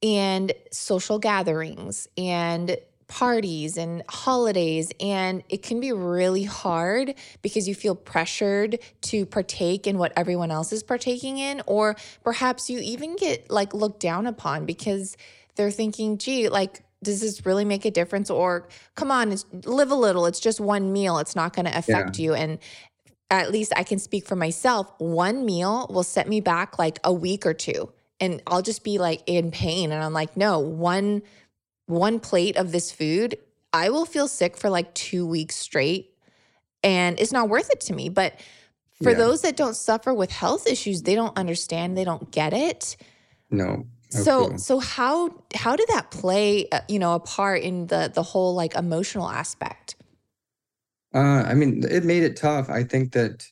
and 0.02 0.52
social 0.70 1.18
gatherings 1.18 2.08
and 2.18 2.76
parties 3.08 3.76
and 3.76 4.02
holidays. 4.08 4.90
And 5.00 5.42
it 5.48 5.62
can 5.62 5.80
be 5.80 5.92
really 5.92 6.44
hard 6.44 7.14
because 7.40 7.68
you 7.68 7.74
feel 7.74 7.94
pressured 7.94 8.78
to 9.02 9.24
partake 9.26 9.86
in 9.86 9.96
what 9.96 10.12
everyone 10.16 10.50
else 10.50 10.72
is 10.72 10.82
partaking 10.82 11.38
in. 11.38 11.62
Or 11.66 11.96
perhaps 12.24 12.68
you 12.68 12.80
even 12.80 13.16
get 13.16 13.50
like 13.50 13.74
looked 13.74 14.00
down 14.00 14.26
upon 14.26 14.66
because 14.66 15.16
they're 15.54 15.70
thinking, 15.70 16.18
gee, 16.18 16.48
like, 16.48 16.82
does 17.02 17.20
this 17.20 17.46
really 17.46 17.64
make 17.64 17.84
a 17.84 17.90
difference? 17.90 18.30
Or 18.30 18.68
come 18.94 19.10
on, 19.10 19.30
it's, 19.30 19.46
live 19.64 19.90
a 19.90 19.94
little. 19.94 20.26
It's 20.26 20.40
just 20.40 20.60
one 20.60 20.92
meal. 20.92 21.18
It's 21.18 21.36
not 21.36 21.54
going 21.54 21.66
to 21.66 21.76
affect 21.76 22.18
you. 22.18 22.34
And 22.34 22.58
at 23.30 23.50
least 23.52 23.72
I 23.76 23.82
can 23.84 23.98
speak 23.98 24.26
for 24.26 24.36
myself. 24.36 24.92
One 24.98 25.44
meal 25.44 25.86
will 25.90 26.04
set 26.04 26.28
me 26.28 26.40
back 26.40 26.78
like 26.78 26.98
a 27.04 27.12
week 27.12 27.46
or 27.46 27.54
two, 27.54 27.92
and 28.20 28.42
I'll 28.46 28.62
just 28.62 28.84
be 28.84 28.98
like 28.98 29.22
in 29.26 29.50
pain. 29.50 29.92
And 29.92 30.02
I'm 30.02 30.12
like, 30.12 30.36
no, 30.36 30.58
one 30.60 31.22
one 31.86 32.20
plate 32.20 32.56
of 32.56 32.72
this 32.72 32.92
food, 32.92 33.38
I 33.72 33.90
will 33.90 34.06
feel 34.06 34.28
sick 34.28 34.56
for 34.56 34.70
like 34.70 34.94
two 34.94 35.26
weeks 35.26 35.56
straight, 35.56 36.14
and 36.82 37.18
it's 37.20 37.32
not 37.32 37.48
worth 37.48 37.70
it 37.70 37.80
to 37.82 37.94
me. 37.94 38.08
But 38.08 38.34
for 39.02 39.12
Yeah. 39.12 39.18
those 39.18 39.42
that 39.42 39.56
don't 39.56 39.76
suffer 39.76 40.14
with 40.14 40.30
health 40.30 40.66
issues, 40.66 41.02
they 41.02 41.14
don't 41.14 41.36
understand, 41.36 41.96
they 41.98 42.04
don't 42.04 42.30
get 42.30 42.52
it. 42.52 42.96
No. 43.50 43.66
no 43.68 43.86
So 44.10 44.54
so 44.56 44.78
how 44.78 45.34
how 45.54 45.76
did 45.76 45.88
that 45.88 46.10
play 46.12 46.68
uh, 46.70 46.80
you 46.88 46.98
know 47.00 47.14
a 47.14 47.20
part 47.20 47.62
in 47.62 47.88
the 47.88 48.10
the 48.14 48.22
whole 48.22 48.54
like 48.54 48.76
emotional 48.76 49.28
aspect? 49.28 49.95
Uh, 51.16 51.44
I 51.46 51.54
mean, 51.54 51.82
it 51.88 52.04
made 52.04 52.24
it 52.24 52.36
tough. 52.36 52.68
I 52.68 52.84
think 52.84 53.12
that 53.12 53.46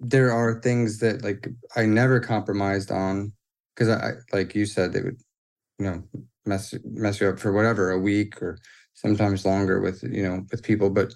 there 0.00 0.32
are 0.32 0.62
things 0.62 0.98
that 1.00 1.22
like 1.22 1.46
I 1.76 1.84
never 1.84 2.18
compromised 2.20 2.90
on 2.90 3.32
because 3.74 3.90
I, 3.90 4.12
like 4.32 4.54
you 4.54 4.64
said, 4.64 4.94
they 4.94 5.02
would, 5.02 5.18
you 5.78 5.84
know, 5.84 6.02
mess 6.46 6.74
mess 6.84 7.20
you 7.20 7.28
up 7.28 7.38
for 7.38 7.52
whatever 7.52 7.90
a 7.90 7.98
week 7.98 8.40
or 8.40 8.58
sometimes 8.94 9.44
longer 9.44 9.78
with 9.78 10.02
you 10.02 10.22
know 10.22 10.46
with 10.50 10.62
people. 10.62 10.88
But 10.88 11.12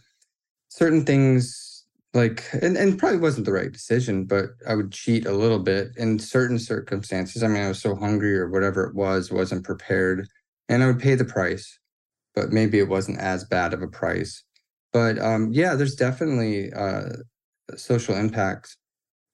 certain 0.68 1.06
things 1.06 1.86
like 2.12 2.44
and 2.60 2.76
and 2.76 2.98
probably 2.98 3.18
wasn't 3.18 3.46
the 3.46 3.52
right 3.52 3.72
decision, 3.72 4.26
but 4.26 4.50
I 4.68 4.74
would 4.74 4.92
cheat 4.92 5.24
a 5.24 5.32
little 5.32 5.60
bit 5.60 5.92
in 5.96 6.18
certain 6.18 6.58
circumstances. 6.58 7.42
I 7.42 7.48
mean, 7.48 7.62
I 7.62 7.68
was 7.68 7.80
so 7.80 7.94
hungry 7.94 8.36
or 8.36 8.50
whatever 8.50 8.84
it 8.84 8.94
was, 8.94 9.32
wasn't 9.32 9.64
prepared, 9.64 10.28
and 10.68 10.82
I 10.82 10.88
would 10.88 11.00
pay 11.00 11.14
the 11.14 11.24
price, 11.24 11.78
but 12.34 12.50
maybe 12.52 12.78
it 12.78 12.88
wasn't 12.88 13.18
as 13.18 13.44
bad 13.44 13.72
of 13.72 13.80
a 13.80 13.88
price 13.88 14.44
but 14.96 15.18
um, 15.18 15.52
yeah, 15.52 15.74
there's 15.74 15.94
definitely 15.94 16.72
uh, 16.72 17.10
social 17.76 18.16
impact 18.16 18.76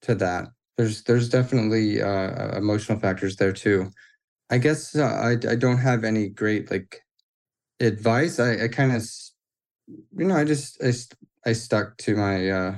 to 0.03 0.15
that. 0.15 0.47
There's 0.77 1.03
there's 1.03 1.29
definitely 1.29 2.01
uh, 2.01 2.57
emotional 2.57 2.99
factors 2.99 3.37
there 3.37 3.53
too. 3.53 3.91
I 4.51 4.59
guess 4.59 4.95
uh, 4.95 5.05
I 5.05 5.31
I 5.53 5.55
don't 5.55 5.79
have 5.89 6.03
any 6.03 6.29
great 6.29 6.71
like 6.71 7.01
advice, 7.81 8.39
I, 8.39 8.65
I 8.65 8.67
kind 8.69 8.93
of, 8.93 9.03
you 10.17 10.25
know, 10.25 10.35
I 10.35 10.43
just 10.43 10.81
I, 10.83 10.91
I 11.49 11.53
stuck 11.53 11.97
to 11.99 12.15
my 12.15 12.49
uh 12.49 12.75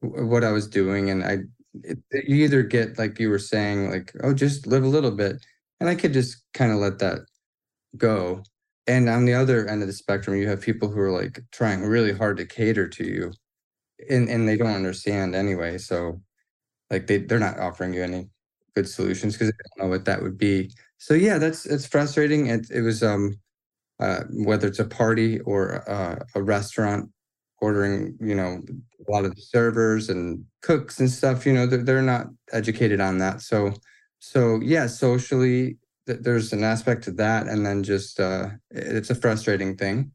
what 0.00 0.44
I 0.44 0.52
was 0.52 0.68
doing, 0.68 1.10
and 1.10 1.24
I 1.24 1.38
it, 1.84 1.98
you 2.12 2.44
either 2.44 2.62
get 2.62 2.98
like 2.98 3.18
you 3.20 3.30
were 3.30 3.38
saying, 3.38 3.90
like 3.90 4.12
oh, 4.22 4.34
just 4.34 4.66
live 4.66 4.84
a 4.84 4.88
little 4.88 5.12
bit, 5.12 5.36
and 5.80 5.88
I 5.88 5.96
could 5.96 6.12
just 6.14 6.44
kind 6.54 6.72
of 6.72 6.78
let 6.78 6.98
that 7.00 7.20
go. 7.98 8.42
And 8.88 9.08
on 9.08 9.26
the 9.26 9.34
other 9.34 9.68
end 9.68 9.82
of 9.82 9.88
the 9.88 9.94
spectrum, 9.94 10.36
you 10.36 10.48
have 10.48 10.62
people 10.62 10.88
who 10.88 11.00
are 11.00 11.12
like 11.12 11.42
trying 11.52 11.84
really 11.84 12.12
hard 12.12 12.38
to 12.38 12.46
cater 12.46 12.88
to 12.88 13.04
you, 13.04 13.32
and 14.10 14.28
and 14.28 14.48
they 14.48 14.56
don't 14.56 14.74
understand 14.74 15.36
anyway. 15.36 15.78
So, 15.78 16.20
like 16.90 17.06
they 17.06 17.18
they're 17.18 17.38
not 17.38 17.60
offering 17.60 17.94
you 17.94 18.02
any 18.02 18.30
good 18.74 18.88
solutions 18.88 19.34
because 19.34 19.48
they 19.48 19.58
don't 19.76 19.86
know 19.86 19.90
what 19.90 20.06
that 20.06 20.22
would 20.22 20.38
be. 20.38 20.72
So 20.98 21.14
yeah, 21.14 21.38
that's 21.38 21.66
it's 21.66 21.86
frustrating. 21.86 22.48
It 22.48 22.70
it 22.70 22.82
was 22.82 23.02
um 23.02 23.38
uh, 24.00 24.24
whether 24.30 24.68
it's 24.68 24.78
a 24.78 24.84
party 24.84 25.40
or 25.40 25.88
uh, 25.90 26.24
a 26.34 26.42
restaurant 26.42 27.10
ordering, 27.60 28.16
you 28.20 28.34
know, 28.34 28.62
a 29.08 29.10
lot 29.10 29.24
of 29.24 29.34
the 29.34 29.42
servers 29.42 30.08
and 30.08 30.44
cooks 30.62 31.00
and 31.00 31.10
stuff, 31.10 31.44
you 31.44 31.52
know, 31.52 31.66
they're, 31.66 31.82
they're 31.82 32.02
not 32.02 32.28
educated 32.52 33.00
on 33.00 33.18
that. 33.18 33.40
So, 33.40 33.72
so 34.20 34.60
yeah, 34.62 34.86
socially, 34.86 35.78
th- 36.08 36.20
there's 36.22 36.52
an 36.52 36.64
aspect 36.64 37.04
to 37.04 37.12
that. 37.12 37.46
And 37.46 37.64
then 37.64 37.84
just, 37.84 38.18
uh, 38.18 38.48
it's 38.72 39.10
a 39.10 39.14
frustrating 39.14 39.76
thing. 39.76 40.10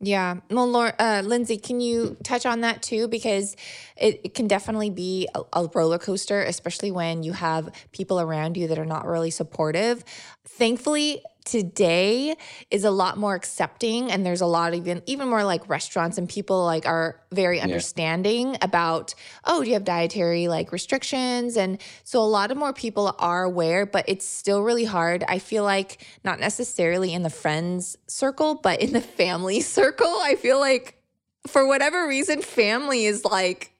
Yeah. 0.00 0.40
Well, 0.50 0.66
Laura, 0.66 0.92
uh, 0.98 1.22
Lindsay, 1.24 1.56
can 1.56 1.80
you 1.80 2.16
touch 2.24 2.44
on 2.44 2.62
that 2.62 2.82
too? 2.82 3.06
Because 3.08 3.56
it, 3.96 4.20
it 4.24 4.34
can 4.34 4.48
definitely 4.48 4.90
be 4.90 5.28
a, 5.34 5.42
a 5.52 5.70
roller 5.72 5.98
coaster, 5.98 6.42
especially 6.42 6.90
when 6.90 7.22
you 7.22 7.32
have 7.32 7.70
people 7.92 8.20
around 8.20 8.56
you 8.56 8.66
that 8.68 8.78
are 8.78 8.84
not 8.84 9.06
really 9.06 9.30
supportive. 9.30 10.04
Thankfully, 10.46 11.22
today 11.44 12.36
is 12.70 12.84
a 12.84 12.90
lot 12.90 13.18
more 13.18 13.34
accepting 13.34 14.10
and 14.10 14.24
there's 14.24 14.40
a 14.40 14.46
lot 14.46 14.72
of 14.72 14.80
even 14.80 15.02
even 15.06 15.28
more 15.28 15.44
like 15.44 15.68
restaurants 15.68 16.16
and 16.16 16.28
people 16.28 16.64
like 16.64 16.86
are 16.86 17.20
very 17.32 17.60
understanding 17.60 18.52
yeah. 18.52 18.58
about 18.62 19.14
oh 19.44 19.62
do 19.62 19.68
you 19.68 19.74
have 19.74 19.84
dietary 19.84 20.48
like 20.48 20.72
restrictions? 20.72 21.56
And 21.56 21.80
so 22.02 22.20
a 22.20 22.24
lot 22.24 22.50
of 22.50 22.56
more 22.56 22.72
people 22.72 23.14
are 23.18 23.44
aware 23.44 23.84
but 23.84 24.04
it's 24.08 24.26
still 24.26 24.62
really 24.62 24.84
hard. 24.84 25.22
I 25.28 25.38
feel 25.38 25.64
like 25.64 26.06
not 26.24 26.40
necessarily 26.40 27.12
in 27.12 27.22
the 27.22 27.30
friends 27.30 27.96
circle 28.06 28.54
but 28.54 28.80
in 28.80 28.92
the 28.92 29.02
family 29.02 29.60
circle. 29.78 30.18
I 30.22 30.36
feel 30.36 30.58
like 30.58 30.98
for 31.46 31.66
whatever 31.66 32.08
reason 32.08 32.40
family 32.40 33.04
is 33.04 33.24
like 33.24 33.72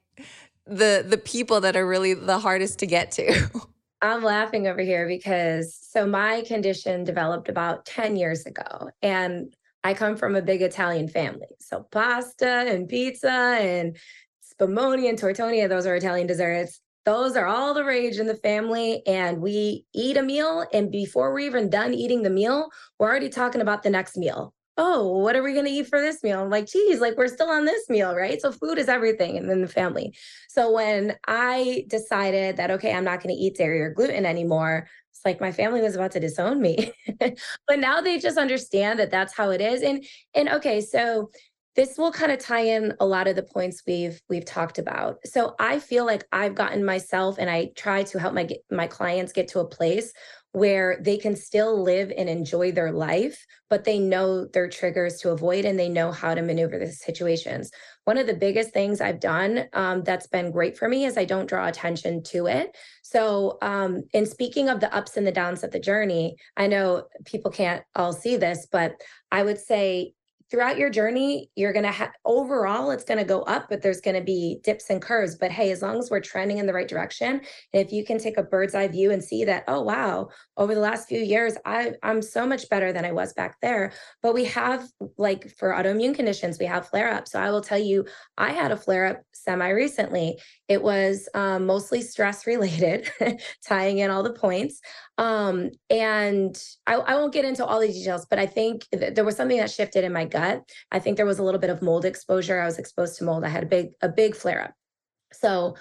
the 0.67 1.03
the 1.07 1.17
people 1.17 1.61
that 1.61 1.75
are 1.75 1.85
really 1.85 2.13
the 2.13 2.39
hardest 2.39 2.79
to 2.79 2.85
get 2.85 3.11
to 3.11 3.49
I'm 4.01 4.23
laughing 4.23 4.67
over 4.67 4.81
here 4.81 5.07
because 5.07 5.75
so 5.75 6.05
my 6.05 6.41
condition 6.41 7.03
developed 7.03 7.49
about 7.49 7.85
10 7.85 8.15
years 8.15 8.45
ago 8.45 8.89
and 9.01 9.55
I 9.83 9.93
come 9.93 10.17
from 10.17 10.35
a 10.35 10.41
big 10.41 10.61
Italian 10.61 11.07
family. 11.07 11.47
So 11.59 11.87
pasta 11.91 12.65
and 12.67 12.89
pizza 12.89 13.29
and 13.29 13.97
spumoni 14.43 15.09
and 15.09 15.19
tortoni, 15.19 15.67
those 15.69 15.85
are 15.85 15.95
Italian 15.95 16.27
desserts. 16.27 16.81
Those 17.05 17.35
are 17.35 17.45
all 17.45 17.73
the 17.75 17.85
rage 17.85 18.17
in 18.17 18.25
the 18.25 18.35
family. 18.37 19.05
And 19.05 19.41
we 19.41 19.85
eat 19.93 20.17
a 20.17 20.23
meal. 20.23 20.65
And 20.73 20.91
before 20.91 21.31
we're 21.31 21.39
even 21.41 21.69
done 21.69 21.93
eating 21.93 22.23
the 22.23 22.31
meal, 22.31 22.69
we're 22.97 23.07
already 23.07 23.29
talking 23.29 23.61
about 23.61 23.83
the 23.83 23.91
next 23.91 24.17
meal 24.17 24.55
oh, 24.77 25.17
what 25.19 25.35
are 25.35 25.43
we 25.43 25.53
going 25.53 25.65
to 25.65 25.71
eat 25.71 25.87
for 25.87 26.01
this 26.01 26.21
meal? 26.21 26.41
I'm 26.41 26.49
like, 26.49 26.67
geez, 26.67 26.99
like 26.99 27.17
we're 27.17 27.27
still 27.27 27.49
on 27.49 27.65
this 27.65 27.89
meal, 27.89 28.13
right? 28.13 28.41
So 28.41 28.51
food 28.51 28.77
is 28.77 28.89
everything 28.89 29.37
and 29.37 29.49
then 29.49 29.61
the 29.61 29.67
family. 29.67 30.13
So 30.49 30.71
when 30.71 31.15
I 31.27 31.85
decided 31.87 32.57
that, 32.57 32.71
okay, 32.71 32.93
I'm 32.93 33.05
not 33.05 33.23
going 33.23 33.33
to 33.33 33.41
eat 33.41 33.55
dairy 33.55 33.81
or 33.81 33.91
gluten 33.91 34.25
anymore, 34.25 34.87
it's 35.11 35.21
like 35.23 35.39
my 35.39 35.51
family 35.51 35.81
was 35.81 35.95
about 35.95 36.11
to 36.11 36.19
disown 36.19 36.61
me. 36.61 36.91
but 37.19 37.79
now 37.79 38.01
they 38.01 38.19
just 38.19 38.37
understand 38.37 38.99
that 38.99 39.11
that's 39.11 39.33
how 39.33 39.49
it 39.51 39.61
is. 39.61 39.81
And, 39.81 40.03
and 40.33 40.49
okay, 40.49 40.81
so 40.81 41.29
this 41.75 41.97
will 41.97 42.11
kind 42.11 42.31
of 42.31 42.39
tie 42.39 42.61
in 42.61 42.93
a 42.99 43.05
lot 43.05 43.27
of 43.27 43.35
the 43.35 43.43
points 43.43 43.83
we've 43.85 44.21
we've 44.29 44.45
talked 44.45 44.79
about. 44.79 45.17
So 45.25 45.55
I 45.59 45.79
feel 45.79 46.05
like 46.05 46.23
I've 46.31 46.55
gotten 46.55 46.85
myself 46.85 47.37
and 47.37 47.49
I 47.49 47.71
try 47.75 48.03
to 48.03 48.19
help 48.19 48.33
my 48.33 48.47
my 48.71 48.87
clients 48.87 49.33
get 49.33 49.49
to 49.49 49.59
a 49.59 49.67
place 49.67 50.13
where 50.55 50.97
they 51.01 51.17
can 51.17 51.35
still 51.35 51.83
live 51.83 52.13
and 52.17 52.29
enjoy 52.29 52.71
their 52.71 52.93
life, 52.93 53.45
but 53.69 53.83
they 53.83 53.99
know 53.99 54.45
their 54.45 54.69
triggers 54.69 55.19
to 55.19 55.31
avoid 55.31 55.65
and 55.65 55.77
they 55.77 55.89
know 55.89 56.13
how 56.13 56.33
to 56.33 56.41
maneuver 56.41 56.79
the 56.79 56.89
situations. 56.89 57.69
One 58.05 58.17
of 58.17 58.25
the 58.25 58.35
biggest 58.35 58.71
things 58.71 59.01
I've 59.01 59.19
done 59.19 59.65
um, 59.73 60.05
that's 60.05 60.27
been 60.27 60.51
great 60.51 60.77
for 60.77 60.87
me 60.87 61.03
is 61.03 61.17
I 61.17 61.25
don't 61.25 61.49
draw 61.49 61.67
attention 61.67 62.23
to 62.27 62.47
it. 62.47 62.73
So, 63.03 63.57
um, 63.61 64.03
in 64.13 64.25
speaking 64.25 64.69
of 64.69 64.79
the 64.79 64.95
ups 64.95 65.17
and 65.17 65.27
the 65.27 65.31
downs 65.33 65.61
of 65.61 65.71
the 65.71 65.79
journey, 65.79 66.37
I 66.55 66.67
know 66.67 67.03
people 67.25 67.51
can't 67.51 67.83
all 67.93 68.13
see 68.13 68.37
this, 68.37 68.65
but 68.71 68.95
I 69.33 69.43
would 69.43 69.59
say 69.59 70.13
throughout 70.51 70.77
your 70.77 70.89
journey, 70.89 71.49
you're 71.55 71.73
going 71.73 71.85
to 71.85 71.91
have 71.91 72.11
overall, 72.23 72.91
it's 72.91 73.03
going 73.03 73.17
to 73.17 73.23
go 73.23 73.41
up, 73.43 73.67
but 73.69 73.81
there's 73.81 74.01
going 74.01 74.15
to 74.15 74.23
be 74.23 74.59
dips 74.63 74.89
and 74.89 75.01
curves. 75.01 75.35
But 75.35 75.51
hey, 75.51 75.71
as 75.71 75.81
long 75.81 75.97
as 75.97 76.11
we're 76.11 76.19
trending 76.19 76.59
in 76.59 76.65
the 76.65 76.73
right 76.73 76.87
direction, 76.87 77.41
if 77.73 77.91
you 77.91 78.05
can 78.05 78.19
take 78.19 78.37
a 78.37 78.43
bird's 78.43 78.75
eye 78.75 78.87
view 78.87 79.11
and 79.11 79.23
see 79.23 79.43
that, 79.45 79.63
oh, 79.67 79.81
wow, 79.81 80.29
over 80.57 80.75
the 80.75 80.81
last 80.81 81.07
few 81.07 81.19
years, 81.19 81.55
I, 81.65 81.93
I'm 82.03 82.21
so 82.21 82.45
much 82.45 82.69
better 82.69 82.93
than 82.93 83.05
I 83.05 83.11
was 83.11 83.33
back 83.33 83.57
there. 83.61 83.93
But 84.21 84.33
we 84.33 84.45
have, 84.45 84.87
like 85.17 85.51
for 85.57 85.71
autoimmune 85.71 86.15
conditions, 86.15 86.59
we 86.59 86.65
have 86.65 86.87
flare 86.87 87.11
ups. 87.11 87.31
So 87.31 87.39
I 87.39 87.49
will 87.49 87.61
tell 87.61 87.79
you, 87.79 88.05
I 88.37 88.51
had 88.51 88.71
a 88.71 88.77
flare 88.77 89.05
up 89.05 89.21
semi 89.33 89.69
recently. 89.69 90.39
It 90.67 90.81
was 90.81 91.27
um, 91.33 91.65
mostly 91.65 92.01
stress 92.01 92.45
related, 92.45 93.09
tying 93.67 93.97
in 93.99 94.11
all 94.11 94.23
the 94.23 94.33
points. 94.33 94.79
Um, 95.17 95.71
and 95.89 96.61
I, 96.85 96.95
I, 96.95 97.15
won't 97.15 97.33
get 97.33 97.45
into 97.45 97.65
all 97.65 97.79
the 97.79 97.87
details, 97.87 98.25
but 98.29 98.37
I 98.37 98.45
think 98.45 98.85
th- 98.91 99.13
there 99.13 99.23
was 99.23 99.37
something 99.37 99.57
that 99.57 99.71
shifted 99.71 100.03
in 100.03 100.11
my 100.11 100.25
gut. 100.37 100.57
I 100.91 100.99
think 100.99 101.17
there 101.17 101.31
was 101.31 101.39
a 101.39 101.43
little 101.47 101.63
bit 101.65 101.73
of 101.75 101.81
mold 101.81 102.05
exposure. 102.05 102.59
I 102.59 102.65
was 102.71 102.79
exposed 102.79 103.17
to 103.17 103.23
mold. 103.23 103.43
I 103.45 103.49
had 103.57 103.63
a 103.63 103.71
big, 103.75 103.87
a 104.01 104.09
big 104.09 104.35
flare 104.35 104.61
up. 104.65 104.73
So 105.33 105.75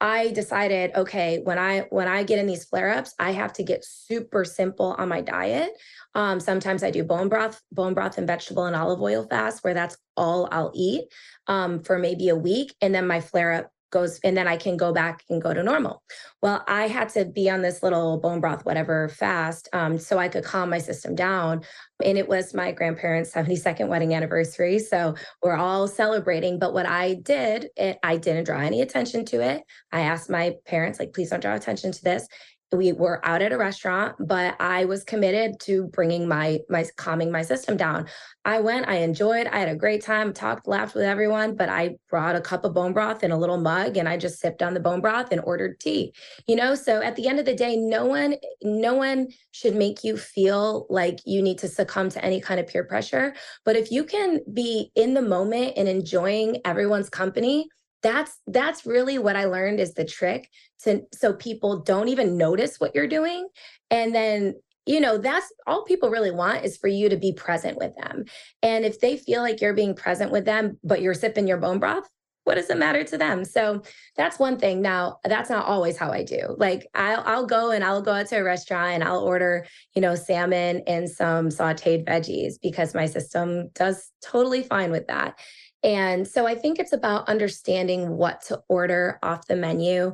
I 0.00 0.30
decided, 0.30 0.92
okay, 0.96 1.40
when 1.44 1.58
I 1.58 1.80
when 1.90 2.08
I 2.08 2.22
get 2.22 2.38
in 2.38 2.46
these 2.46 2.64
flare 2.64 2.90
ups, 2.98 3.12
I 3.18 3.32
have 3.32 3.52
to 3.54 3.62
get 3.62 3.84
super 3.84 4.44
simple 4.44 4.94
on 4.98 5.08
my 5.08 5.20
diet. 5.20 5.70
Um, 6.14 6.40
sometimes 6.40 6.82
I 6.82 6.90
do 6.90 7.04
bone 7.04 7.28
broth, 7.28 7.60
bone 7.70 7.92
broth 7.92 8.16
and 8.16 8.26
vegetable 8.26 8.64
and 8.64 8.74
olive 8.74 9.02
oil 9.02 9.26
fast, 9.28 9.62
where 9.62 9.74
that's 9.74 9.98
all 10.16 10.48
I'll 10.50 10.72
eat 10.74 11.04
um, 11.46 11.82
for 11.82 11.98
maybe 11.98 12.30
a 12.30 12.36
week, 12.36 12.74
and 12.80 12.94
then 12.94 13.06
my 13.06 13.20
flare 13.20 13.52
up 13.52 13.70
goes 13.90 14.20
and 14.24 14.36
then 14.36 14.48
I 14.48 14.56
can 14.56 14.76
go 14.76 14.92
back 14.92 15.22
and 15.28 15.42
go 15.42 15.52
to 15.52 15.62
normal. 15.62 16.02
Well, 16.42 16.64
I 16.66 16.88
had 16.88 17.08
to 17.10 17.24
be 17.24 17.50
on 17.50 17.62
this 17.62 17.82
little 17.82 18.18
bone 18.18 18.40
broth, 18.40 18.64
whatever 18.64 19.08
fast, 19.08 19.68
um, 19.72 19.98
so 19.98 20.18
I 20.18 20.28
could 20.28 20.44
calm 20.44 20.70
my 20.70 20.78
system 20.78 21.14
down. 21.14 21.62
And 22.02 22.16
it 22.16 22.28
was 22.28 22.54
my 22.54 22.72
grandparents' 22.72 23.32
72nd 23.32 23.88
wedding 23.88 24.14
anniversary. 24.14 24.78
So 24.78 25.14
we're 25.42 25.56
all 25.56 25.86
celebrating. 25.86 26.58
But 26.58 26.72
what 26.72 26.86
I 26.86 27.14
did, 27.14 27.68
it, 27.76 27.98
I 28.02 28.16
didn't 28.16 28.44
draw 28.44 28.60
any 28.60 28.80
attention 28.80 29.24
to 29.26 29.40
it. 29.42 29.62
I 29.92 30.00
asked 30.02 30.30
my 30.30 30.54
parents, 30.66 30.98
like, 30.98 31.12
please 31.12 31.30
don't 31.30 31.40
draw 31.40 31.54
attention 31.54 31.92
to 31.92 32.02
this 32.02 32.26
we 32.72 32.92
were 32.92 33.24
out 33.26 33.42
at 33.42 33.52
a 33.52 33.58
restaurant 33.58 34.14
but 34.20 34.54
i 34.60 34.84
was 34.84 35.04
committed 35.04 35.58
to 35.60 35.84
bringing 35.88 36.28
my 36.28 36.58
my 36.68 36.84
calming 36.96 37.30
my 37.30 37.42
system 37.42 37.76
down. 37.76 38.06
I 38.44 38.60
went 38.60 38.88
i 38.88 38.96
enjoyed 38.96 39.46
i 39.46 39.58
had 39.58 39.68
a 39.68 39.76
great 39.76 40.02
time 40.02 40.32
talked 40.32 40.66
laughed 40.66 40.94
with 40.94 41.04
everyone 41.04 41.56
but 41.56 41.68
i 41.68 41.96
brought 42.08 42.36
a 42.36 42.40
cup 42.40 42.64
of 42.64 42.74
bone 42.74 42.92
broth 42.92 43.22
in 43.22 43.30
a 43.32 43.38
little 43.38 43.58
mug 43.58 43.96
and 43.96 44.08
i 44.08 44.16
just 44.16 44.40
sipped 44.40 44.62
on 44.62 44.74
the 44.74 44.80
bone 44.80 45.00
broth 45.00 45.32
and 45.32 45.40
ordered 45.42 45.78
tea 45.80 46.12
you 46.46 46.56
know? 46.56 46.74
So 46.74 47.02
at 47.02 47.16
the 47.16 47.28
end 47.28 47.38
of 47.38 47.46
the 47.46 47.54
day 47.54 47.76
no 47.76 48.06
one 48.06 48.36
no 48.62 48.94
one 48.94 49.28
should 49.52 49.76
make 49.76 50.04
you 50.04 50.16
feel 50.16 50.86
like 50.90 51.20
you 51.24 51.42
need 51.42 51.58
to 51.58 51.68
succumb 51.68 52.08
to 52.10 52.24
any 52.24 52.40
kind 52.40 52.60
of 52.60 52.66
peer 52.66 52.84
pressure. 52.84 53.34
But 53.64 53.76
if 53.76 53.90
you 53.90 54.04
can 54.04 54.40
be 54.52 54.90
in 54.94 55.14
the 55.14 55.22
moment 55.22 55.74
and 55.76 55.88
enjoying 55.88 56.58
everyone's 56.64 57.08
company 57.08 57.68
that's 58.02 58.38
that's 58.46 58.86
really 58.86 59.18
what 59.18 59.36
i 59.36 59.44
learned 59.44 59.80
is 59.80 59.94
the 59.94 60.04
trick 60.04 60.48
to 60.84 61.02
so 61.12 61.32
people 61.32 61.80
don't 61.80 62.08
even 62.08 62.36
notice 62.36 62.76
what 62.78 62.94
you're 62.94 63.06
doing. 63.06 63.48
And 63.90 64.14
then 64.14 64.54
you 64.86 65.00
know 65.00 65.18
that's 65.18 65.52
all 65.66 65.84
people 65.84 66.10
really 66.10 66.30
want 66.30 66.64
is 66.64 66.76
for 66.76 66.88
you 66.88 67.08
to 67.08 67.16
be 67.16 67.32
present 67.32 67.76
with 67.76 67.94
them. 67.96 68.24
And 68.62 68.84
if 68.84 69.00
they 69.00 69.16
feel 69.16 69.42
like 69.42 69.60
you're 69.60 69.74
being 69.74 69.94
present 69.94 70.32
with 70.32 70.44
them 70.44 70.78
but 70.82 71.02
you're 71.02 71.14
sipping 71.14 71.46
your 71.46 71.58
bone 71.58 71.78
broth 71.78 72.08
what 72.44 72.54
does 72.54 72.70
it 72.70 72.78
matter 72.78 73.04
to 73.04 73.18
them? 73.18 73.44
So 73.44 73.82
that's 74.16 74.38
one 74.38 74.58
thing. 74.58 74.80
Now 74.80 75.18
that's 75.22 75.50
not 75.50 75.66
always 75.66 75.96
how 75.96 76.10
i 76.10 76.24
do. 76.24 76.56
Like 76.58 76.88
i'll, 76.94 77.22
I'll 77.26 77.46
go 77.46 77.70
and 77.70 77.84
i'll 77.84 78.02
go 78.02 78.12
out 78.12 78.26
to 78.28 78.38
a 78.38 78.42
restaurant 78.42 78.94
and 78.94 79.04
i'll 79.04 79.20
order 79.20 79.66
you 79.94 80.00
know 80.00 80.14
salmon 80.14 80.82
and 80.86 81.08
some 81.08 81.48
sauteed 81.48 82.06
veggies 82.06 82.54
because 82.60 82.94
my 82.94 83.06
system 83.06 83.68
does 83.74 84.10
totally 84.24 84.62
fine 84.62 84.90
with 84.90 85.06
that 85.08 85.38
and 85.82 86.26
so 86.26 86.46
I 86.46 86.54
think 86.54 86.78
it's 86.78 86.92
about 86.92 87.28
understanding 87.28 88.16
what 88.16 88.42
to 88.42 88.62
order 88.68 89.18
off 89.22 89.46
the 89.46 89.56
menu, 89.56 90.12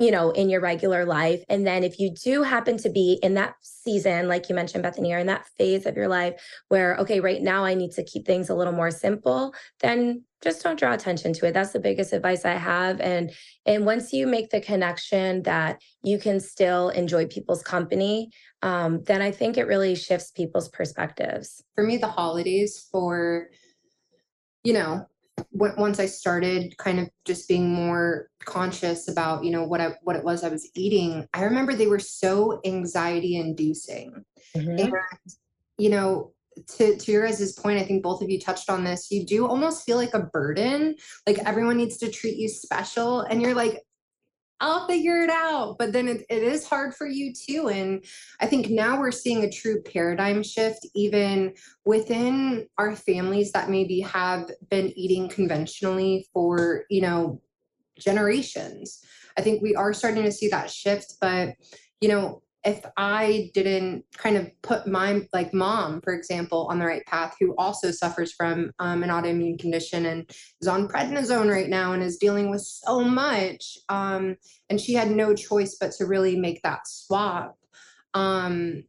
you 0.00 0.10
know, 0.10 0.30
in 0.30 0.50
your 0.50 0.60
regular 0.60 1.04
life. 1.06 1.42
And 1.48 1.66
then 1.66 1.82
if 1.82 1.98
you 1.98 2.10
do 2.10 2.42
happen 2.42 2.76
to 2.78 2.90
be 2.90 3.18
in 3.22 3.34
that 3.34 3.54
season, 3.62 4.28
like 4.28 4.48
you 4.48 4.54
mentioned, 4.54 4.82
Bethany, 4.82 5.12
or 5.12 5.18
in 5.18 5.26
that 5.28 5.46
phase 5.56 5.86
of 5.86 5.96
your 5.96 6.08
life 6.08 6.34
where, 6.68 6.96
okay, 6.96 7.20
right 7.20 7.40
now 7.40 7.64
I 7.64 7.74
need 7.74 7.92
to 7.92 8.04
keep 8.04 8.26
things 8.26 8.50
a 8.50 8.54
little 8.54 8.72
more 8.72 8.90
simple, 8.90 9.54
then 9.80 10.24
just 10.42 10.62
don't 10.62 10.78
draw 10.78 10.92
attention 10.92 11.32
to 11.34 11.46
it. 11.46 11.52
That's 11.52 11.72
the 11.72 11.80
biggest 11.80 12.12
advice 12.12 12.44
I 12.44 12.54
have. 12.54 13.00
And 13.00 13.30
and 13.64 13.86
once 13.86 14.12
you 14.12 14.26
make 14.26 14.50
the 14.50 14.60
connection 14.60 15.44
that 15.44 15.80
you 16.02 16.18
can 16.18 16.40
still 16.40 16.88
enjoy 16.90 17.26
people's 17.26 17.62
company, 17.62 18.30
um, 18.62 19.02
then 19.04 19.22
I 19.22 19.30
think 19.30 19.56
it 19.56 19.66
really 19.66 19.94
shifts 19.94 20.32
people's 20.32 20.68
perspectives. 20.68 21.62
For 21.76 21.84
me, 21.84 21.96
the 21.96 22.08
holidays 22.08 22.88
for, 22.90 23.48
you 24.64 24.72
know, 24.72 25.06
once 25.52 25.98
I 25.98 26.06
started 26.06 26.76
kind 26.78 27.00
of 27.00 27.08
just 27.24 27.48
being 27.48 27.72
more 27.72 28.28
conscious 28.44 29.08
about, 29.08 29.44
you 29.44 29.50
know, 29.50 29.64
what 29.64 29.80
I 29.80 29.96
what 30.02 30.16
it 30.16 30.24
was 30.24 30.44
I 30.44 30.48
was 30.48 30.70
eating, 30.74 31.26
I 31.34 31.44
remember 31.44 31.74
they 31.74 31.86
were 31.86 31.98
so 31.98 32.60
anxiety 32.64 33.36
inducing. 33.36 34.24
Mm-hmm. 34.56 34.78
And, 34.78 34.92
you 35.78 35.90
know, 35.90 36.32
to 36.76 36.96
to 36.96 37.12
your 37.12 37.26
guys' 37.26 37.52
point, 37.54 37.78
I 37.78 37.84
think 37.84 38.02
both 38.02 38.22
of 38.22 38.30
you 38.30 38.38
touched 38.38 38.68
on 38.68 38.84
this. 38.84 39.10
You 39.10 39.24
do 39.24 39.46
almost 39.46 39.84
feel 39.84 39.96
like 39.96 40.14
a 40.14 40.20
burden, 40.20 40.96
like 41.26 41.38
everyone 41.38 41.78
needs 41.78 41.96
to 41.98 42.10
treat 42.10 42.36
you 42.36 42.48
special, 42.48 43.20
and 43.20 43.40
you're 43.40 43.54
like, 43.54 43.80
I'll 44.62 44.86
figure 44.86 45.22
it 45.22 45.28
out. 45.28 45.76
But 45.78 45.92
then 45.92 46.06
it, 46.06 46.24
it 46.30 46.42
is 46.42 46.66
hard 46.66 46.94
for 46.94 47.06
you 47.06 47.34
too. 47.34 47.68
And 47.68 48.04
I 48.40 48.46
think 48.46 48.70
now 48.70 48.98
we're 48.98 49.10
seeing 49.10 49.42
a 49.42 49.50
true 49.50 49.82
paradigm 49.82 50.42
shift, 50.44 50.86
even 50.94 51.54
within 51.84 52.68
our 52.78 52.94
families 52.94 53.50
that 53.52 53.68
maybe 53.68 54.00
have 54.00 54.50
been 54.70 54.96
eating 54.96 55.28
conventionally 55.28 56.28
for, 56.32 56.84
you 56.88 57.02
know, 57.02 57.42
generations. 57.98 59.04
I 59.36 59.42
think 59.42 59.62
we 59.62 59.74
are 59.74 59.92
starting 59.92 60.22
to 60.24 60.32
see 60.32 60.48
that 60.48 60.70
shift. 60.70 61.14
But, 61.20 61.56
you 62.00 62.08
know, 62.08 62.42
if 62.64 62.84
I 62.96 63.50
didn't 63.54 64.04
kind 64.16 64.36
of 64.36 64.50
put 64.62 64.86
my 64.86 65.26
like 65.32 65.52
mom, 65.52 66.00
for 66.02 66.14
example, 66.14 66.68
on 66.70 66.78
the 66.78 66.86
right 66.86 67.04
path, 67.06 67.34
who 67.40 67.54
also 67.58 67.90
suffers 67.90 68.32
from 68.32 68.70
um, 68.78 69.02
an 69.02 69.10
autoimmune 69.10 69.58
condition 69.58 70.06
and 70.06 70.30
is 70.60 70.68
on 70.68 70.86
prednisone 70.86 71.50
right 71.50 71.68
now 71.68 71.92
and 71.92 72.02
is 72.02 72.18
dealing 72.18 72.50
with 72.50 72.62
so 72.62 73.00
much, 73.00 73.76
um, 73.88 74.36
and 74.70 74.80
she 74.80 74.94
had 74.94 75.10
no 75.10 75.34
choice 75.34 75.76
but 75.80 75.90
to 75.92 76.06
really 76.06 76.36
make 76.36 76.62
that 76.62 76.86
swap. 76.86 77.56
Um, 78.14 78.84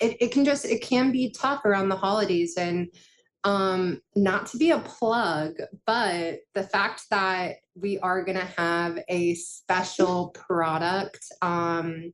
it, 0.00 0.16
it 0.20 0.32
can 0.32 0.44
just 0.44 0.64
it 0.64 0.82
can 0.82 1.10
be 1.10 1.34
tough 1.36 1.64
around 1.64 1.88
the 1.88 1.96
holidays 1.96 2.54
and 2.56 2.88
um 3.44 4.00
not 4.14 4.46
to 4.46 4.56
be 4.56 4.70
a 4.70 4.78
plug 4.78 5.54
but 5.84 6.38
the 6.54 6.62
fact 6.62 7.02
that 7.10 7.56
we 7.74 7.98
are 7.98 8.24
going 8.24 8.38
to 8.38 8.44
have 8.44 8.98
a 9.08 9.34
special 9.34 10.28
product 10.28 11.24
um 11.42 12.12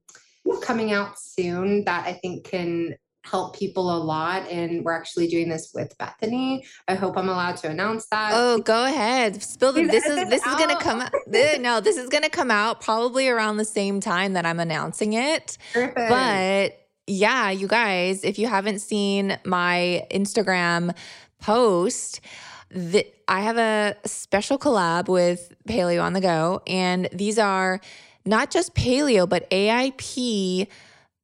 coming 0.62 0.92
out 0.92 1.18
soon 1.18 1.84
that 1.84 2.06
I 2.06 2.14
think 2.14 2.44
can 2.44 2.96
help 3.24 3.58
people 3.58 3.94
a 3.94 3.98
lot 3.98 4.48
and 4.48 4.84
we're 4.84 4.92
actually 4.92 5.28
doing 5.28 5.48
this 5.48 5.72
with 5.74 5.96
Bethany. 5.98 6.64
I 6.86 6.94
hope 6.94 7.16
I'm 7.16 7.28
allowed 7.28 7.56
to 7.58 7.68
announce 7.68 8.06
that. 8.06 8.32
Oh, 8.34 8.58
go 8.58 8.84
ahead. 8.86 9.42
Spill 9.42 9.72
the 9.72 9.84
this 9.84 10.06
is 10.06 10.28
this 10.28 10.46
is 10.46 10.54
going 10.54 10.70
to 10.76 10.82
come 10.82 11.00
out. 11.00 11.12
no, 11.60 11.80
this 11.80 11.96
is 11.96 12.08
going 12.08 12.24
to 12.24 12.30
come 12.30 12.50
out 12.50 12.80
probably 12.80 13.28
around 13.28 13.58
the 13.58 13.64
same 13.64 14.00
time 14.00 14.32
that 14.32 14.46
I'm 14.46 14.60
announcing 14.60 15.12
it. 15.12 15.58
Perfect. 15.72 16.08
But 16.08 16.80
yeah, 17.06 17.50
you 17.50 17.68
guys, 17.68 18.24
if 18.24 18.38
you 18.38 18.46
haven't 18.46 18.80
seen 18.80 19.38
my 19.44 20.06
Instagram 20.10 20.96
post, 21.40 22.20
that 22.70 23.06
I 23.28 23.40
have 23.40 23.56
a 23.58 23.96
special 24.06 24.58
collab 24.58 25.08
with 25.08 25.54
Paleo 25.66 26.02
on 26.02 26.12
the 26.12 26.20
Go 26.20 26.62
and 26.66 27.08
these 27.12 27.38
are 27.38 27.80
not 28.28 28.50
just 28.50 28.74
paleo, 28.74 29.28
but 29.28 29.50
AIP 29.50 30.68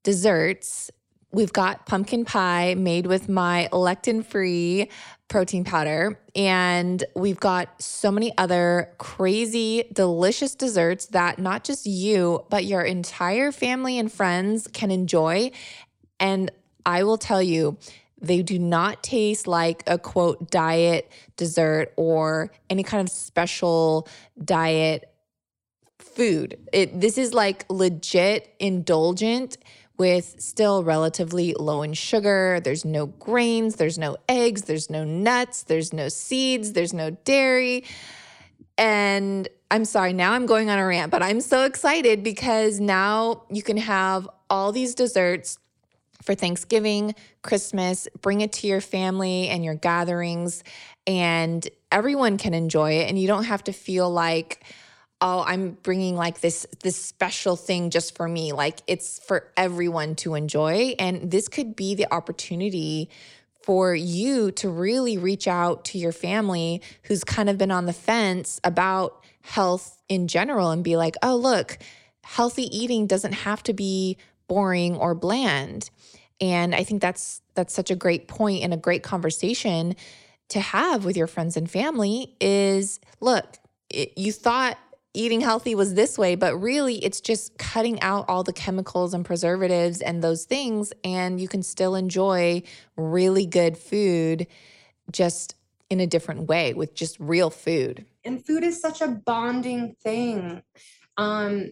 desserts. 0.02 0.90
We've 1.32 1.52
got 1.52 1.86
pumpkin 1.86 2.24
pie 2.24 2.74
made 2.74 3.06
with 3.06 3.28
my 3.28 3.68
lectin 3.72 4.24
free 4.24 4.88
protein 5.28 5.64
powder. 5.64 6.18
And 6.34 7.04
we've 7.14 7.40
got 7.40 7.82
so 7.82 8.10
many 8.10 8.36
other 8.38 8.90
crazy, 8.98 9.84
delicious 9.92 10.54
desserts 10.54 11.06
that 11.06 11.38
not 11.38 11.64
just 11.64 11.86
you, 11.86 12.44
but 12.50 12.64
your 12.64 12.82
entire 12.82 13.52
family 13.52 13.98
and 13.98 14.10
friends 14.10 14.68
can 14.68 14.90
enjoy. 14.90 15.50
And 16.20 16.50
I 16.86 17.02
will 17.02 17.18
tell 17.18 17.42
you, 17.42 17.78
they 18.20 18.42
do 18.42 18.58
not 18.58 19.02
taste 19.02 19.46
like 19.46 19.82
a 19.86 19.98
quote 19.98 20.50
diet 20.50 21.10
dessert 21.36 21.92
or 21.96 22.50
any 22.70 22.82
kind 22.82 23.06
of 23.06 23.12
special 23.12 24.08
diet 24.42 25.13
food. 26.14 26.58
It 26.72 27.00
this 27.00 27.18
is 27.18 27.34
like 27.34 27.66
legit 27.68 28.54
indulgent 28.58 29.58
with 29.96 30.36
still 30.40 30.82
relatively 30.82 31.54
low 31.54 31.82
in 31.82 31.92
sugar. 31.92 32.60
There's 32.62 32.84
no 32.84 33.06
grains, 33.06 33.76
there's 33.76 33.98
no 33.98 34.16
eggs, 34.28 34.62
there's 34.62 34.90
no 34.90 35.04
nuts, 35.04 35.62
there's 35.62 35.92
no 35.92 36.08
seeds, 36.08 36.72
there's 36.72 36.92
no 36.92 37.10
dairy. 37.10 37.84
And 38.76 39.48
I'm 39.70 39.84
sorry, 39.84 40.12
now 40.12 40.32
I'm 40.32 40.46
going 40.46 40.68
on 40.68 40.78
a 40.78 40.86
rant, 40.86 41.12
but 41.12 41.22
I'm 41.22 41.40
so 41.40 41.64
excited 41.64 42.22
because 42.24 42.80
now 42.80 43.44
you 43.50 43.62
can 43.62 43.76
have 43.76 44.28
all 44.50 44.72
these 44.72 44.94
desserts 44.94 45.58
for 46.22 46.34
Thanksgiving, 46.34 47.14
Christmas, 47.42 48.08
bring 48.20 48.40
it 48.40 48.52
to 48.54 48.66
your 48.66 48.80
family 48.80 49.48
and 49.48 49.64
your 49.64 49.74
gatherings, 49.74 50.64
and 51.06 51.68
everyone 51.92 52.38
can 52.38 52.54
enjoy 52.54 52.92
it. 52.92 53.08
And 53.10 53.18
you 53.18 53.28
don't 53.28 53.44
have 53.44 53.62
to 53.64 53.72
feel 53.72 54.10
like, 54.10 54.64
oh 55.24 55.42
i'm 55.46 55.72
bringing 55.82 56.14
like 56.14 56.40
this 56.40 56.66
this 56.82 56.96
special 56.96 57.56
thing 57.56 57.90
just 57.90 58.14
for 58.14 58.28
me. 58.28 58.52
Like 58.52 58.80
it's 58.86 59.18
for 59.18 59.50
everyone 59.56 60.14
to 60.16 60.34
enjoy. 60.34 60.94
And 60.98 61.30
this 61.30 61.48
could 61.48 61.74
be 61.74 61.94
the 61.94 62.12
opportunity 62.12 63.08
for 63.62 63.94
you 63.94 64.50
to 64.52 64.68
really 64.68 65.16
reach 65.16 65.48
out 65.48 65.86
to 65.86 65.98
your 65.98 66.12
family 66.12 66.82
who's 67.04 67.24
kind 67.24 67.48
of 67.48 67.56
been 67.56 67.70
on 67.70 67.86
the 67.86 67.94
fence 67.94 68.60
about 68.62 69.24
health 69.40 70.02
in 70.08 70.28
general 70.28 70.70
and 70.70 70.84
be 70.84 70.96
like 70.96 71.16
oh 71.22 71.34
look 71.36 71.78
healthy 72.22 72.64
eating 72.76 73.06
doesn't 73.06 73.32
have 73.32 73.62
to 73.62 73.72
be 73.72 74.18
boring 74.46 74.96
or 74.96 75.14
bland. 75.14 75.90
And 76.40 76.74
i 76.74 76.84
think 76.84 77.00
that's 77.00 77.40
that's 77.54 77.72
such 77.72 77.90
a 77.90 77.96
great 77.96 78.28
point 78.28 78.62
and 78.62 78.74
a 78.74 78.76
great 78.76 79.02
conversation 79.02 79.96
to 80.50 80.60
have 80.60 81.06
with 81.06 81.16
your 81.16 81.26
friends 81.26 81.56
and 81.56 81.70
family 81.70 82.36
is 82.40 83.00
look 83.20 83.56
it, 83.88 84.18
you 84.18 84.32
thought 84.32 84.76
eating 85.14 85.40
healthy 85.40 85.74
was 85.74 85.94
this 85.94 86.18
way, 86.18 86.34
but 86.34 86.56
really 86.56 86.96
it's 86.96 87.20
just 87.20 87.56
cutting 87.56 88.00
out 88.02 88.24
all 88.28 88.42
the 88.42 88.52
chemicals 88.52 89.14
and 89.14 89.24
preservatives 89.24 90.00
and 90.00 90.22
those 90.22 90.44
things. 90.44 90.92
And 91.04 91.40
you 91.40 91.48
can 91.48 91.62
still 91.62 91.94
enjoy 91.94 92.62
really 92.96 93.46
good 93.46 93.78
food 93.78 94.46
just 95.10 95.54
in 95.88 96.00
a 96.00 96.06
different 96.06 96.48
way 96.48 96.74
with 96.74 96.94
just 96.94 97.18
real 97.20 97.50
food. 97.50 98.04
And 98.24 98.44
food 98.44 98.64
is 98.64 98.80
such 98.80 99.00
a 99.00 99.08
bonding 99.08 99.94
thing. 100.02 100.62
Um, 101.16 101.70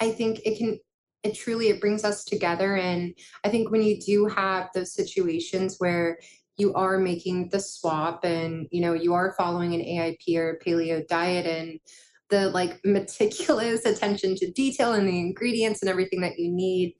I 0.00 0.10
think 0.10 0.40
it 0.44 0.58
can 0.58 0.80
it 1.22 1.34
truly 1.34 1.68
it 1.68 1.80
brings 1.80 2.04
us 2.04 2.24
together 2.24 2.76
and 2.76 3.12
i 3.42 3.48
think 3.48 3.70
when 3.70 3.82
you 3.82 3.98
do 4.00 4.26
have 4.26 4.68
those 4.74 4.92
situations 4.92 5.76
where 5.78 6.18
you 6.56 6.72
are 6.74 6.98
making 6.98 7.48
the 7.48 7.58
swap 7.58 8.24
and 8.24 8.68
you 8.70 8.80
know 8.80 8.92
you 8.92 9.12
are 9.12 9.34
following 9.36 9.74
an 9.74 9.80
aip 9.80 10.20
or 10.36 10.58
paleo 10.64 11.06
diet 11.08 11.46
and 11.46 11.80
the 12.30 12.48
like 12.50 12.80
meticulous 12.84 13.84
attention 13.84 14.34
to 14.36 14.50
detail 14.52 14.92
and 14.92 15.08
the 15.08 15.18
ingredients 15.18 15.82
and 15.82 15.88
everything 15.88 16.20
that 16.20 16.38
you 16.38 16.50
need 16.50 16.94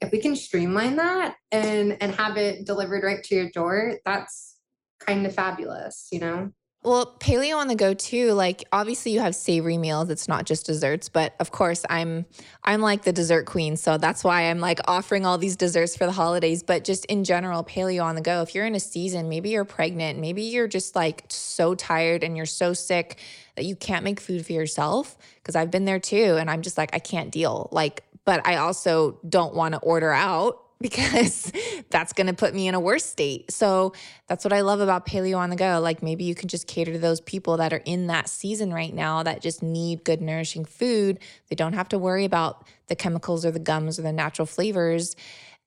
if 0.00 0.10
we 0.12 0.20
can 0.20 0.34
streamline 0.34 0.96
that 0.96 1.36
and 1.52 1.96
and 2.00 2.14
have 2.14 2.36
it 2.36 2.64
delivered 2.66 3.04
right 3.04 3.22
to 3.22 3.34
your 3.34 3.50
door 3.50 3.98
that's 4.04 4.56
kind 5.00 5.26
of 5.26 5.34
fabulous 5.34 6.08
you 6.10 6.18
know 6.18 6.50
well, 6.82 7.14
paleo 7.20 7.58
on 7.58 7.68
the 7.68 7.74
go 7.74 7.92
too. 7.92 8.32
Like 8.32 8.64
obviously 8.72 9.12
you 9.12 9.20
have 9.20 9.34
savory 9.34 9.76
meals. 9.76 10.08
It's 10.08 10.28
not 10.28 10.46
just 10.46 10.64
desserts, 10.64 11.10
but 11.10 11.34
of 11.38 11.50
course 11.50 11.84
I'm 11.90 12.24
I'm 12.64 12.80
like 12.80 13.02
the 13.02 13.12
dessert 13.12 13.44
queen, 13.44 13.76
so 13.76 13.98
that's 13.98 14.24
why 14.24 14.44
I'm 14.44 14.60
like 14.60 14.80
offering 14.88 15.26
all 15.26 15.36
these 15.36 15.56
desserts 15.56 15.94
for 15.94 16.06
the 16.06 16.12
holidays, 16.12 16.62
but 16.62 16.84
just 16.84 17.04
in 17.06 17.24
general 17.24 17.62
paleo 17.64 18.02
on 18.02 18.14
the 18.14 18.22
go. 18.22 18.40
If 18.40 18.54
you're 18.54 18.64
in 18.64 18.74
a 18.74 18.80
season, 18.80 19.28
maybe 19.28 19.50
you're 19.50 19.66
pregnant, 19.66 20.20
maybe 20.20 20.42
you're 20.42 20.68
just 20.68 20.96
like 20.96 21.24
so 21.28 21.74
tired 21.74 22.24
and 22.24 22.34
you're 22.34 22.46
so 22.46 22.72
sick 22.72 23.18
that 23.60 23.66
you 23.66 23.76
can't 23.76 24.04
make 24.04 24.20
food 24.20 24.46
for 24.46 24.52
yourself 24.52 25.18
because 25.34 25.54
I've 25.54 25.70
been 25.70 25.84
there 25.84 26.00
too 26.00 26.38
and 26.38 26.50
I'm 26.50 26.62
just 26.62 26.78
like 26.78 26.94
I 26.94 26.98
can't 26.98 27.30
deal. 27.30 27.68
Like 27.70 28.04
but 28.24 28.46
I 28.46 28.56
also 28.56 29.18
don't 29.28 29.54
want 29.54 29.74
to 29.74 29.80
order 29.80 30.12
out 30.12 30.62
because 30.80 31.52
that's 31.90 32.14
going 32.14 32.28
to 32.28 32.32
put 32.32 32.54
me 32.54 32.66
in 32.66 32.74
a 32.74 32.80
worse 32.80 33.04
state. 33.04 33.50
So 33.52 33.92
that's 34.28 34.46
what 34.46 34.54
I 34.54 34.62
love 34.62 34.80
about 34.80 35.04
paleo 35.04 35.36
on 35.36 35.50
the 35.50 35.56
go. 35.56 35.78
Like 35.78 36.02
maybe 36.02 36.24
you 36.24 36.34
can 36.34 36.48
just 36.48 36.66
cater 36.66 36.94
to 36.94 36.98
those 36.98 37.20
people 37.20 37.58
that 37.58 37.74
are 37.74 37.82
in 37.84 38.06
that 38.06 38.30
season 38.30 38.72
right 38.72 38.94
now 38.94 39.22
that 39.22 39.42
just 39.42 39.62
need 39.62 40.04
good, 40.04 40.22
nourishing 40.22 40.64
food. 40.64 41.18
They 41.50 41.54
don't 41.54 41.74
have 41.74 41.90
to 41.90 41.98
worry 41.98 42.24
about 42.24 42.66
the 42.86 42.96
chemicals 42.96 43.44
or 43.44 43.50
the 43.50 43.58
gums 43.58 43.98
or 43.98 44.02
the 44.02 44.12
natural 44.12 44.46
flavors 44.46 45.16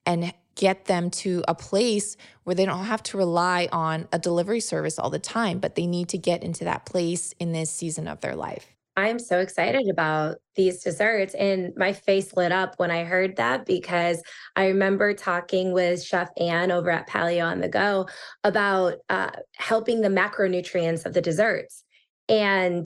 and 0.03 0.33
get 0.55 0.85
them 0.85 1.09
to 1.09 1.43
a 1.47 1.55
place 1.55 2.15
where 2.43 2.55
they 2.55 2.65
don't 2.65 2.85
have 2.85 3.03
to 3.03 3.17
rely 3.17 3.67
on 3.71 4.07
a 4.11 4.19
delivery 4.19 4.59
service 4.59 4.99
all 4.99 5.09
the 5.09 5.19
time, 5.19 5.59
but 5.59 5.75
they 5.75 5.87
need 5.87 6.09
to 6.09 6.17
get 6.17 6.43
into 6.43 6.63
that 6.63 6.85
place 6.85 7.33
in 7.39 7.51
this 7.51 7.69
season 7.69 8.07
of 8.07 8.21
their 8.21 8.35
life. 8.35 8.67
I'm 8.95 9.17
so 9.17 9.39
excited 9.39 9.89
about 9.89 10.35
these 10.55 10.83
desserts. 10.83 11.33
And 11.33 11.73
my 11.75 11.93
face 11.93 12.35
lit 12.35 12.51
up 12.51 12.75
when 12.77 12.91
I 12.91 13.03
heard 13.03 13.37
that 13.37 13.65
because 13.65 14.21
I 14.55 14.67
remember 14.67 15.13
talking 15.13 15.73
with 15.73 16.03
Chef 16.03 16.29
Ann 16.37 16.71
over 16.71 16.91
at 16.91 17.09
Paleo 17.09 17.45
on 17.49 17.59
the 17.59 17.69
Go 17.69 18.07
about 18.43 18.97
uh, 19.09 19.31
helping 19.55 20.01
the 20.01 20.09
macronutrients 20.09 21.07
of 21.07 21.13
the 21.13 21.21
desserts. 21.21 21.83
And 22.29 22.85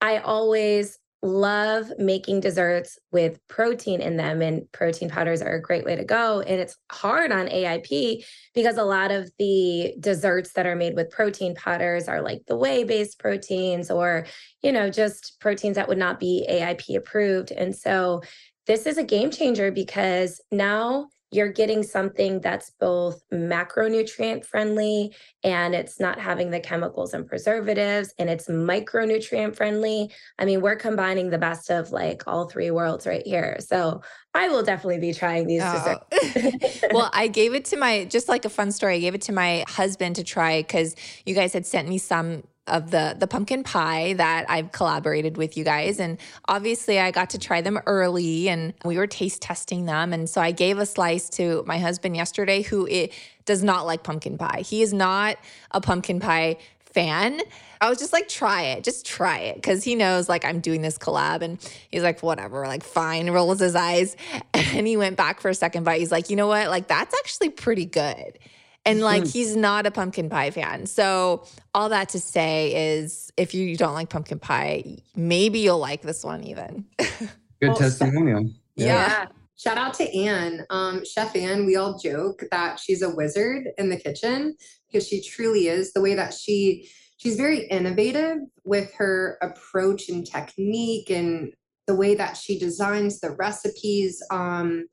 I 0.00 0.18
always 0.18 0.98
love 1.22 1.86
making 1.98 2.40
desserts 2.40 2.98
with 3.12 3.38
protein 3.46 4.00
in 4.00 4.16
them 4.16 4.42
and 4.42 4.70
protein 4.72 5.08
powders 5.08 5.40
are 5.40 5.54
a 5.54 5.62
great 5.62 5.84
way 5.84 5.94
to 5.94 6.04
go 6.04 6.40
and 6.40 6.60
it's 6.60 6.76
hard 6.90 7.30
on 7.30 7.46
AIP 7.46 8.24
because 8.54 8.76
a 8.76 8.82
lot 8.82 9.12
of 9.12 9.30
the 9.38 9.94
desserts 10.00 10.54
that 10.54 10.66
are 10.66 10.74
made 10.74 10.96
with 10.96 11.10
protein 11.10 11.54
powders 11.54 12.08
are 12.08 12.22
like 12.22 12.42
the 12.48 12.56
whey 12.56 12.82
based 12.82 13.20
proteins 13.20 13.88
or 13.88 14.26
you 14.62 14.72
know 14.72 14.90
just 14.90 15.36
proteins 15.38 15.76
that 15.76 15.88
would 15.88 15.98
not 15.98 16.18
be 16.18 16.44
AIP 16.50 16.96
approved 16.96 17.52
and 17.52 17.74
so 17.76 18.20
this 18.66 18.84
is 18.84 18.98
a 18.98 19.04
game 19.04 19.30
changer 19.30 19.70
because 19.70 20.40
now 20.50 21.08
you're 21.32 21.50
getting 21.50 21.82
something 21.82 22.40
that's 22.40 22.70
both 22.78 23.22
macronutrient 23.32 24.44
friendly 24.44 25.14
and 25.42 25.74
it's 25.74 25.98
not 25.98 26.20
having 26.20 26.50
the 26.50 26.60
chemicals 26.60 27.14
and 27.14 27.26
preservatives 27.26 28.12
and 28.18 28.28
it's 28.28 28.48
micronutrient 28.48 29.56
friendly. 29.56 30.10
I 30.38 30.44
mean, 30.44 30.60
we're 30.60 30.76
combining 30.76 31.30
the 31.30 31.38
best 31.38 31.70
of 31.70 31.90
like 31.90 32.22
all 32.26 32.48
three 32.48 32.70
worlds 32.70 33.06
right 33.06 33.26
here. 33.26 33.56
So 33.60 34.02
I 34.34 34.48
will 34.48 34.62
definitely 34.62 35.00
be 35.00 35.14
trying 35.14 35.46
these 35.46 35.62
oh. 35.64 35.98
desserts. 36.12 36.84
well, 36.92 37.10
I 37.14 37.28
gave 37.28 37.54
it 37.54 37.64
to 37.66 37.78
my, 37.78 38.04
just 38.04 38.28
like 38.28 38.44
a 38.44 38.50
fun 38.50 38.70
story, 38.70 38.96
I 38.96 39.00
gave 39.00 39.14
it 39.14 39.22
to 39.22 39.32
my 39.32 39.64
husband 39.68 40.16
to 40.16 40.24
try 40.24 40.60
because 40.60 40.94
you 41.24 41.34
guys 41.34 41.54
had 41.54 41.64
sent 41.64 41.88
me 41.88 41.96
some 41.96 42.44
of 42.68 42.92
the 42.92 43.16
the 43.18 43.26
pumpkin 43.26 43.64
pie 43.64 44.12
that 44.14 44.48
I've 44.48 44.70
collaborated 44.70 45.36
with 45.36 45.56
you 45.56 45.64
guys 45.64 45.98
and 45.98 46.18
obviously 46.46 47.00
I 47.00 47.10
got 47.10 47.30
to 47.30 47.38
try 47.38 47.60
them 47.60 47.80
early 47.86 48.48
and 48.48 48.72
we 48.84 48.96
were 48.96 49.08
taste 49.08 49.42
testing 49.42 49.84
them 49.84 50.12
and 50.12 50.30
so 50.30 50.40
I 50.40 50.52
gave 50.52 50.78
a 50.78 50.86
slice 50.86 51.28
to 51.30 51.64
my 51.66 51.78
husband 51.78 52.16
yesterday 52.16 52.62
who 52.62 52.86
it 52.86 53.12
does 53.44 53.64
not 53.64 53.84
like 53.84 54.04
pumpkin 54.04 54.38
pie. 54.38 54.62
He 54.64 54.82
is 54.82 54.92
not 54.92 55.38
a 55.72 55.80
pumpkin 55.80 56.20
pie 56.20 56.58
fan. 56.92 57.40
I 57.80 57.88
was 57.88 57.98
just 57.98 58.12
like, 58.12 58.28
try 58.28 58.62
it, 58.62 58.84
just 58.84 59.04
try 59.04 59.40
it. 59.40 59.62
Cause 59.62 59.82
he 59.82 59.96
knows 59.96 60.28
like 60.28 60.44
I'm 60.44 60.60
doing 60.60 60.82
this 60.82 60.98
collab 60.98 61.42
and 61.42 61.58
he's 61.90 62.02
like, 62.02 62.22
whatever, 62.22 62.66
like 62.66 62.84
fine, 62.84 63.30
rolls 63.30 63.60
his 63.60 63.74
eyes. 63.74 64.16
And 64.74 64.86
he 64.86 64.96
went 64.96 65.18
back 65.18 65.40
for 65.40 65.50
a 65.50 65.54
second 65.54 65.84
bite. 65.84 66.00
He's 66.00 66.10
like, 66.10 66.30
you 66.30 66.36
know 66.36 66.46
what? 66.46 66.70
Like 66.70 66.88
that's 66.88 67.14
actually 67.18 67.50
pretty 67.50 67.84
good. 67.84 68.38
And 68.84 69.00
like 69.00 69.26
he's 69.26 69.54
not 69.54 69.86
a 69.86 69.90
pumpkin 69.90 70.28
pie 70.28 70.50
fan. 70.50 70.86
So 70.86 71.44
all 71.72 71.88
that 71.90 72.08
to 72.10 72.20
say 72.20 72.94
is 72.96 73.32
if 73.36 73.54
you 73.54 73.76
don't 73.76 73.94
like 73.94 74.08
pumpkin 74.08 74.40
pie, 74.40 74.98
maybe 75.14 75.60
you'll 75.60 75.78
like 75.78 76.02
this 76.02 76.24
one 76.24 76.42
even. 76.44 76.84
Good 76.98 77.28
well, 77.60 77.76
testimonial. 77.76 78.50
Yeah. 78.74 78.86
yeah. 78.86 79.26
Shout 79.56 79.78
out 79.78 79.94
to 79.94 80.18
Anne. 80.18 80.66
Um, 80.70 81.04
Chef 81.04 81.36
Anne, 81.36 81.64
we 81.64 81.76
all 81.76 81.96
joke 81.96 82.42
that 82.50 82.80
she's 82.80 83.02
a 83.02 83.14
wizard 83.14 83.68
in 83.78 83.88
the 83.88 83.96
kitchen 83.96 84.56
because 84.90 85.06
she 85.06 85.22
truly 85.22 85.68
is. 85.68 85.92
The 85.92 86.00
way 86.00 86.14
that 86.14 86.34
she 86.34 86.88
she's 87.18 87.36
very 87.36 87.66
innovative 87.68 88.38
with 88.64 88.92
her 88.94 89.38
approach 89.40 90.08
and 90.08 90.26
technique 90.26 91.10
and 91.10 91.52
the 91.86 91.94
way 91.94 92.16
that 92.16 92.36
she 92.36 92.58
designs 92.58 93.20
the 93.20 93.30
recipes. 93.30 94.20
Um, 94.32 94.86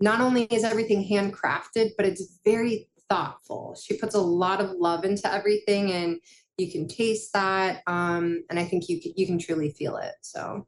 not 0.00 0.22
only 0.22 0.44
is 0.44 0.64
everything 0.64 1.06
handcrafted, 1.06 1.90
but 1.96 2.06
it's 2.06 2.38
very 2.44 2.88
thoughtful. 3.10 3.76
She 3.82 3.98
puts 3.98 4.14
a 4.14 4.20
lot 4.20 4.60
of 4.60 4.70
love 4.70 5.04
into 5.04 5.30
everything 5.30 5.92
and 5.92 6.20
you 6.56 6.70
can 6.70 6.88
taste 6.88 7.32
that. 7.34 7.82
Um, 7.86 8.44
and 8.48 8.58
I 8.58 8.64
think 8.64 8.88
you 8.88 9.00
can, 9.00 9.12
you 9.16 9.26
can 9.26 9.38
truly 9.38 9.70
feel 9.70 9.96
it. 9.96 10.14
So 10.22 10.66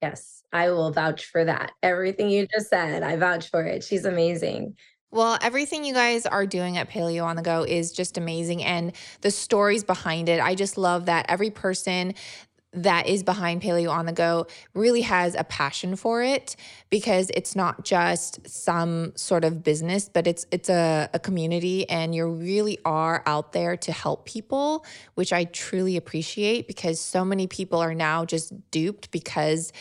yes, 0.00 0.42
I 0.52 0.70
will 0.70 0.90
vouch 0.92 1.26
for 1.26 1.44
that. 1.44 1.72
Everything 1.82 2.30
you 2.30 2.46
just 2.54 2.70
said, 2.70 3.02
I 3.02 3.16
vouch 3.16 3.50
for 3.50 3.64
it. 3.64 3.82
She's 3.84 4.04
amazing. 4.04 4.76
Well, 5.10 5.38
everything 5.42 5.84
you 5.84 5.92
guys 5.92 6.24
are 6.24 6.46
doing 6.46 6.78
at 6.78 6.88
Paleo 6.88 7.24
on 7.24 7.36
the 7.36 7.42
Go 7.42 7.64
is 7.64 7.92
just 7.92 8.16
amazing. 8.16 8.64
And 8.64 8.92
the 9.20 9.30
stories 9.30 9.84
behind 9.84 10.30
it, 10.30 10.40
I 10.40 10.54
just 10.54 10.78
love 10.78 11.04
that 11.04 11.26
every 11.28 11.50
person 11.50 12.14
that 12.72 13.06
is 13.06 13.22
behind 13.22 13.60
Paleo 13.60 13.90
on 13.90 14.06
the 14.06 14.12
Go 14.12 14.46
really 14.74 15.02
has 15.02 15.34
a 15.34 15.44
passion 15.44 15.94
for 15.94 16.22
it 16.22 16.56
because 16.88 17.30
it's 17.34 17.54
not 17.54 17.84
just 17.84 18.46
some 18.48 19.12
sort 19.14 19.44
of 19.44 19.62
business, 19.62 20.08
but 20.08 20.26
it's 20.26 20.46
it's 20.50 20.70
a, 20.70 21.08
a 21.12 21.18
community 21.18 21.88
and 21.88 22.14
you 22.14 22.26
really 22.26 22.78
are 22.84 23.22
out 23.26 23.52
there 23.52 23.76
to 23.76 23.92
help 23.92 24.24
people, 24.24 24.86
which 25.14 25.32
I 25.32 25.44
truly 25.44 25.96
appreciate 25.96 26.66
because 26.66 26.98
so 26.98 27.24
many 27.24 27.46
people 27.46 27.78
are 27.78 27.94
now 27.94 28.24
just 28.24 28.70
duped 28.70 29.10
because 29.10 29.72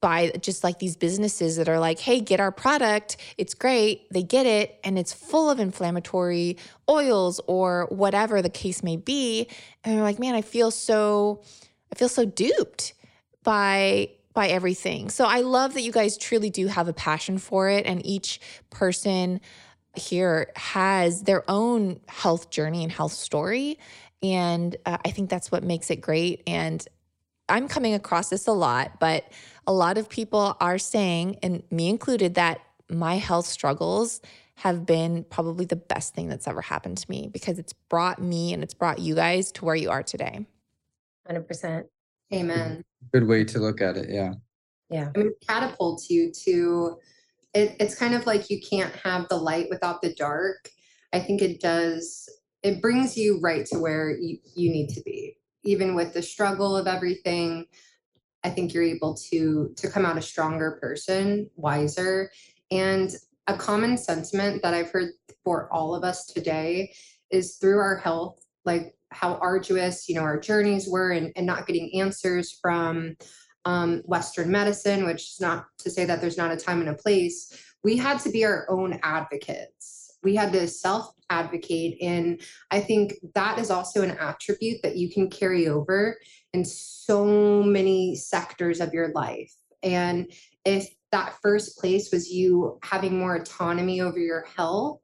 by 0.00 0.30
just 0.40 0.62
like 0.62 0.78
these 0.78 0.96
businesses 0.96 1.56
that 1.56 1.68
are 1.68 1.78
like, 1.78 1.98
hey, 1.98 2.20
get 2.20 2.38
our 2.38 2.52
product. 2.52 3.16
It's 3.38 3.54
great. 3.54 4.06
They 4.10 4.22
get 4.22 4.44
it 4.44 4.78
and 4.84 4.98
it's 4.98 5.12
full 5.12 5.50
of 5.50 5.58
inflammatory 5.58 6.58
oils 6.88 7.40
or 7.46 7.86
whatever 7.90 8.42
the 8.42 8.50
case 8.50 8.82
may 8.82 8.96
be. 8.96 9.48
And 9.82 9.96
they're 9.96 10.02
like, 10.02 10.18
man, 10.18 10.34
I 10.34 10.42
feel 10.42 10.70
so 10.70 11.42
I 11.94 11.96
feel 11.96 12.08
so 12.08 12.24
duped 12.24 12.94
by 13.44 14.10
by 14.32 14.48
everything. 14.48 15.10
So 15.10 15.26
I 15.26 15.42
love 15.42 15.74
that 15.74 15.82
you 15.82 15.92
guys 15.92 16.18
truly 16.18 16.50
do 16.50 16.66
have 16.66 16.88
a 16.88 16.92
passion 16.92 17.38
for 17.38 17.68
it 17.68 17.86
and 17.86 18.04
each 18.04 18.40
person 18.68 19.40
here 19.94 20.50
has 20.56 21.22
their 21.22 21.48
own 21.48 22.00
health 22.08 22.50
journey 22.50 22.82
and 22.82 22.90
health 22.90 23.12
story 23.12 23.78
and 24.24 24.74
uh, 24.86 24.98
I 25.04 25.10
think 25.12 25.30
that's 25.30 25.52
what 25.52 25.62
makes 25.62 25.88
it 25.88 26.00
great 26.00 26.42
and 26.48 26.84
I'm 27.48 27.68
coming 27.68 27.94
across 27.94 28.28
this 28.30 28.48
a 28.48 28.52
lot, 28.52 28.98
but 28.98 29.30
a 29.64 29.72
lot 29.72 29.96
of 29.96 30.08
people 30.08 30.56
are 30.60 30.78
saying 30.78 31.38
and 31.44 31.62
me 31.70 31.88
included 31.88 32.34
that 32.34 32.60
my 32.90 33.18
health 33.18 33.46
struggles 33.46 34.20
have 34.56 34.84
been 34.84 35.24
probably 35.30 35.64
the 35.64 35.76
best 35.76 36.12
thing 36.12 36.28
that's 36.28 36.48
ever 36.48 36.60
happened 36.60 36.98
to 36.98 37.08
me 37.08 37.28
because 37.32 37.60
it's 37.60 37.72
brought 37.72 38.20
me 38.20 38.52
and 38.52 38.64
it's 38.64 38.74
brought 38.74 38.98
you 38.98 39.14
guys 39.14 39.52
to 39.52 39.64
where 39.64 39.76
you 39.76 39.90
are 39.90 40.02
today. 40.02 40.44
100%. 41.30 41.84
Amen. 42.32 42.82
Good 43.12 43.26
way 43.26 43.44
to 43.44 43.58
look 43.58 43.80
at 43.80 43.96
it. 43.96 44.08
Yeah. 44.10 44.34
Yeah. 44.90 45.10
I 45.14 45.18
mean, 45.18 45.32
catapults 45.46 46.10
you 46.10 46.32
to, 46.44 46.98
it, 47.54 47.76
it's 47.80 47.94
kind 47.94 48.14
of 48.14 48.26
like 48.26 48.50
you 48.50 48.60
can't 48.60 48.94
have 48.96 49.28
the 49.28 49.36
light 49.36 49.68
without 49.70 50.02
the 50.02 50.14
dark. 50.14 50.68
I 51.12 51.20
think 51.20 51.42
it 51.42 51.60
does, 51.60 52.28
it 52.62 52.82
brings 52.82 53.16
you 53.16 53.40
right 53.40 53.64
to 53.66 53.78
where 53.78 54.10
you, 54.10 54.38
you 54.54 54.70
need 54.70 54.88
to 54.90 55.02
be. 55.02 55.36
Even 55.64 55.94
with 55.94 56.12
the 56.12 56.22
struggle 56.22 56.76
of 56.76 56.86
everything, 56.86 57.66
I 58.44 58.50
think 58.50 58.74
you're 58.74 58.82
able 58.82 59.14
to 59.30 59.72
to 59.74 59.88
come 59.88 60.04
out 60.04 60.18
a 60.18 60.22
stronger 60.22 60.78
person, 60.80 61.48
wiser. 61.56 62.30
And 62.70 63.10
a 63.46 63.56
common 63.56 63.96
sentiment 63.96 64.62
that 64.62 64.74
I've 64.74 64.90
heard 64.90 65.12
for 65.42 65.72
all 65.72 65.94
of 65.94 66.04
us 66.04 66.26
today 66.26 66.92
is 67.30 67.56
through 67.56 67.78
our 67.78 67.96
health, 67.96 68.44
like 68.64 68.94
how 69.14 69.34
arduous 69.36 70.08
you 70.08 70.14
know 70.14 70.22
our 70.22 70.38
journeys 70.38 70.88
were 70.88 71.12
and, 71.12 71.32
and 71.36 71.46
not 71.46 71.66
getting 71.66 72.00
answers 72.00 72.58
from 72.60 73.16
um, 73.64 74.02
western 74.04 74.50
medicine 74.50 75.04
which 75.04 75.22
is 75.22 75.40
not 75.40 75.66
to 75.78 75.90
say 75.90 76.04
that 76.04 76.20
there's 76.20 76.36
not 76.38 76.52
a 76.52 76.56
time 76.56 76.80
and 76.80 76.90
a 76.90 76.94
place. 76.94 77.52
We 77.82 77.96
had 77.96 78.18
to 78.20 78.30
be 78.30 78.44
our 78.44 78.66
own 78.70 78.98
advocates. 79.02 80.18
We 80.22 80.34
had 80.34 80.52
to 80.52 80.66
self 80.68 81.12
advocate 81.30 81.96
and 82.02 82.40
i 82.70 82.78
think 82.78 83.14
that 83.34 83.58
is 83.58 83.70
also 83.70 84.02
an 84.02 84.10
attribute 84.20 84.80
that 84.82 84.96
you 84.96 85.10
can 85.10 85.30
carry 85.30 85.68
over 85.68 86.18
in 86.52 86.64
so 86.64 87.62
many 87.62 88.14
sectors 88.14 88.80
of 88.80 88.94
your 88.94 89.08
life. 89.08 89.52
And 89.82 90.32
if 90.64 90.88
that 91.12 91.36
first 91.42 91.78
place 91.78 92.10
was 92.12 92.30
you 92.30 92.78
having 92.82 93.18
more 93.18 93.36
autonomy 93.36 94.00
over 94.00 94.18
your 94.18 94.46
health 94.56 95.00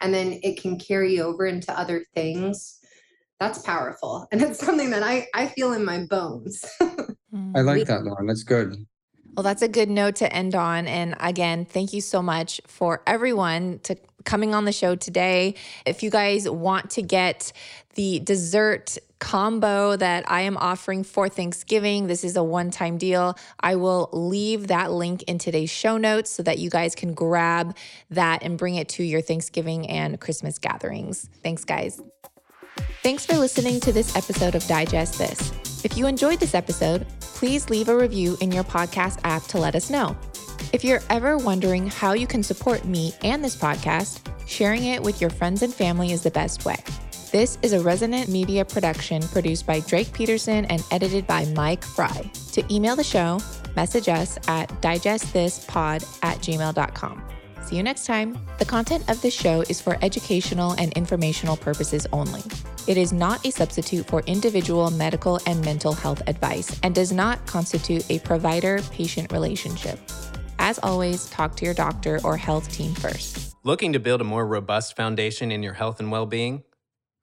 and 0.00 0.14
then 0.14 0.40
it 0.42 0.60
can 0.60 0.78
carry 0.78 1.20
over 1.20 1.46
into 1.46 1.76
other 1.78 2.04
things 2.14 2.78
that's 3.42 3.58
powerful 3.60 4.26
and 4.32 4.42
it's 4.42 4.58
something 4.58 4.90
that 4.90 5.02
i 5.02 5.26
i 5.34 5.46
feel 5.46 5.72
in 5.72 5.84
my 5.84 6.04
bones 6.04 6.64
mm. 6.82 7.56
i 7.56 7.60
like 7.60 7.86
that 7.86 8.04
lauren 8.04 8.26
that's 8.26 8.44
good 8.44 8.74
well 9.34 9.42
that's 9.42 9.62
a 9.62 9.68
good 9.68 9.88
note 9.90 10.16
to 10.16 10.32
end 10.32 10.54
on 10.54 10.86
and 10.86 11.14
again 11.20 11.64
thank 11.64 11.92
you 11.92 12.00
so 12.00 12.22
much 12.22 12.60
for 12.66 13.02
everyone 13.06 13.78
to 13.80 13.96
coming 14.24 14.54
on 14.54 14.64
the 14.64 14.72
show 14.72 14.94
today 14.94 15.54
if 15.84 16.02
you 16.02 16.10
guys 16.10 16.48
want 16.48 16.90
to 16.90 17.02
get 17.02 17.52
the 17.94 18.20
dessert 18.20 18.98
combo 19.22 19.94
that 19.94 20.28
I 20.28 20.40
am 20.40 20.56
offering 20.56 21.04
for 21.04 21.28
Thanksgiving. 21.28 22.08
This 22.08 22.24
is 22.24 22.36
a 22.36 22.42
one 22.42 22.72
time 22.72 22.98
deal. 22.98 23.38
I 23.60 23.76
will 23.76 24.08
leave 24.12 24.66
that 24.66 24.90
link 24.90 25.22
in 25.24 25.38
today's 25.38 25.70
show 25.70 25.96
notes 25.96 26.28
so 26.28 26.42
that 26.42 26.58
you 26.58 26.68
guys 26.68 26.96
can 26.96 27.14
grab 27.14 27.76
that 28.10 28.42
and 28.42 28.58
bring 28.58 28.74
it 28.74 28.88
to 28.90 29.04
your 29.04 29.20
Thanksgiving 29.20 29.88
and 29.88 30.20
Christmas 30.20 30.58
gatherings. 30.58 31.28
Thanks, 31.40 31.64
guys. 31.64 32.00
Thanks 33.02 33.26
for 33.26 33.34
listening 33.34 33.80
to 33.80 33.92
this 33.92 34.14
episode 34.16 34.54
of 34.54 34.66
Digest 34.66 35.18
This. 35.18 35.52
If 35.84 35.96
you 35.96 36.06
enjoyed 36.06 36.38
this 36.38 36.54
episode, 36.54 37.06
please 37.20 37.68
leave 37.68 37.88
a 37.88 37.96
review 37.96 38.36
in 38.40 38.52
your 38.52 38.64
podcast 38.64 39.18
app 39.24 39.44
to 39.44 39.58
let 39.58 39.74
us 39.74 39.90
know. 39.90 40.16
If 40.72 40.84
you're 40.84 41.00
ever 41.10 41.36
wondering 41.36 41.88
how 41.88 42.12
you 42.12 42.26
can 42.26 42.42
support 42.42 42.84
me 42.84 43.12
and 43.24 43.44
this 43.44 43.56
podcast, 43.56 44.20
sharing 44.46 44.84
it 44.84 45.02
with 45.02 45.20
your 45.20 45.30
friends 45.30 45.62
and 45.62 45.74
family 45.74 46.12
is 46.12 46.22
the 46.22 46.30
best 46.30 46.64
way. 46.64 46.76
This 47.32 47.58
is 47.62 47.72
a 47.72 47.80
Resonant 47.80 48.28
Media 48.28 48.64
production 48.64 49.22
produced 49.22 49.66
by 49.66 49.80
Drake 49.80 50.12
Peterson 50.12 50.64
and 50.66 50.84
edited 50.90 51.26
by 51.26 51.46
Mike 51.46 51.82
Fry. 51.82 52.30
To 52.52 52.74
email 52.74 52.94
the 52.94 53.02
show, 53.02 53.40
message 53.74 54.08
us 54.08 54.38
at 54.48 54.68
digestthispod 54.82 56.06
at 56.22 56.38
gmail.com. 56.38 57.22
See 57.64 57.76
you 57.76 57.82
next 57.82 58.06
time. 58.06 58.38
The 58.58 58.64
content 58.64 59.08
of 59.08 59.20
this 59.22 59.32
show 59.32 59.62
is 59.62 59.80
for 59.80 59.96
educational 60.02 60.72
and 60.72 60.92
informational 60.94 61.56
purposes 61.56 62.06
only. 62.12 62.42
It 62.86 62.96
is 62.96 63.12
not 63.12 63.46
a 63.46 63.50
substitute 63.52 64.06
for 64.06 64.20
individual 64.26 64.90
medical 64.90 65.38
and 65.46 65.64
mental 65.64 65.92
health 65.92 66.22
advice 66.26 66.78
and 66.82 66.94
does 66.94 67.12
not 67.12 67.46
constitute 67.46 68.10
a 68.10 68.18
provider 68.20 68.80
patient 68.90 69.32
relationship. 69.32 69.98
As 70.58 70.78
always, 70.82 71.30
talk 71.30 71.56
to 71.56 71.64
your 71.64 71.74
doctor 71.74 72.20
or 72.24 72.36
health 72.36 72.70
team 72.72 72.94
first. 72.94 73.54
Looking 73.64 73.92
to 73.92 74.00
build 74.00 74.20
a 74.20 74.24
more 74.24 74.46
robust 74.46 74.96
foundation 74.96 75.52
in 75.52 75.62
your 75.62 75.74
health 75.74 76.00
and 76.00 76.10
well 76.10 76.26
being? 76.26 76.64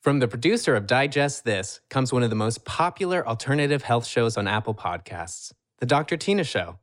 From 0.01 0.19
the 0.19 0.29
producer 0.29 0.75
of 0.75 0.87
Digest 0.87 1.43
This 1.43 1.81
comes 1.89 2.13
one 2.13 2.23
of 2.23 2.29
the 2.29 2.35
most 2.35 2.63
popular 2.63 3.27
alternative 3.27 3.83
health 3.83 4.07
shows 4.07 4.37
on 4.37 4.47
Apple 4.47 4.73
Podcasts, 4.73 5.51
The 5.79 5.85
Dr. 5.85 6.15
Tina 6.15 6.45
Show. 6.45 6.79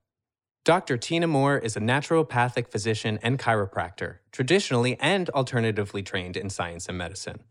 Dr. 0.66 0.96
Tina 0.98 1.28
Moore 1.28 1.58
is 1.58 1.76
a 1.76 1.80
naturopathic 1.80 2.72
physician 2.72 3.20
and 3.22 3.38
chiropractor, 3.38 4.16
traditionally 4.32 4.96
and 4.98 5.30
alternatively 5.30 6.02
trained 6.02 6.36
in 6.36 6.50
science 6.50 6.88
and 6.88 6.98
medicine. 6.98 7.44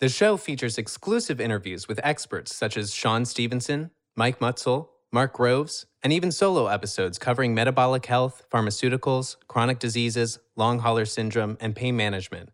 The 0.00 0.08
show 0.08 0.38
features 0.38 0.78
exclusive 0.78 1.42
interviews 1.42 1.88
with 1.88 2.00
experts 2.02 2.56
such 2.56 2.78
as 2.78 2.94
Shawn 2.94 3.26
Stevenson, 3.26 3.90
Mike 4.16 4.38
Mutzel, 4.38 4.88
Mark 5.12 5.34
Groves, 5.34 5.84
and 6.02 6.10
even 6.10 6.32
solo 6.32 6.68
episodes 6.68 7.18
covering 7.18 7.54
metabolic 7.54 8.06
health, 8.06 8.42
pharmaceuticals, 8.50 9.36
chronic 9.46 9.78
diseases, 9.78 10.38
long 10.56 10.78
hauler 10.78 11.04
syndrome, 11.04 11.58
and 11.60 11.76
pain 11.76 11.98
management 11.98 12.48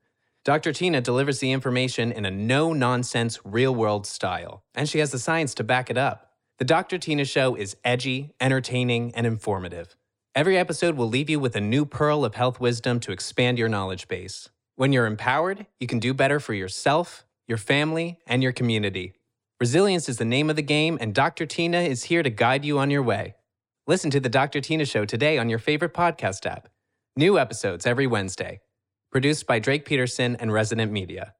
Dr. 0.44 0.74
Tina 0.74 1.00
delivers 1.00 1.38
the 1.38 1.52
information 1.52 2.12
in 2.12 2.26
a 2.26 2.30
no 2.30 2.74
nonsense, 2.74 3.38
real 3.46 3.74
world 3.74 4.06
style, 4.06 4.62
and 4.74 4.86
she 4.86 4.98
has 4.98 5.10
the 5.10 5.18
science 5.18 5.54
to 5.54 5.64
back 5.64 5.88
it 5.88 5.96
up. 5.96 6.23
The 6.58 6.64
Dr. 6.64 6.98
Tina 6.98 7.24
Show 7.24 7.56
is 7.56 7.76
edgy, 7.84 8.30
entertaining, 8.40 9.12
and 9.16 9.26
informative. 9.26 9.96
Every 10.36 10.56
episode 10.56 10.94
will 10.94 11.08
leave 11.08 11.28
you 11.28 11.40
with 11.40 11.56
a 11.56 11.60
new 11.60 11.84
pearl 11.84 12.24
of 12.24 12.36
health 12.36 12.60
wisdom 12.60 13.00
to 13.00 13.10
expand 13.10 13.58
your 13.58 13.68
knowledge 13.68 14.06
base. 14.06 14.50
When 14.76 14.92
you're 14.92 15.06
empowered, 15.06 15.66
you 15.80 15.88
can 15.88 15.98
do 15.98 16.14
better 16.14 16.38
for 16.38 16.54
yourself, 16.54 17.26
your 17.48 17.58
family, 17.58 18.20
and 18.24 18.40
your 18.40 18.52
community. 18.52 19.14
Resilience 19.58 20.08
is 20.08 20.18
the 20.18 20.24
name 20.24 20.48
of 20.48 20.54
the 20.54 20.62
game, 20.62 20.96
and 21.00 21.12
Dr. 21.12 21.44
Tina 21.44 21.80
is 21.80 22.04
here 22.04 22.22
to 22.22 22.30
guide 22.30 22.64
you 22.64 22.78
on 22.78 22.88
your 22.88 23.02
way. 23.02 23.34
Listen 23.88 24.12
to 24.12 24.20
The 24.20 24.28
Dr. 24.28 24.60
Tina 24.60 24.84
Show 24.84 25.04
today 25.04 25.38
on 25.38 25.48
your 25.48 25.58
favorite 25.58 25.92
podcast 25.92 26.46
app. 26.46 26.68
New 27.16 27.36
episodes 27.36 27.84
every 27.84 28.06
Wednesday 28.06 28.60
produced 29.10 29.48
by 29.48 29.58
Drake 29.58 29.84
Peterson 29.84 30.36
and 30.36 30.52
Resonant 30.52 30.92
Media. 30.92 31.34